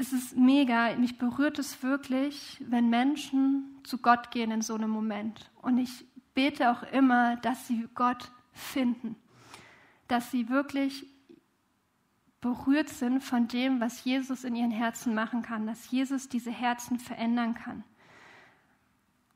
es 0.00 0.14
ist 0.14 0.34
mega, 0.34 0.96
mich 0.96 1.18
berührt 1.18 1.58
es 1.58 1.82
wirklich, 1.82 2.56
wenn 2.66 2.88
Menschen 2.88 3.78
zu 3.84 3.98
Gott 3.98 4.30
gehen 4.30 4.50
in 4.50 4.62
so 4.62 4.74
einem 4.74 4.88
Moment. 4.88 5.50
Und 5.60 5.76
ich 5.76 6.06
bete 6.32 6.70
auch 6.70 6.82
immer, 6.84 7.36
dass 7.36 7.66
sie 7.68 7.86
Gott 7.94 8.32
finden, 8.54 9.14
dass 10.08 10.30
sie 10.30 10.48
wirklich 10.48 11.04
berührt 12.40 12.88
sind 12.88 13.22
von 13.22 13.46
dem, 13.46 13.82
was 13.82 14.02
Jesus 14.02 14.44
in 14.44 14.56
ihren 14.56 14.70
Herzen 14.70 15.14
machen 15.14 15.42
kann, 15.42 15.66
dass 15.66 15.90
Jesus 15.90 16.30
diese 16.30 16.50
Herzen 16.50 16.98
verändern 16.98 17.54
kann. 17.54 17.84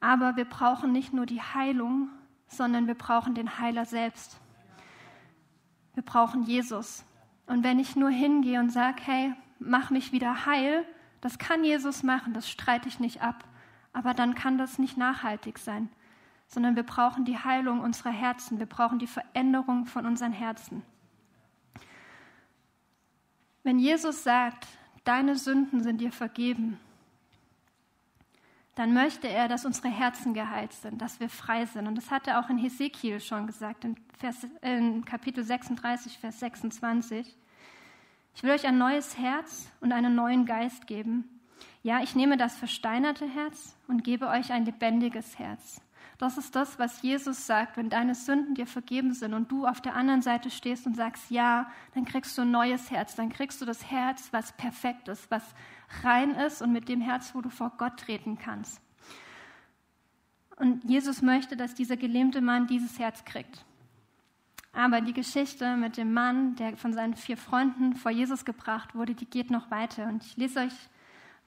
Aber 0.00 0.36
wir 0.36 0.46
brauchen 0.46 0.92
nicht 0.92 1.12
nur 1.12 1.26
die 1.26 1.42
Heilung, 1.42 2.08
sondern 2.46 2.86
wir 2.86 2.94
brauchen 2.94 3.34
den 3.34 3.58
Heiler 3.58 3.84
selbst. 3.84 4.40
Wir 5.92 6.02
brauchen 6.02 6.44
Jesus. 6.44 7.04
Und 7.46 7.62
wenn 7.64 7.78
ich 7.78 7.96
nur 7.96 8.10
hingehe 8.10 8.60
und 8.60 8.70
sage, 8.70 9.02
hey, 9.04 9.34
mach 9.64 9.90
mich 9.90 10.12
wieder 10.12 10.46
heil, 10.46 10.84
das 11.20 11.38
kann 11.38 11.64
Jesus 11.64 12.02
machen, 12.02 12.34
das 12.34 12.48
streite 12.48 12.88
ich 12.88 13.00
nicht 13.00 13.22
ab. 13.22 13.44
Aber 13.92 14.12
dann 14.12 14.34
kann 14.34 14.58
das 14.58 14.78
nicht 14.78 14.96
nachhaltig 14.96 15.58
sein, 15.58 15.88
sondern 16.46 16.76
wir 16.76 16.82
brauchen 16.82 17.24
die 17.24 17.38
Heilung 17.38 17.80
unserer 17.80 18.10
Herzen, 18.10 18.58
wir 18.58 18.66
brauchen 18.66 18.98
die 18.98 19.06
Veränderung 19.06 19.86
von 19.86 20.04
unseren 20.04 20.32
Herzen. 20.32 20.82
Wenn 23.62 23.78
Jesus 23.78 24.22
sagt, 24.22 24.66
deine 25.04 25.36
Sünden 25.36 25.82
sind 25.82 26.00
dir 26.00 26.12
vergeben, 26.12 26.78
dann 28.74 28.92
möchte 28.92 29.28
er, 29.28 29.46
dass 29.48 29.64
unsere 29.64 29.88
Herzen 29.88 30.34
geheilt 30.34 30.72
sind, 30.72 31.00
dass 31.00 31.20
wir 31.20 31.28
frei 31.28 31.64
sind. 31.64 31.86
Und 31.86 31.94
das 31.94 32.10
hat 32.10 32.26
er 32.26 32.40
auch 32.40 32.50
in 32.50 32.58
Hesekiel 32.58 33.20
schon 33.20 33.46
gesagt, 33.46 33.84
in, 33.84 33.96
Vers, 34.18 34.46
in 34.62 35.04
Kapitel 35.04 35.44
36, 35.44 36.18
Vers 36.18 36.40
26. 36.40 37.36
Ich 38.34 38.42
will 38.42 38.50
euch 38.50 38.66
ein 38.66 38.78
neues 38.78 39.16
Herz 39.16 39.70
und 39.80 39.92
einen 39.92 40.14
neuen 40.14 40.44
Geist 40.44 40.86
geben. 40.86 41.28
Ja, 41.82 42.02
ich 42.02 42.14
nehme 42.14 42.36
das 42.36 42.56
versteinerte 42.56 43.26
Herz 43.26 43.76
und 43.86 44.04
gebe 44.04 44.26
euch 44.28 44.52
ein 44.52 44.64
lebendiges 44.64 45.38
Herz. 45.38 45.80
Das 46.18 46.38
ist 46.38 46.54
das, 46.54 46.78
was 46.78 47.02
Jesus 47.02 47.46
sagt, 47.46 47.76
wenn 47.76 47.90
deine 47.90 48.14
Sünden 48.14 48.54
dir 48.54 48.66
vergeben 48.66 49.14
sind 49.14 49.34
und 49.34 49.50
du 49.50 49.66
auf 49.66 49.80
der 49.80 49.94
anderen 49.94 50.22
Seite 50.22 50.50
stehst 50.50 50.86
und 50.86 50.96
sagst 50.96 51.30
ja, 51.30 51.70
dann 51.94 52.04
kriegst 52.04 52.38
du 52.38 52.42
ein 52.42 52.50
neues 52.50 52.90
Herz, 52.90 53.16
dann 53.16 53.30
kriegst 53.30 53.60
du 53.60 53.64
das 53.64 53.90
Herz, 53.90 54.28
was 54.32 54.52
perfekt 54.52 55.08
ist, 55.08 55.30
was 55.30 55.42
rein 56.02 56.30
ist 56.30 56.62
und 56.62 56.72
mit 56.72 56.88
dem 56.88 57.00
Herz, 57.00 57.34
wo 57.34 57.40
du 57.40 57.50
vor 57.50 57.72
Gott 57.78 57.98
treten 57.98 58.38
kannst. 58.38 58.80
Und 60.56 60.84
Jesus 60.84 61.20
möchte, 61.20 61.56
dass 61.56 61.74
dieser 61.74 61.96
gelähmte 61.96 62.40
Mann 62.40 62.66
dieses 62.68 62.98
Herz 62.98 63.24
kriegt. 63.24 63.64
Aber 64.74 65.00
die 65.00 65.12
Geschichte 65.12 65.76
mit 65.76 65.96
dem 65.96 66.12
Mann, 66.12 66.56
der 66.56 66.76
von 66.76 66.92
seinen 66.92 67.14
vier 67.14 67.36
Freunden 67.36 67.94
vor 67.94 68.10
Jesus 68.10 68.44
gebracht 68.44 68.94
wurde, 68.94 69.14
die 69.14 69.26
geht 69.26 69.50
noch 69.50 69.70
weiter. 69.70 70.08
Und 70.08 70.24
ich 70.24 70.36
lese 70.36 70.60
euch 70.60 70.74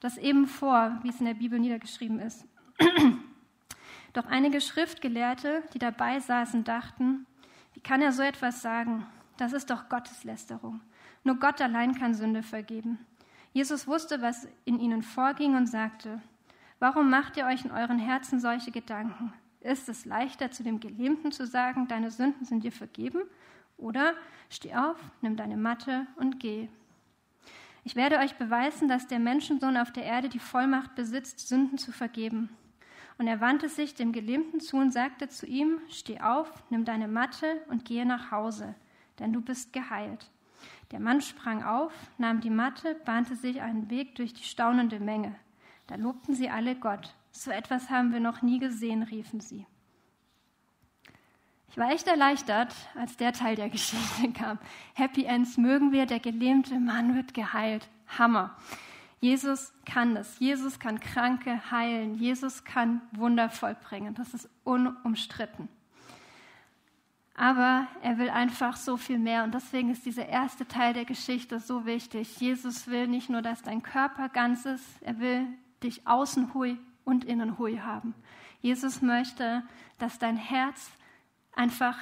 das 0.00 0.16
eben 0.16 0.46
vor, 0.46 0.98
wie 1.02 1.10
es 1.10 1.20
in 1.20 1.26
der 1.26 1.34
Bibel 1.34 1.58
niedergeschrieben 1.58 2.20
ist. 2.20 2.46
Doch 4.14 4.26
einige 4.26 4.60
Schriftgelehrte, 4.60 5.62
die 5.74 5.78
dabei 5.78 6.20
saßen, 6.20 6.64
dachten, 6.64 7.26
wie 7.74 7.80
kann 7.80 8.00
er 8.00 8.12
so 8.12 8.22
etwas 8.22 8.62
sagen? 8.62 9.06
Das 9.36 9.52
ist 9.52 9.70
doch 9.70 9.88
Gotteslästerung. 9.88 10.80
Nur 11.22 11.36
Gott 11.36 11.60
allein 11.60 11.94
kann 11.94 12.14
Sünde 12.14 12.42
vergeben. 12.42 12.98
Jesus 13.52 13.86
wusste, 13.86 14.20
was 14.20 14.48
in 14.64 14.80
ihnen 14.80 15.02
vorging 15.02 15.54
und 15.54 15.66
sagte, 15.66 16.20
warum 16.80 17.10
macht 17.10 17.36
ihr 17.36 17.46
euch 17.46 17.64
in 17.64 17.70
euren 17.70 17.98
Herzen 17.98 18.40
solche 18.40 18.72
Gedanken? 18.72 19.32
Ist 19.60 19.88
es 19.88 20.04
leichter, 20.04 20.50
zu 20.50 20.62
dem 20.62 20.80
Gelähmten 20.80 21.32
zu 21.32 21.46
sagen, 21.46 21.88
deine 21.88 22.10
Sünden 22.10 22.44
sind 22.44 22.64
dir 22.64 22.72
vergeben? 22.72 23.22
Oder 23.76 24.14
steh 24.50 24.74
auf, 24.74 24.96
nimm 25.20 25.36
deine 25.36 25.56
Matte 25.56 26.06
und 26.16 26.40
geh. 26.40 26.68
Ich 27.84 27.96
werde 27.96 28.18
euch 28.18 28.36
beweisen, 28.36 28.88
dass 28.88 29.06
der 29.06 29.18
Menschensohn 29.18 29.76
auf 29.76 29.92
der 29.92 30.04
Erde 30.04 30.28
die 30.28 30.38
Vollmacht 30.38 30.94
besitzt, 30.94 31.48
Sünden 31.48 31.78
zu 31.78 31.92
vergeben. 31.92 32.50
Und 33.18 33.26
er 33.26 33.40
wandte 33.40 33.68
sich 33.68 33.94
dem 33.94 34.12
Gelähmten 34.12 34.60
zu 34.60 34.76
und 34.76 34.92
sagte 34.92 35.28
zu 35.28 35.46
ihm, 35.46 35.80
steh 35.88 36.20
auf, 36.20 36.52
nimm 36.70 36.84
deine 36.84 37.08
Matte 37.08 37.60
und 37.68 37.84
gehe 37.84 38.06
nach 38.06 38.30
Hause, 38.30 38.74
denn 39.18 39.32
du 39.32 39.40
bist 39.40 39.72
geheilt. 39.72 40.30
Der 40.92 41.00
Mann 41.00 41.20
sprang 41.20 41.64
auf, 41.64 41.92
nahm 42.16 42.40
die 42.40 42.50
Matte, 42.50 42.94
bahnte 42.94 43.36
sich 43.36 43.60
einen 43.60 43.90
Weg 43.90 44.14
durch 44.14 44.34
die 44.34 44.44
staunende 44.44 45.00
Menge. 45.00 45.34
Da 45.86 45.96
lobten 45.96 46.34
sie 46.34 46.48
alle 46.48 46.76
Gott. 46.76 47.14
So 47.30 47.50
etwas 47.50 47.90
haben 47.90 48.12
wir 48.12 48.20
noch 48.20 48.42
nie 48.42 48.58
gesehen, 48.58 49.02
riefen 49.02 49.40
sie. 49.40 49.66
Ich 51.70 51.76
war 51.76 51.90
echt 51.90 52.06
erleichtert, 52.06 52.74
als 52.94 53.16
der 53.16 53.32
Teil 53.32 53.56
der 53.56 53.68
Geschichte 53.70 54.32
kam. 54.32 54.58
Happy 54.94 55.24
Ends 55.24 55.56
mögen 55.56 55.92
wir, 55.92 56.06
der 56.06 56.20
gelähmte 56.20 56.78
Mann 56.78 57.14
wird 57.14 57.34
geheilt. 57.34 57.88
Hammer. 58.18 58.56
Jesus 59.20 59.72
kann 59.84 60.14
das. 60.14 60.38
Jesus 60.38 60.78
kann 60.78 61.00
Kranke 61.00 61.70
heilen. 61.70 62.14
Jesus 62.14 62.64
kann 62.64 63.02
Wunder 63.12 63.50
vollbringen. 63.50 64.14
Das 64.14 64.32
ist 64.32 64.48
unumstritten. 64.64 65.68
Aber 67.34 67.86
er 68.02 68.18
will 68.18 68.30
einfach 68.30 68.76
so 68.76 68.96
viel 68.96 69.18
mehr. 69.18 69.44
Und 69.44 69.54
deswegen 69.54 69.90
ist 69.90 70.06
dieser 70.06 70.26
erste 70.26 70.66
Teil 70.66 70.94
der 70.94 71.04
Geschichte 71.04 71.60
so 71.60 71.84
wichtig. 71.84 72.40
Jesus 72.40 72.88
will 72.88 73.06
nicht 73.06 73.28
nur, 73.28 73.42
dass 73.42 73.62
dein 73.62 73.82
Körper 73.82 74.28
ganz 74.28 74.64
ist, 74.64 74.84
er 75.02 75.18
will 75.20 75.46
dich 75.82 76.06
außen 76.06 76.54
hui 76.54 76.78
und 77.08 77.24
innen 77.24 77.58
hui 77.58 77.78
haben. 77.78 78.14
Jesus 78.60 79.00
möchte, 79.00 79.62
dass 79.98 80.18
dein 80.18 80.36
Herz 80.36 80.90
einfach 81.52 81.96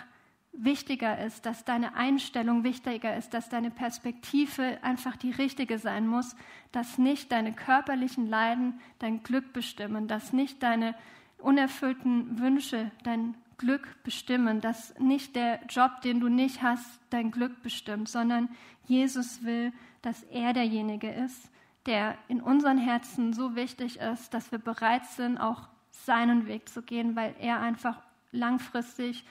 wichtiger 0.52 1.24
ist, 1.24 1.46
dass 1.46 1.64
deine 1.64 1.94
Einstellung 1.94 2.64
wichtiger 2.64 3.16
ist, 3.16 3.32
dass 3.34 3.48
deine 3.48 3.70
Perspektive 3.70 4.78
einfach 4.82 5.16
die 5.16 5.30
richtige 5.30 5.78
sein 5.78 6.08
muss, 6.08 6.34
dass 6.72 6.98
nicht 6.98 7.30
deine 7.30 7.52
körperlichen 7.52 8.26
Leiden 8.26 8.80
dein 8.98 9.22
Glück 9.22 9.52
bestimmen, 9.52 10.08
dass 10.08 10.32
nicht 10.32 10.62
deine 10.62 10.94
unerfüllten 11.38 12.38
Wünsche 12.40 12.90
dein 13.04 13.34
Glück 13.58 14.02
bestimmen, 14.02 14.60
dass 14.60 14.98
nicht 14.98 15.36
der 15.36 15.60
Job, 15.68 16.00
den 16.02 16.20
du 16.20 16.28
nicht 16.28 16.62
hast, 16.62 17.00
dein 17.10 17.30
Glück 17.30 17.62
bestimmt, 17.62 18.08
sondern 18.08 18.48
Jesus 18.86 19.44
will, 19.44 19.72
dass 20.02 20.22
er 20.24 20.52
derjenige 20.52 21.10
ist, 21.10 21.50
der 21.86 22.16
in 22.28 22.40
unseren 22.40 22.78
Herzen 22.78 23.32
so 23.32 23.54
wichtig 23.54 23.98
ist, 24.00 24.34
dass 24.34 24.50
wir 24.52 24.58
bereit 24.58 25.06
sind, 25.06 25.38
auch 25.38 25.68
seinen 25.90 26.46
Weg 26.46 26.68
zu 26.68 26.82
gehen, 26.82 27.16
weil 27.16 27.34
er 27.40 27.60
einfach 27.60 28.00
langfristig 28.32 29.24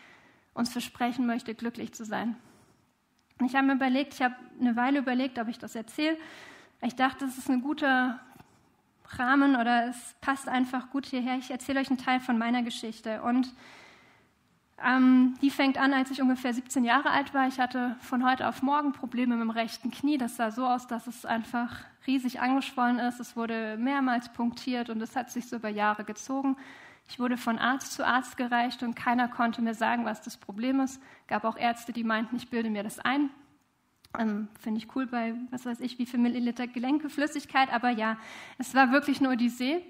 uns 0.53 0.71
versprechen 0.71 1.25
möchte, 1.25 1.53
glücklich 1.53 1.93
zu 1.93 2.05
sein. 2.05 2.35
Und 3.39 3.47
ich 3.47 3.55
habe 3.55 3.67
mir 3.67 3.73
überlegt, 3.73 4.13
ich 4.13 4.21
habe 4.21 4.35
eine 4.59 4.75
Weile 4.75 4.99
überlegt, 4.99 5.37
ob 5.39 5.49
ich 5.49 5.59
das 5.59 5.75
erzähle. 5.75 6.17
Ich 6.81 6.95
dachte, 6.95 7.25
das 7.25 7.37
ist 7.37 7.49
ein 7.49 7.61
guter 7.61 8.19
Rahmen 9.09 9.55
oder 9.55 9.87
es 9.89 10.15
passt 10.21 10.47
einfach 10.47 10.89
gut 10.89 11.05
hierher. 11.05 11.37
Ich 11.37 11.51
erzähle 11.51 11.81
euch 11.81 11.89
einen 11.89 11.97
Teil 11.97 12.19
von 12.19 12.37
meiner 12.37 12.63
Geschichte. 12.63 13.21
Und 13.21 13.53
ähm, 14.83 15.35
die 15.41 15.51
fängt 15.51 15.77
an, 15.77 15.93
als 15.93 16.11
ich 16.11 16.21
ungefähr 16.21 16.53
17 16.53 16.83
Jahre 16.83 17.09
alt 17.09 17.33
war. 17.33 17.47
Ich 17.47 17.59
hatte 17.59 17.95
von 18.01 18.29
heute 18.29 18.47
auf 18.47 18.61
morgen 18.61 18.91
Probleme 18.91 19.35
mit 19.35 19.43
dem 19.43 19.49
rechten 19.49 19.89
Knie. 19.89 20.17
Das 20.17 20.35
sah 20.35 20.51
so 20.51 20.65
aus, 20.65 20.87
dass 20.87 21.07
es 21.07 21.25
einfach 21.25 21.85
riesig 22.05 22.41
angeschwollen 22.41 22.99
ist. 22.99 23.19
Es 23.19 23.37
wurde 23.37 23.77
mehrmals 23.77 24.29
punktiert 24.33 24.89
und 24.89 25.01
es 25.01 25.15
hat 25.15 25.31
sich 25.31 25.47
so 25.47 25.55
über 25.55 25.69
Jahre 25.69 26.03
gezogen. 26.03 26.57
Ich 27.07 27.19
wurde 27.19 27.37
von 27.37 27.57
Arzt 27.57 27.93
zu 27.93 28.05
Arzt 28.05 28.35
gereicht 28.35 28.83
und 28.83 28.95
keiner 28.95 29.27
konnte 29.29 29.61
mir 29.61 29.75
sagen, 29.75 30.05
was 30.05 30.21
das 30.21 30.37
Problem 30.37 30.81
ist. 30.81 31.01
Gab 31.27 31.45
auch 31.45 31.55
Ärzte, 31.55 31.93
die 31.93 32.03
meinten, 32.03 32.35
ich 32.35 32.49
bilde 32.49 32.69
mir 32.69 32.83
das 32.83 32.99
ein. 32.99 33.29
Ähm, 34.17 34.47
Finde 34.59 34.79
ich 34.79 34.93
cool 34.95 35.07
bei, 35.07 35.35
was 35.51 35.65
weiß 35.65 35.79
ich, 35.79 35.99
wie 35.99 36.05
viel 36.05 36.19
Milliliter 36.19 36.67
Gelenkeflüssigkeit. 36.67 37.71
Aber 37.71 37.91
ja, 37.91 38.17
es 38.57 38.73
war 38.73 38.91
wirklich 38.91 39.19
eine 39.19 39.29
Odyssee. 39.29 39.83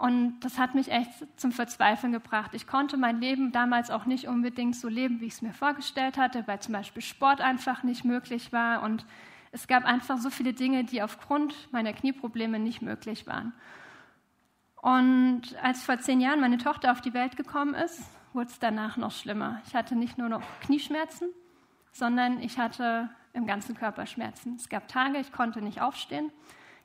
Und 0.00 0.40
das 0.40 0.58
hat 0.58 0.74
mich 0.74 0.90
echt 0.90 1.10
zum 1.36 1.52
Verzweifeln 1.52 2.14
gebracht. 2.14 2.54
Ich 2.54 2.66
konnte 2.66 2.96
mein 2.96 3.20
Leben 3.20 3.52
damals 3.52 3.90
auch 3.90 4.06
nicht 4.06 4.28
unbedingt 4.28 4.74
so 4.74 4.88
leben, 4.88 5.20
wie 5.20 5.26
ich 5.26 5.34
es 5.34 5.42
mir 5.42 5.52
vorgestellt 5.52 6.16
hatte, 6.16 6.46
weil 6.46 6.58
zum 6.58 6.72
Beispiel 6.72 7.02
Sport 7.02 7.42
einfach 7.42 7.82
nicht 7.82 8.02
möglich 8.02 8.50
war. 8.50 8.82
Und 8.82 9.04
es 9.52 9.68
gab 9.68 9.84
einfach 9.84 10.16
so 10.16 10.30
viele 10.30 10.54
Dinge, 10.54 10.84
die 10.84 11.02
aufgrund 11.02 11.70
meiner 11.70 11.92
Knieprobleme 11.92 12.58
nicht 12.58 12.80
möglich 12.80 13.26
waren. 13.26 13.52
Und 14.76 15.54
als 15.62 15.84
vor 15.84 15.98
zehn 15.98 16.22
Jahren 16.22 16.40
meine 16.40 16.56
Tochter 16.56 16.92
auf 16.92 17.02
die 17.02 17.12
Welt 17.12 17.36
gekommen 17.36 17.74
ist, 17.74 18.02
wurde 18.32 18.48
es 18.48 18.58
danach 18.58 18.96
noch 18.96 19.12
schlimmer. 19.12 19.60
Ich 19.66 19.74
hatte 19.74 19.96
nicht 19.96 20.16
nur 20.16 20.30
noch 20.30 20.42
Knieschmerzen, 20.62 21.28
sondern 21.92 22.40
ich 22.40 22.58
hatte 22.58 23.10
im 23.34 23.46
ganzen 23.46 23.76
Körper 23.76 24.06
Schmerzen. 24.06 24.54
Es 24.56 24.70
gab 24.70 24.88
Tage, 24.88 25.18
ich 25.18 25.30
konnte 25.30 25.60
nicht 25.60 25.82
aufstehen. 25.82 26.32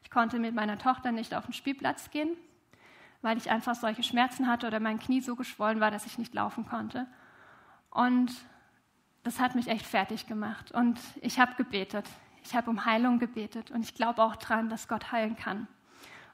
Ich 0.03 0.11
konnte 0.11 0.37
mit 0.37 0.53
meiner 0.53 0.77
Tochter 0.77 1.13
nicht 1.13 1.33
auf 1.33 1.45
den 1.45 1.53
Spielplatz 1.53 2.09
gehen 2.11 2.35
weil 3.25 3.37
ich 3.39 3.49
einfach 3.49 3.73
solche 3.73 4.03
Schmerzen 4.03 4.45
hatte 4.45 4.67
oder 4.67 4.79
mein 4.79 4.99
Knie 4.99 5.19
so 5.19 5.35
geschwollen 5.35 5.79
war, 5.79 5.89
dass 5.89 6.05
ich 6.05 6.19
nicht 6.19 6.35
laufen 6.35 6.67
konnte. 6.67 7.07
Und 7.89 8.31
das 9.23 9.39
hat 9.39 9.55
mich 9.55 9.67
echt 9.67 9.87
fertig 9.87 10.27
gemacht. 10.27 10.71
Und 10.71 10.99
ich 11.21 11.39
habe 11.39 11.55
gebetet. 11.55 12.05
Ich 12.43 12.55
habe 12.55 12.69
um 12.69 12.85
Heilung 12.85 13.17
gebetet. 13.17 13.71
Und 13.71 13.81
ich 13.81 13.95
glaube 13.95 14.21
auch 14.21 14.35
daran, 14.35 14.69
dass 14.69 14.87
Gott 14.87 15.11
heilen 15.11 15.35
kann. 15.35 15.67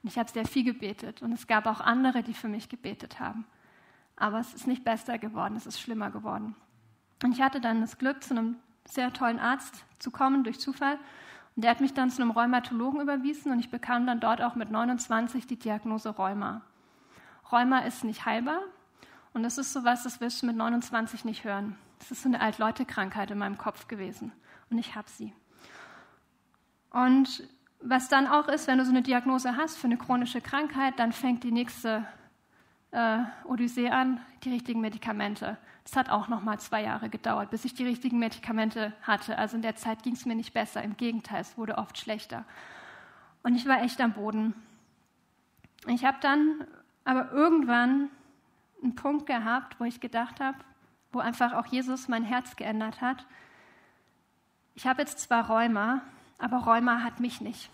Und 0.04 0.10
ich 0.10 0.20
habe 0.20 0.30
sehr 0.30 0.44
viel 0.46 0.66
gebetet. 0.66 1.22
Und 1.22 1.32
es 1.32 1.48
gab 1.48 1.66
auch 1.66 1.80
andere, 1.80 2.24
die 2.24 2.34
für 2.34 2.50
mich 2.50 2.68
gebetet 2.68 3.22
haben. 3.22 3.46
Aber 4.18 4.40
es 4.40 4.54
ist 4.54 4.68
nicht 4.68 4.84
besser 4.84 5.18
geworden, 5.18 5.56
es 5.56 5.66
ist 5.66 5.80
schlimmer 5.80 6.12
geworden. 6.12 6.58
Und 7.24 7.32
ich 7.32 7.42
hatte 7.42 7.62
dann 7.62 7.80
das 7.80 8.00
Glück, 8.00 8.22
zu 8.22 8.32
einem 8.32 8.58
sehr 8.84 9.14
tollen 9.14 9.40
Arzt 9.40 9.86
zu 10.00 10.12
kommen 10.12 10.44
durch 10.44 10.60
Zufall. 10.60 11.00
Und 11.56 11.64
der 11.64 11.72
hat 11.72 11.80
mich 11.80 11.94
dann 11.94 12.10
zu 12.10 12.22
einem 12.22 12.32
Rheumatologen 12.32 13.00
überwiesen 13.00 13.54
und 13.54 13.62
ich 13.62 13.72
bekam 13.72 14.06
dann 14.06 14.20
dort 14.20 14.42
auch 14.42 14.56
mit 14.56 14.72
29 14.72 15.48
die 15.48 15.58
Diagnose 15.58 16.10
Rheuma. 16.10 16.64
Rheuma 17.52 17.80
ist 17.80 18.04
nicht 18.04 18.26
heilbar 18.26 18.62
und 19.34 19.44
das 19.44 19.58
ist 19.58 19.74
sowas, 19.74 20.04
das 20.04 20.22
wirst 20.22 20.42
du 20.42 20.46
mit 20.46 20.56
29 20.56 21.26
nicht 21.26 21.44
hören. 21.44 21.76
Das 22.00 22.12
ist 22.12 22.24
so 22.24 22.30
eine 22.30 22.42
Altleutekrankheit 22.42 23.32
in 23.32 23.38
meinem 23.38 23.58
Kopf 23.58 23.88
gewesen 23.88 24.32
und 24.70 24.78
ich 24.78 24.96
habe 24.96 25.10
sie. 25.10 25.34
Und 26.90 27.48
was 27.80 28.10
dann 28.10 28.28
auch 28.28 28.48
ist, 28.48 28.68
wenn 28.68 28.78
du 28.78 28.86
so 28.86 28.92
eine 28.92 29.02
Diagnose 29.02 29.56
hast 29.56 29.78
für 29.78 29.88
eine 29.88 29.98
chronische 29.98 30.42
Krankheit, 30.42 31.00
dann 31.00 31.12
fängt 31.12 31.44
die 31.44 31.52
nächste 31.52 32.06
äh, 32.92 33.20
Odyssee 33.46 33.90
an, 33.90 34.20
die 34.44 34.52
richtigen 34.52 34.82
Medikamente. 34.82 35.58
Das 35.84 35.96
hat 35.96 36.10
auch 36.10 36.28
noch 36.28 36.44
mal 36.44 36.60
zwei 36.60 36.84
Jahre 36.84 37.10
gedauert, 37.10 37.50
bis 37.50 37.66
ich 37.66 37.74
die 37.74 37.86
richtigen 37.86 38.20
Medikamente 38.20 38.94
hatte. 39.02 39.38
Also 39.38 39.56
in 39.56 39.62
der 39.64 39.76
Zeit 39.76 40.04
ging 40.04 40.14
es 40.14 40.26
mir 40.26 40.36
nicht 40.36 40.54
besser. 40.54 40.84
Im 40.84 40.96
Gegenteil, 40.96 41.42
es 41.42 41.58
wurde 41.58 41.78
oft 41.78 41.98
schlechter. 41.98 42.46
Und 43.42 43.56
ich 43.56 43.66
war 43.66 43.82
echt 43.82 44.00
am 44.00 44.14
Boden. 44.14 44.54
Ich 45.88 46.06
habe 46.06 46.18
dann 46.22 46.68
aber 47.04 47.32
irgendwann 47.32 48.10
einen 48.82 48.96
Punkt 48.96 49.26
gehabt, 49.26 49.80
wo 49.80 49.84
ich 49.84 50.00
gedacht 50.00 50.40
habe, 50.40 50.58
wo 51.12 51.20
einfach 51.20 51.54
auch 51.54 51.66
Jesus 51.66 52.08
mein 52.08 52.24
Herz 52.24 52.56
geändert 52.56 53.02
hat. 53.02 53.26
Ich 54.74 54.88
habe 54.88 55.02
jetzt 55.02 55.20
zwar 55.20 55.50
Rheuma, 55.50 56.02
aber 56.38 56.58
Rheuma 56.58 57.04
hat 57.04 57.20
mich 57.20 57.42
nicht. 57.42 57.70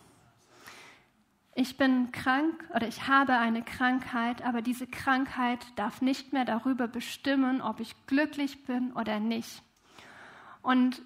Ich 1.55 1.77
bin 1.77 2.11
krank 2.11 2.63
oder 2.75 2.87
ich 2.87 3.07
habe 3.07 3.33
eine 3.33 3.63
Krankheit, 3.63 4.43
aber 4.43 4.61
diese 4.61 4.85
Krankheit 4.85 5.65
darf 5.75 6.01
nicht 6.01 6.31
mehr 6.31 6.45
darüber 6.45 6.87
bestimmen, 6.87 7.61
ob 7.61 7.79
ich 7.79 7.95
glücklich 8.05 8.65
bin 8.65 8.91
oder 8.93 9.19
nicht. 9.19 9.63
Und 10.61 11.01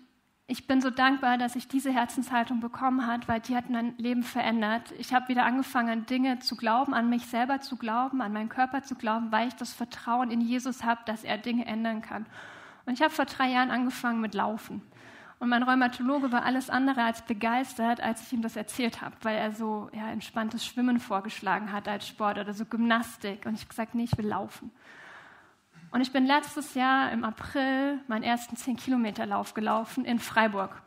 ich 0.52 0.68
bin 0.68 0.82
so 0.82 0.90
dankbar, 0.90 1.38
dass 1.38 1.56
ich 1.56 1.70
diese 1.70 1.94
Herzenshaltung 1.94 2.60
bekommen 2.60 3.08
habe, 3.08 3.26
weil 3.30 3.40
die 3.40 3.56
hat 3.56 3.70
mein 3.70 3.98
Leben 3.98 4.22
verändert. 4.22 4.92
Ich 4.98 5.14
habe 5.14 5.30
wieder 5.30 5.46
angefangen, 5.46 5.88
an 5.88 6.06
Dinge 6.06 6.40
zu 6.40 6.58
glauben, 6.58 6.94
an 6.94 7.10
mich 7.10 7.26
selber 7.28 7.62
zu 7.62 7.78
glauben, 7.78 8.22
an 8.22 8.34
meinen 8.34 8.50
Körper 8.50 8.84
zu 8.84 8.96
glauben, 8.96 9.32
weil 9.32 9.48
ich 9.48 9.56
das 9.56 9.72
Vertrauen 9.72 10.30
in 10.30 10.42
Jesus 10.42 10.84
habe, 10.84 11.00
dass 11.06 11.24
er 11.24 11.38
Dinge 11.38 11.66
ändern 11.68 12.02
kann. 12.02 12.26
Und 12.86 12.94
ich 12.96 13.02
habe 13.02 13.14
vor 13.14 13.24
drei 13.24 13.50
Jahren 13.50 13.72
angefangen 13.72 14.20
mit 14.20 14.34
Laufen. 14.34 14.82
Und 15.40 15.48
mein 15.48 15.64
Rheumatologe 15.64 16.34
war 16.34 16.44
alles 16.44 16.70
andere 16.70 17.02
als 17.02 17.22
begeistert, 17.22 18.02
als 18.02 18.22
ich 18.22 18.34
ihm 18.34 18.42
das 18.42 18.58
erzählt 18.58 19.02
habe, 19.02 19.16
weil 19.22 19.38
er 19.38 19.54
so 19.54 19.90
ja, 19.94 20.10
entspanntes 20.12 20.66
Schwimmen 20.66 21.00
vorgeschlagen 21.00 21.72
hat 21.72 21.88
als 21.88 22.06
Sport 22.06 22.40
oder 22.40 22.54
so 22.54 22.66
Gymnastik. 22.66 23.46
Und 23.46 23.54
ich 23.54 23.62
habe 23.62 23.70
gesagt, 23.70 23.96
nee, 23.96 24.04
ich 24.04 24.18
will 24.18 24.28
laufen. 24.28 24.70
Und 25.92 26.02
ich 26.02 26.14
bin 26.14 26.26
letztes 26.26 26.74
Jahr 26.74 27.12
im 27.12 27.26
April 27.26 28.00
meinen 28.08 28.24
ersten 28.24 28.56
10-Kilometer-Lauf 28.56 29.54
gelaufen 29.54 30.06
in 30.06 30.20
Freiburg. 30.20 30.82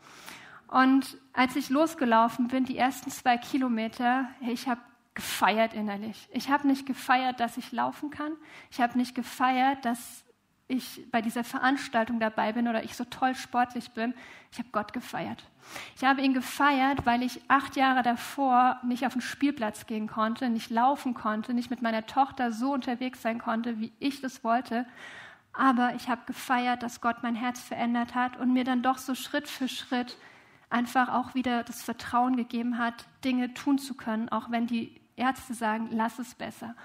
Und 0.67 1.17
als 1.31 1.55
ich 1.55 1.69
losgelaufen 1.69 2.47
bin, 2.47 2.65
die 2.65 2.77
ersten 2.77 3.11
zwei 3.11 3.37
Kilometer, 3.37 4.27
ich 4.41 4.67
habe 4.67 4.81
gefeiert 5.13 5.73
innerlich. 5.73 6.27
Ich 6.31 6.49
habe 6.49 6.67
nicht 6.67 6.85
gefeiert, 6.85 7.39
dass 7.39 7.55
ich 7.57 7.71
laufen 7.71 8.09
kann. 8.09 8.33
Ich 8.71 8.81
habe 8.81 8.97
nicht 8.97 9.15
gefeiert, 9.15 9.85
dass 9.85 10.24
ich 10.67 11.09
bei 11.11 11.21
dieser 11.21 11.43
Veranstaltung 11.43 12.19
dabei 12.19 12.53
bin 12.53 12.67
oder 12.67 12.83
ich 12.83 12.95
so 12.95 13.05
toll 13.05 13.35
sportlich 13.35 13.91
bin. 13.91 14.13
Ich 14.51 14.57
habe 14.57 14.69
Gott 14.71 14.93
gefeiert. 14.93 15.43
Ich 15.95 16.03
habe 16.03 16.21
ihn 16.21 16.33
gefeiert, 16.33 17.05
weil 17.05 17.21
ich 17.21 17.41
acht 17.47 17.75
Jahre 17.75 18.01
davor 18.01 18.79
nicht 18.83 19.05
auf 19.05 19.13
den 19.13 19.21
Spielplatz 19.21 19.85
gehen 19.85 20.07
konnte, 20.07 20.49
nicht 20.49 20.69
laufen 20.69 21.13
konnte, 21.13 21.53
nicht 21.53 21.69
mit 21.69 21.81
meiner 21.81 22.05
Tochter 22.05 22.51
so 22.51 22.73
unterwegs 22.73 23.21
sein 23.21 23.39
konnte, 23.39 23.79
wie 23.79 23.91
ich 23.99 24.21
das 24.21 24.43
wollte. 24.43 24.85
Aber 25.53 25.93
ich 25.95 26.09
habe 26.09 26.21
gefeiert, 26.25 26.83
dass 26.83 26.99
Gott 26.99 27.17
mein 27.21 27.35
Herz 27.35 27.59
verändert 27.59 28.15
hat 28.15 28.37
und 28.37 28.51
mir 28.51 28.63
dann 28.63 28.81
doch 28.81 28.97
so 28.97 29.15
Schritt 29.15 29.47
für 29.47 29.67
Schritt 29.67 30.17
einfach 30.69 31.09
auch 31.09 31.35
wieder 31.35 31.63
das 31.63 31.83
Vertrauen 31.83 32.35
gegeben 32.35 32.77
hat, 32.77 33.05
Dinge 33.23 33.53
tun 33.53 33.77
zu 33.77 33.93
können, 33.93 34.29
auch 34.29 34.51
wenn 34.51 34.67
die 34.67 34.99
Ärzte 35.15 35.53
sagen, 35.53 35.89
lass 35.91 36.19
es 36.19 36.35
besser. 36.35 36.75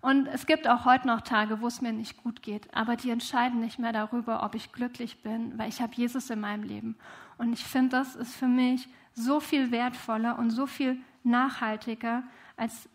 Und 0.00 0.26
es 0.26 0.46
gibt 0.46 0.68
auch 0.68 0.84
heute 0.84 1.06
noch 1.06 1.22
Tage, 1.22 1.60
wo 1.60 1.66
es 1.66 1.80
mir 1.80 1.92
nicht 1.92 2.22
gut 2.22 2.42
geht, 2.42 2.72
aber 2.74 2.96
die 2.96 3.10
entscheiden 3.10 3.60
nicht 3.60 3.78
mehr 3.78 3.92
darüber, 3.92 4.42
ob 4.42 4.54
ich 4.54 4.72
glücklich 4.72 5.22
bin, 5.22 5.58
weil 5.58 5.68
ich 5.68 5.80
habe 5.80 5.94
Jesus 5.94 6.30
in 6.30 6.40
meinem 6.40 6.62
Leben. 6.62 6.96
Und 7.38 7.52
ich 7.52 7.64
finde, 7.64 7.96
das 7.96 8.14
ist 8.14 8.34
für 8.34 8.48
mich 8.48 8.88
so 9.14 9.40
viel 9.40 9.70
wertvoller 9.70 10.38
und 10.38 10.50
so 10.50 10.66
viel 10.66 10.98
nachhaltiger 11.24 12.22
als 12.56 12.88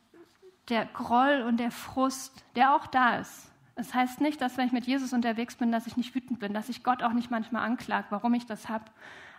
der 0.70 0.86
Groll 0.86 1.44
und 1.48 1.58
der 1.58 1.72
Frust, 1.72 2.46
der 2.56 2.76
auch 2.76 2.88
da 2.88 3.18
ist. 3.18 3.52
Es 3.76 3.94
heißt 3.94 4.22
nicht, 4.22 4.42
dass 4.42 4.58
wenn 4.58 4.68
ich 4.68 4.72
mit 4.72 4.86
Jesus 4.86 5.12
unterwegs 5.12 5.56
bin, 5.56 5.72
dass 5.72 5.88
ich 5.88 5.98
nicht 5.98 6.14
wütend 6.14 6.40
bin, 6.40 6.54
dass 6.54 6.70
ich 6.70 6.84
Gott 6.84 7.04
auch 7.04 7.14
nicht 7.14 7.32
manchmal 7.32 7.66
anklage, 7.66 8.08
warum 8.10 8.34
ich 8.34 8.46
das 8.46 8.70
habe. 8.70 8.86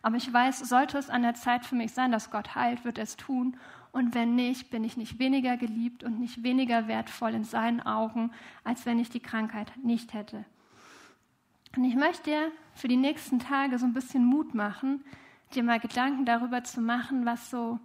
Aber 0.03 0.17
ich 0.17 0.33
weiß, 0.33 0.59
sollte 0.61 0.99
es 0.99 1.11
an 1.11 1.23
der 1.23 1.35
Zeit 1.35 1.65
für 1.65 1.77
mich 1.77 1.93
sein, 1.93 2.11
dass 2.11 2.31
Gott 2.31 2.55
heilt, 2.55 2.85
wird 2.85 2.99
er 2.99 3.05
es 3.05 3.17
tun. 3.17 3.57
Und 3.93 4.15
wenn 4.15 4.35
nicht, 4.35 4.71
bin 4.71 4.85
ich 4.85 4.97
nicht 4.97 5.19
weniger 5.19 5.59
geliebt 5.59 6.03
und 6.03 6.19
nicht 6.19 6.43
weniger 6.43 6.89
wertvoll 6.89 7.35
in 7.35 7.45
seinen 7.45 7.81
Augen, 7.81 8.33
als 8.65 8.87
wenn 8.87 8.99
ich 8.99 9.11
die 9.11 9.21
Krankheit 9.21 9.71
nicht 9.83 10.15
hätte. 10.15 10.47
Und 11.77 11.85
ich 11.85 11.95
möchte 11.95 12.31
dir 12.31 12.53
für 12.75 12.89
die 12.89 12.97
nächsten 12.97 13.39
Tage 13.39 13.79
so 13.79 13.85
ein 13.85 13.93
bisschen 13.93 14.25
Mut 14.25 14.55
machen, 14.55 15.05
dir 15.55 15.63
mal 15.63 15.79
Gedanken 15.79 16.25
darüber 16.25 16.65
zu 16.65 16.81
machen, 16.81 17.27
was 17.27 17.51
so 17.51 17.79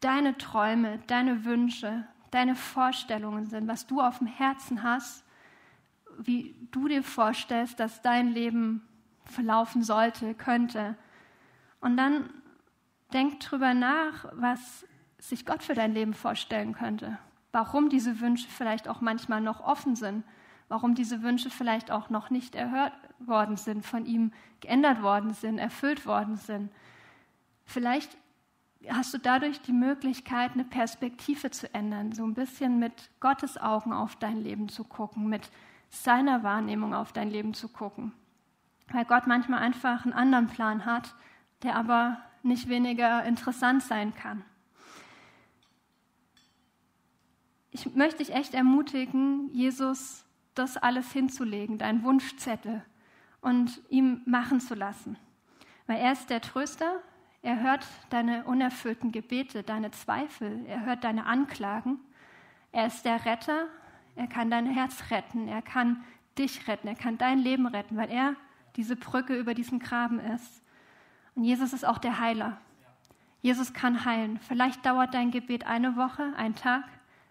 deine 0.00 0.36
Träume, 0.38 0.98
deine 1.06 1.44
Wünsche, 1.44 2.06
deine 2.30 2.54
Vorstellungen 2.54 3.46
sind, 3.46 3.68
was 3.68 3.86
du 3.86 4.00
auf 4.00 4.18
dem 4.18 4.26
Herzen 4.26 4.82
hast, 4.82 5.24
wie 6.18 6.54
du 6.70 6.88
dir 6.88 7.02
vorstellst, 7.02 7.78
dass 7.80 8.02
dein 8.02 8.28
Leben 8.28 8.82
verlaufen 9.24 9.82
sollte, 9.82 10.34
könnte. 10.34 10.96
Und 11.80 11.96
dann 11.96 12.30
denk 13.12 13.40
drüber 13.40 13.74
nach, 13.74 14.26
was 14.32 14.86
sich 15.18 15.44
Gott 15.44 15.62
für 15.62 15.74
dein 15.74 15.92
Leben 15.94 16.14
vorstellen 16.14 16.74
könnte. 16.74 17.18
Warum 17.52 17.88
diese 17.88 18.20
Wünsche 18.20 18.48
vielleicht 18.48 18.88
auch 18.88 19.00
manchmal 19.00 19.40
noch 19.40 19.60
offen 19.60 19.96
sind. 19.96 20.24
Warum 20.68 20.94
diese 20.94 21.22
Wünsche 21.22 21.50
vielleicht 21.50 21.90
auch 21.90 22.10
noch 22.10 22.28
nicht 22.30 22.54
erhört 22.54 22.92
worden 23.18 23.56
sind, 23.56 23.86
von 23.86 24.04
ihm 24.04 24.32
geändert 24.60 25.02
worden 25.02 25.32
sind, 25.32 25.58
erfüllt 25.58 26.04
worden 26.04 26.36
sind. 26.36 26.70
Vielleicht 27.64 28.16
hast 28.88 29.12
du 29.14 29.18
dadurch 29.18 29.60
die 29.62 29.72
Möglichkeit, 29.72 30.52
eine 30.52 30.64
Perspektive 30.64 31.50
zu 31.50 31.72
ändern, 31.74 32.12
so 32.12 32.24
ein 32.24 32.34
bisschen 32.34 32.78
mit 32.78 33.10
Gottes 33.20 33.58
Augen 33.58 33.92
auf 33.92 34.16
dein 34.16 34.36
Leben 34.36 34.68
zu 34.68 34.84
gucken, 34.84 35.28
mit 35.28 35.50
seiner 35.88 36.42
Wahrnehmung 36.42 36.94
auf 36.94 37.12
dein 37.12 37.30
Leben 37.30 37.54
zu 37.54 37.68
gucken. 37.68 38.12
Weil 38.92 39.04
Gott 39.04 39.26
manchmal 39.26 39.60
einfach 39.60 40.04
einen 40.04 40.12
anderen 40.12 40.48
Plan 40.48 40.84
hat, 40.84 41.14
der 41.62 41.76
aber 41.76 42.18
nicht 42.42 42.68
weniger 42.68 43.24
interessant 43.24 43.82
sein 43.82 44.14
kann. 44.14 44.44
Ich 47.70 47.94
möchte 47.94 48.18
dich 48.18 48.34
echt 48.34 48.54
ermutigen, 48.54 49.50
Jesus 49.52 50.24
das 50.54 50.76
alles 50.76 51.12
hinzulegen, 51.12 51.78
deinen 51.78 52.02
Wunschzettel, 52.02 52.82
und 53.40 53.80
ihm 53.88 54.22
machen 54.26 54.60
zu 54.60 54.74
lassen. 54.74 55.16
Weil 55.86 55.98
er 55.98 56.12
ist 56.12 56.28
der 56.30 56.40
Tröster, 56.40 57.00
er 57.42 57.60
hört 57.60 57.86
deine 58.10 58.44
unerfüllten 58.44 59.12
Gebete, 59.12 59.62
deine 59.62 59.90
Zweifel, 59.92 60.64
er 60.66 60.84
hört 60.84 61.04
deine 61.04 61.26
Anklagen. 61.26 62.00
Er 62.72 62.86
ist 62.86 63.04
der 63.04 63.24
Retter, 63.24 63.68
er 64.16 64.26
kann 64.26 64.50
dein 64.50 64.66
Herz 64.66 65.10
retten, 65.10 65.46
er 65.46 65.62
kann 65.62 66.04
dich 66.36 66.66
retten, 66.66 66.88
er 66.88 66.96
kann 66.96 67.16
dein 67.16 67.38
Leben 67.38 67.66
retten, 67.66 67.96
weil 67.96 68.10
er 68.10 68.34
diese 68.76 68.96
Brücke 68.96 69.36
über 69.36 69.54
diesen 69.54 69.78
Graben 69.78 70.18
ist. 70.18 70.62
Und 71.34 71.44
Jesus 71.44 71.72
ist 71.72 71.86
auch 71.86 71.98
der 71.98 72.18
Heiler. 72.18 72.58
Jesus 73.40 73.72
kann 73.72 74.04
heilen. 74.04 74.40
Vielleicht 74.40 74.84
dauert 74.84 75.14
dein 75.14 75.30
Gebet 75.30 75.64
eine 75.66 75.96
Woche, 75.96 76.32
ein 76.36 76.56
Tag, 76.56 76.84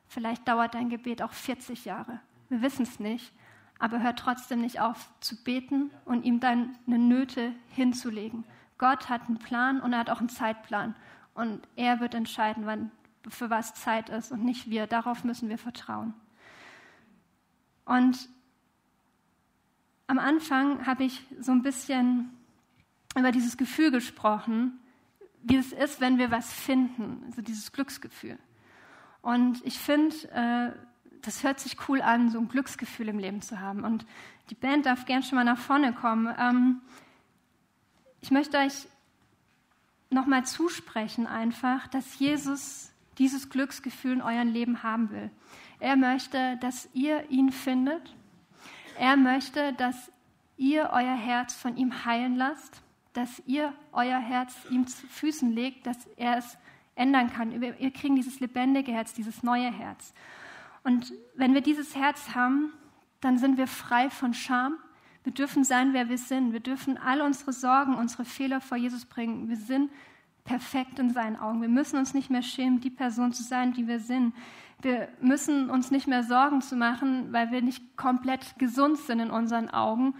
vielleicht 0.07 0.47
dauert 0.47 0.73
dein 0.73 0.89
Gebet 0.89 1.21
auch 1.21 1.33
40 1.33 1.85
Jahre. 1.85 2.19
Wir 2.49 2.61
wissen 2.61 2.83
es 2.83 2.99
nicht, 2.99 3.33
aber 3.79 4.01
hör 4.01 4.15
trotzdem 4.15 4.61
nicht 4.61 4.79
auf 4.79 5.09
zu 5.19 5.41
beten 5.43 5.91
und 6.05 6.23
ihm 6.23 6.39
deine 6.39 6.73
Nöte 6.85 7.53
hinzulegen. 7.69 8.43
Gott 8.77 9.09
hat 9.09 9.27
einen 9.27 9.39
Plan 9.39 9.81
und 9.81 9.93
er 9.93 9.99
hat 9.99 10.09
auch 10.09 10.19
einen 10.19 10.29
Zeitplan. 10.29 10.95
Und 11.33 11.67
er 11.75 11.99
wird 11.99 12.15
entscheiden, 12.15 12.65
wann, 12.65 12.91
für 13.27 13.49
was 13.49 13.73
Zeit 13.73 14.09
ist 14.09 14.31
und 14.31 14.43
nicht 14.43 14.69
wir. 14.69 14.87
Darauf 14.87 15.23
müssen 15.23 15.49
wir 15.49 15.57
vertrauen. 15.57 16.13
Und 17.85 18.27
am 20.07 20.19
Anfang 20.19 20.85
habe 20.85 21.03
ich 21.03 21.23
so 21.39 21.51
ein 21.51 21.61
bisschen 21.61 22.31
über 23.15 23.31
dieses 23.31 23.57
Gefühl 23.57 23.91
gesprochen, 23.91 24.79
wie 25.43 25.57
es 25.57 25.71
ist, 25.71 26.01
wenn 26.01 26.17
wir 26.17 26.31
was 26.31 26.51
finden, 26.51 27.23
also 27.25 27.41
dieses 27.41 27.71
Glücksgefühl. 27.71 28.37
Und 29.27 29.59
ich 29.65 29.77
finde, 29.77 30.15
äh, 30.31 30.71
das 31.21 31.43
hört 31.43 31.59
sich 31.59 31.75
cool 31.89 32.01
an, 32.01 32.29
so 32.29 32.39
ein 32.39 32.47
Glücksgefühl 32.47 33.09
im 33.09 33.19
Leben 33.19 33.41
zu 33.41 33.59
haben. 33.59 33.83
Und 33.83 34.05
die 34.49 34.55
Band 34.55 34.85
darf 34.85 35.03
gern 35.03 35.21
schon 35.21 35.35
mal 35.35 35.43
nach 35.43 35.57
vorne 35.57 35.91
kommen. 35.91 36.33
Ähm, 36.39 36.81
ich 38.21 38.31
möchte 38.31 38.57
euch 38.57 38.87
nochmal 40.09 40.45
zusprechen 40.45 41.27
einfach, 41.27 41.89
dass 41.89 42.17
Jesus 42.19 42.93
dieses 43.17 43.49
Glücksgefühl 43.49 44.13
in 44.13 44.21
eurem 44.21 44.47
Leben 44.47 44.81
haben 44.81 45.11
will. 45.11 45.29
Er 45.81 45.97
möchte, 45.97 46.55
dass 46.61 46.87
ihr 46.93 47.29
ihn 47.29 47.51
findet. 47.51 48.15
Er 48.97 49.17
möchte, 49.17 49.73
dass 49.73 50.09
ihr 50.55 50.91
euer 50.93 51.17
Herz 51.17 51.53
von 51.53 51.75
ihm 51.75 52.05
heilen 52.05 52.37
lasst, 52.37 52.81
dass 53.11 53.43
ihr 53.45 53.73
euer 53.91 54.19
Herz 54.19 54.55
ihm 54.69 54.87
zu 54.87 55.05
Füßen 55.05 55.51
legt, 55.51 55.85
dass 55.85 55.97
er 56.15 56.37
es 56.37 56.57
ändern 56.97 57.31
kann. 57.31 57.61
Wir 57.61 57.91
kriegen 57.91 58.15
dieses 58.15 58.39
lebendige 58.39 58.91
Herz, 58.91 59.13
dieses 59.13 59.43
neue 59.43 59.71
Herz. 59.71 60.13
Und 60.83 61.13
wenn 61.35 61.53
wir 61.53 61.61
dieses 61.61 61.95
Herz 61.95 62.35
haben, 62.35 62.73
dann 63.21 63.37
sind 63.37 63.57
wir 63.57 63.67
frei 63.67 64.09
von 64.09 64.33
Scham. 64.33 64.77
Wir 65.23 65.33
dürfen 65.33 65.63
sein, 65.63 65.93
wer 65.93 66.09
wir 66.09 66.17
sind. 66.17 66.53
Wir 66.53 66.59
dürfen 66.59 66.97
all 66.97 67.21
unsere 67.21 67.51
Sorgen, 67.51 67.95
unsere 67.95 68.23
Fehler 68.25 68.61
vor 68.61 68.77
Jesus 68.77 69.05
bringen. 69.05 69.49
Wir 69.49 69.57
sind 69.57 69.91
perfekt 70.45 70.99
in 70.99 71.09
seinen 71.09 71.35
Augen. 71.35 71.61
Wir 71.61 71.69
müssen 71.69 71.97
uns 71.97 72.13
nicht 72.13 72.29
mehr 72.29 72.41
schämen, 72.41 72.79
die 72.79 72.89
Person 72.89 73.33
zu 73.33 73.43
sein, 73.43 73.73
die 73.73 73.87
wir 73.87 73.99
sind. 73.99 74.33
Wir 74.81 75.09
müssen 75.19 75.69
uns 75.69 75.91
nicht 75.91 76.07
mehr 76.07 76.23
Sorgen 76.23 76.61
zu 76.61 76.75
machen, 76.75 77.33
weil 77.33 77.51
wir 77.51 77.61
nicht 77.61 77.97
komplett 77.97 78.57
gesund 78.57 78.97
sind 78.99 79.19
in 79.19 79.31
unseren 79.31 79.69
Augen. 79.69 80.13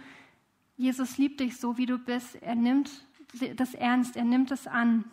Jesus 0.76 1.16
liebt 1.16 1.40
dich 1.40 1.56
so, 1.56 1.78
wie 1.78 1.86
du 1.86 1.98
bist. 1.98 2.36
Er 2.42 2.54
nimmt 2.54 2.90
das 3.56 3.74
ernst, 3.74 4.16
er 4.16 4.24
nimmt 4.24 4.50
es 4.50 4.66
an. 4.66 5.04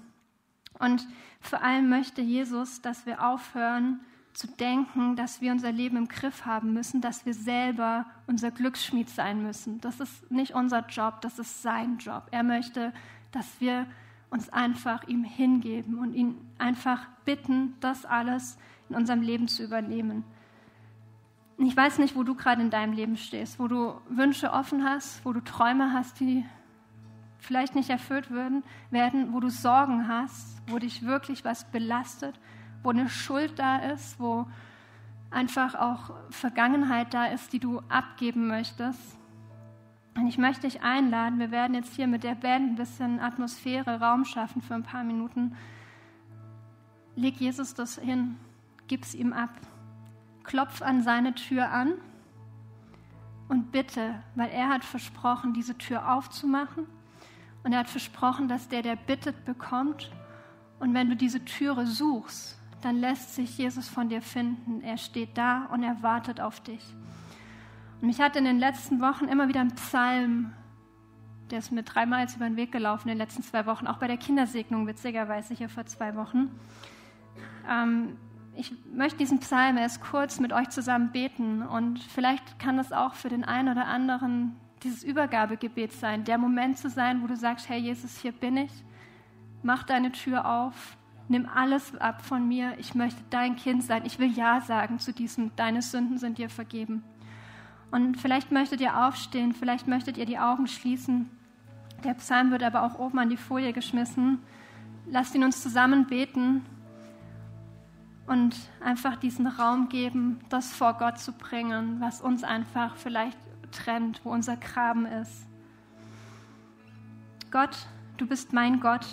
Und 0.80 1.08
vor 1.48 1.62
allem 1.62 1.90
möchte 1.90 2.22
Jesus, 2.22 2.82
dass 2.82 3.06
wir 3.06 3.26
aufhören, 3.26 4.00
zu 4.36 4.48
denken, 4.48 5.16
dass 5.16 5.40
wir 5.40 5.52
unser 5.52 5.72
Leben 5.72 5.96
im 5.96 6.08
Griff 6.08 6.46
haben 6.46 6.74
müssen, 6.74 7.00
dass 7.00 7.26
wir 7.26 7.34
selber 7.34 8.06
unser 8.28 8.52
Glücksschmied 8.52 9.10
sein 9.10 9.42
müssen. 9.42 9.80
Das 9.80 10.00
ist 10.00 10.30
nicht 10.30 10.54
unser 10.54 10.86
Job, 10.88 11.22
das 11.22 11.40
ist 11.40 11.62
sein 11.62 11.98
Job. 12.00 12.28
Er 12.32 12.44
möchte, 12.44 12.92
dass 13.32 13.62
wir 13.62 13.88
uns 14.30 14.50
einfach 14.50 15.08
ihm 15.08 15.24
hingeben 15.24 15.98
und 15.98 16.14
ihn 16.14 16.36
einfach 16.58 17.08
bitten, 17.24 17.76
das 17.80 18.06
alles 18.06 18.58
in 18.90 18.96
unserem 18.96 19.22
Leben 19.22 19.48
zu 19.48 19.64
übernehmen. 19.64 20.26
Ich 21.58 21.76
weiß 21.76 22.00
nicht, 22.00 22.18
wo 22.18 22.24
du 22.24 22.36
gerade 22.36 22.62
in 22.62 22.70
deinem 22.70 22.92
Leben 22.92 23.16
stehst, 23.16 23.60
wo 23.60 23.70
du 23.70 23.94
Wünsche 24.10 24.52
offen 24.52 24.84
hast, 24.84 25.24
wo 25.24 25.32
du 25.32 25.40
Träume 25.40 25.94
hast, 25.94 26.20
die 26.20 26.46
vielleicht 27.38 27.76
nicht 27.76 27.90
erfüllt 27.90 28.32
werden, 28.32 28.64
werden, 28.90 29.34
wo 29.34 29.40
du 29.40 29.50
Sorgen 29.50 30.08
hast, 30.08 30.62
wo 30.68 30.80
dich 30.80 31.06
wirklich 31.06 31.46
was 31.46 31.70
belastet 31.72 32.40
wo 32.86 32.92
eine 32.92 33.10
Schuld 33.10 33.58
da 33.58 33.78
ist, 33.78 34.20
wo 34.20 34.46
einfach 35.32 35.76
auch 35.76 36.14
Vergangenheit 36.30 37.14
da 37.14 37.26
ist, 37.26 37.52
die 37.52 37.60
du 37.60 37.82
abgeben 37.90 38.48
möchtest. 38.48 39.18
Und 40.16 40.28
ich 40.28 40.38
möchte 40.38 40.62
dich 40.62 40.82
einladen, 40.82 41.40
wir 41.40 41.52
werden 41.52 41.74
jetzt 41.74 41.94
hier 41.96 42.08
mit 42.08 42.24
der 42.24 42.36
Band 42.36 42.72
ein 42.72 42.76
bisschen 42.76 43.20
Atmosphäre, 43.20 44.00
Raum 44.00 44.24
schaffen 44.24 44.62
für 44.62 44.76
ein 44.76 44.84
paar 44.84 45.04
Minuten. 45.04 45.58
Leg 47.16 47.36
Jesus 47.38 47.74
das 47.74 47.98
hin, 47.98 48.38
gib's 48.88 49.14
ihm 49.14 49.34
ab. 49.34 49.50
Klopf 50.44 50.82
an 50.82 51.02
seine 51.02 51.34
Tür 51.34 51.72
an 51.72 51.94
und 53.50 53.72
bitte, 53.72 54.24
weil 54.36 54.52
er 54.52 54.70
hat 54.70 54.86
versprochen, 54.86 55.54
diese 55.54 55.78
Tür 55.78 56.14
aufzumachen 56.14 56.86
und 57.66 57.74
er 57.74 57.80
hat 57.80 57.90
versprochen, 57.90 58.48
dass 58.48 58.70
der, 58.70 58.84
der 58.84 58.96
bittet, 58.96 59.44
bekommt. 59.44 60.12
Und 60.80 60.94
wenn 60.94 61.10
du 61.10 61.16
diese 61.16 61.44
Türe 61.44 61.88
suchst, 61.88 62.60
dann 62.84 62.98
lässt 62.98 63.34
sich 63.34 63.58
Jesus 63.58 63.90
von 63.90 64.08
dir 64.08 64.22
finden. 64.22 64.82
Er 64.82 64.98
steht 64.98 65.36
da 65.36 65.66
und 65.74 65.82
er 65.82 66.04
wartet 66.04 66.40
auf 66.40 66.60
dich. 66.60 66.84
Und 68.00 68.08
mich 68.08 68.22
hat 68.22 68.36
in 68.36 68.46
den 68.46 68.60
letzten 68.60 69.02
Wochen 69.02 69.26
immer 69.26 69.48
wieder 69.48 69.62
ein 69.62 69.74
Psalm, 69.74 70.54
der 71.50 71.58
ist 71.58 71.72
mir 71.72 71.82
dreimal 71.82 72.28
über 72.36 72.46
den 72.46 72.56
Weg 72.56 72.72
gelaufen 72.72 73.10
in 73.10 73.16
den 73.16 73.18
letzten 73.18 73.42
zwei 73.42 73.66
Wochen, 73.66 73.88
auch 73.88 73.98
bei 73.98 74.08
der 74.08 74.18
Kindersegnung 74.18 74.86
witzigerweise 74.86 75.56
hier 75.56 75.70
vor 75.70 75.88
zwei 75.88 76.16
Wochen. 76.16 76.52
Ähm, 77.68 78.18
ich 78.56 78.74
möchte 78.94 79.18
diesen 79.18 79.40
Psalm 79.40 79.78
erst 79.78 80.02
kurz 80.02 80.40
mit 80.40 80.54
euch 80.54 80.70
zusammen 80.70 81.12
beten 81.12 81.64
und 81.64 81.98
vielleicht 81.98 82.60
kann 82.60 82.78
das 82.78 82.92
auch 82.92 83.16
für 83.16 83.30
den 83.30 83.44
einen 83.44 83.70
oder 83.70 83.88
anderen 83.88 84.56
dieses 84.86 85.04
Übergabegebet 85.04 85.92
sein, 85.92 86.24
der 86.24 86.38
Moment 86.38 86.78
zu 86.78 86.90
sein, 86.90 87.22
wo 87.24 87.28
du 87.28 87.36
sagst, 87.36 87.68
Herr 87.68 87.78
Jesus, 87.78 88.18
hier 88.20 88.32
bin 88.32 88.56
ich, 88.56 88.72
mach 89.64 89.84
deine 89.84 90.12
Tür 90.12 90.46
auf, 90.48 90.96
nimm 91.28 91.50
alles 91.50 91.96
ab 91.98 92.22
von 92.22 92.48
mir, 92.48 92.76
ich 92.78 92.94
möchte 92.94 93.22
dein 93.32 93.56
Kind 93.56 93.84
sein, 93.84 94.06
ich 94.06 94.20
will 94.20 94.32
Ja 94.32 94.62
sagen 94.62 95.00
zu 95.00 95.12
diesem, 95.12 95.52
deine 95.56 95.82
Sünden 95.82 96.20
sind 96.20 96.38
dir 96.38 96.50
vergeben. 96.50 97.04
Und 97.92 98.18
vielleicht 98.18 98.52
möchtet 98.52 98.80
ihr 98.80 99.06
aufstehen, 99.06 99.54
vielleicht 99.54 99.88
möchtet 99.88 100.18
ihr 100.18 100.26
die 100.26 100.38
Augen 100.38 100.68
schließen. 100.68 101.30
Der 102.04 102.14
Psalm 102.14 102.52
wird 102.52 102.62
aber 102.62 102.84
auch 102.84 103.00
oben 103.00 103.18
an 103.20 103.30
die 103.30 103.38
Folie 103.38 103.74
geschmissen. 103.74 104.40
Lasst 105.08 105.34
ihn 105.34 105.44
uns 105.44 105.64
zusammen 105.64 106.06
beten 106.06 106.64
und 108.28 108.56
einfach 108.84 109.16
diesen 109.16 109.48
Raum 109.48 109.90
geben, 109.90 110.40
das 110.50 110.74
vor 110.74 110.94
Gott 110.94 111.18
zu 111.18 111.32
bringen, 111.32 112.02
was 112.02 112.22
uns 112.22 112.44
einfach 112.44 112.96
vielleicht 112.98 113.38
trennt, 113.76 114.22
wo 114.24 114.32
unser 114.32 114.58
Graben 114.58 115.06
ist. 115.06 115.46
Gott, 117.52 117.88
du 118.18 118.26
bist 118.28 118.54
mein 118.54 118.80
Gott 118.80 119.06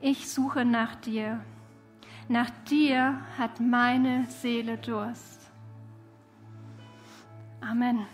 ich 0.00 0.30
suche 0.30 0.64
nach 0.64 0.94
dir. 0.96 1.40
Nach 2.28 2.48
dir 2.68 3.20
hat 3.36 3.60
meine 3.60 4.24
Seele 4.26 4.78
Durst. 4.78 5.50
Amen. 7.60 8.06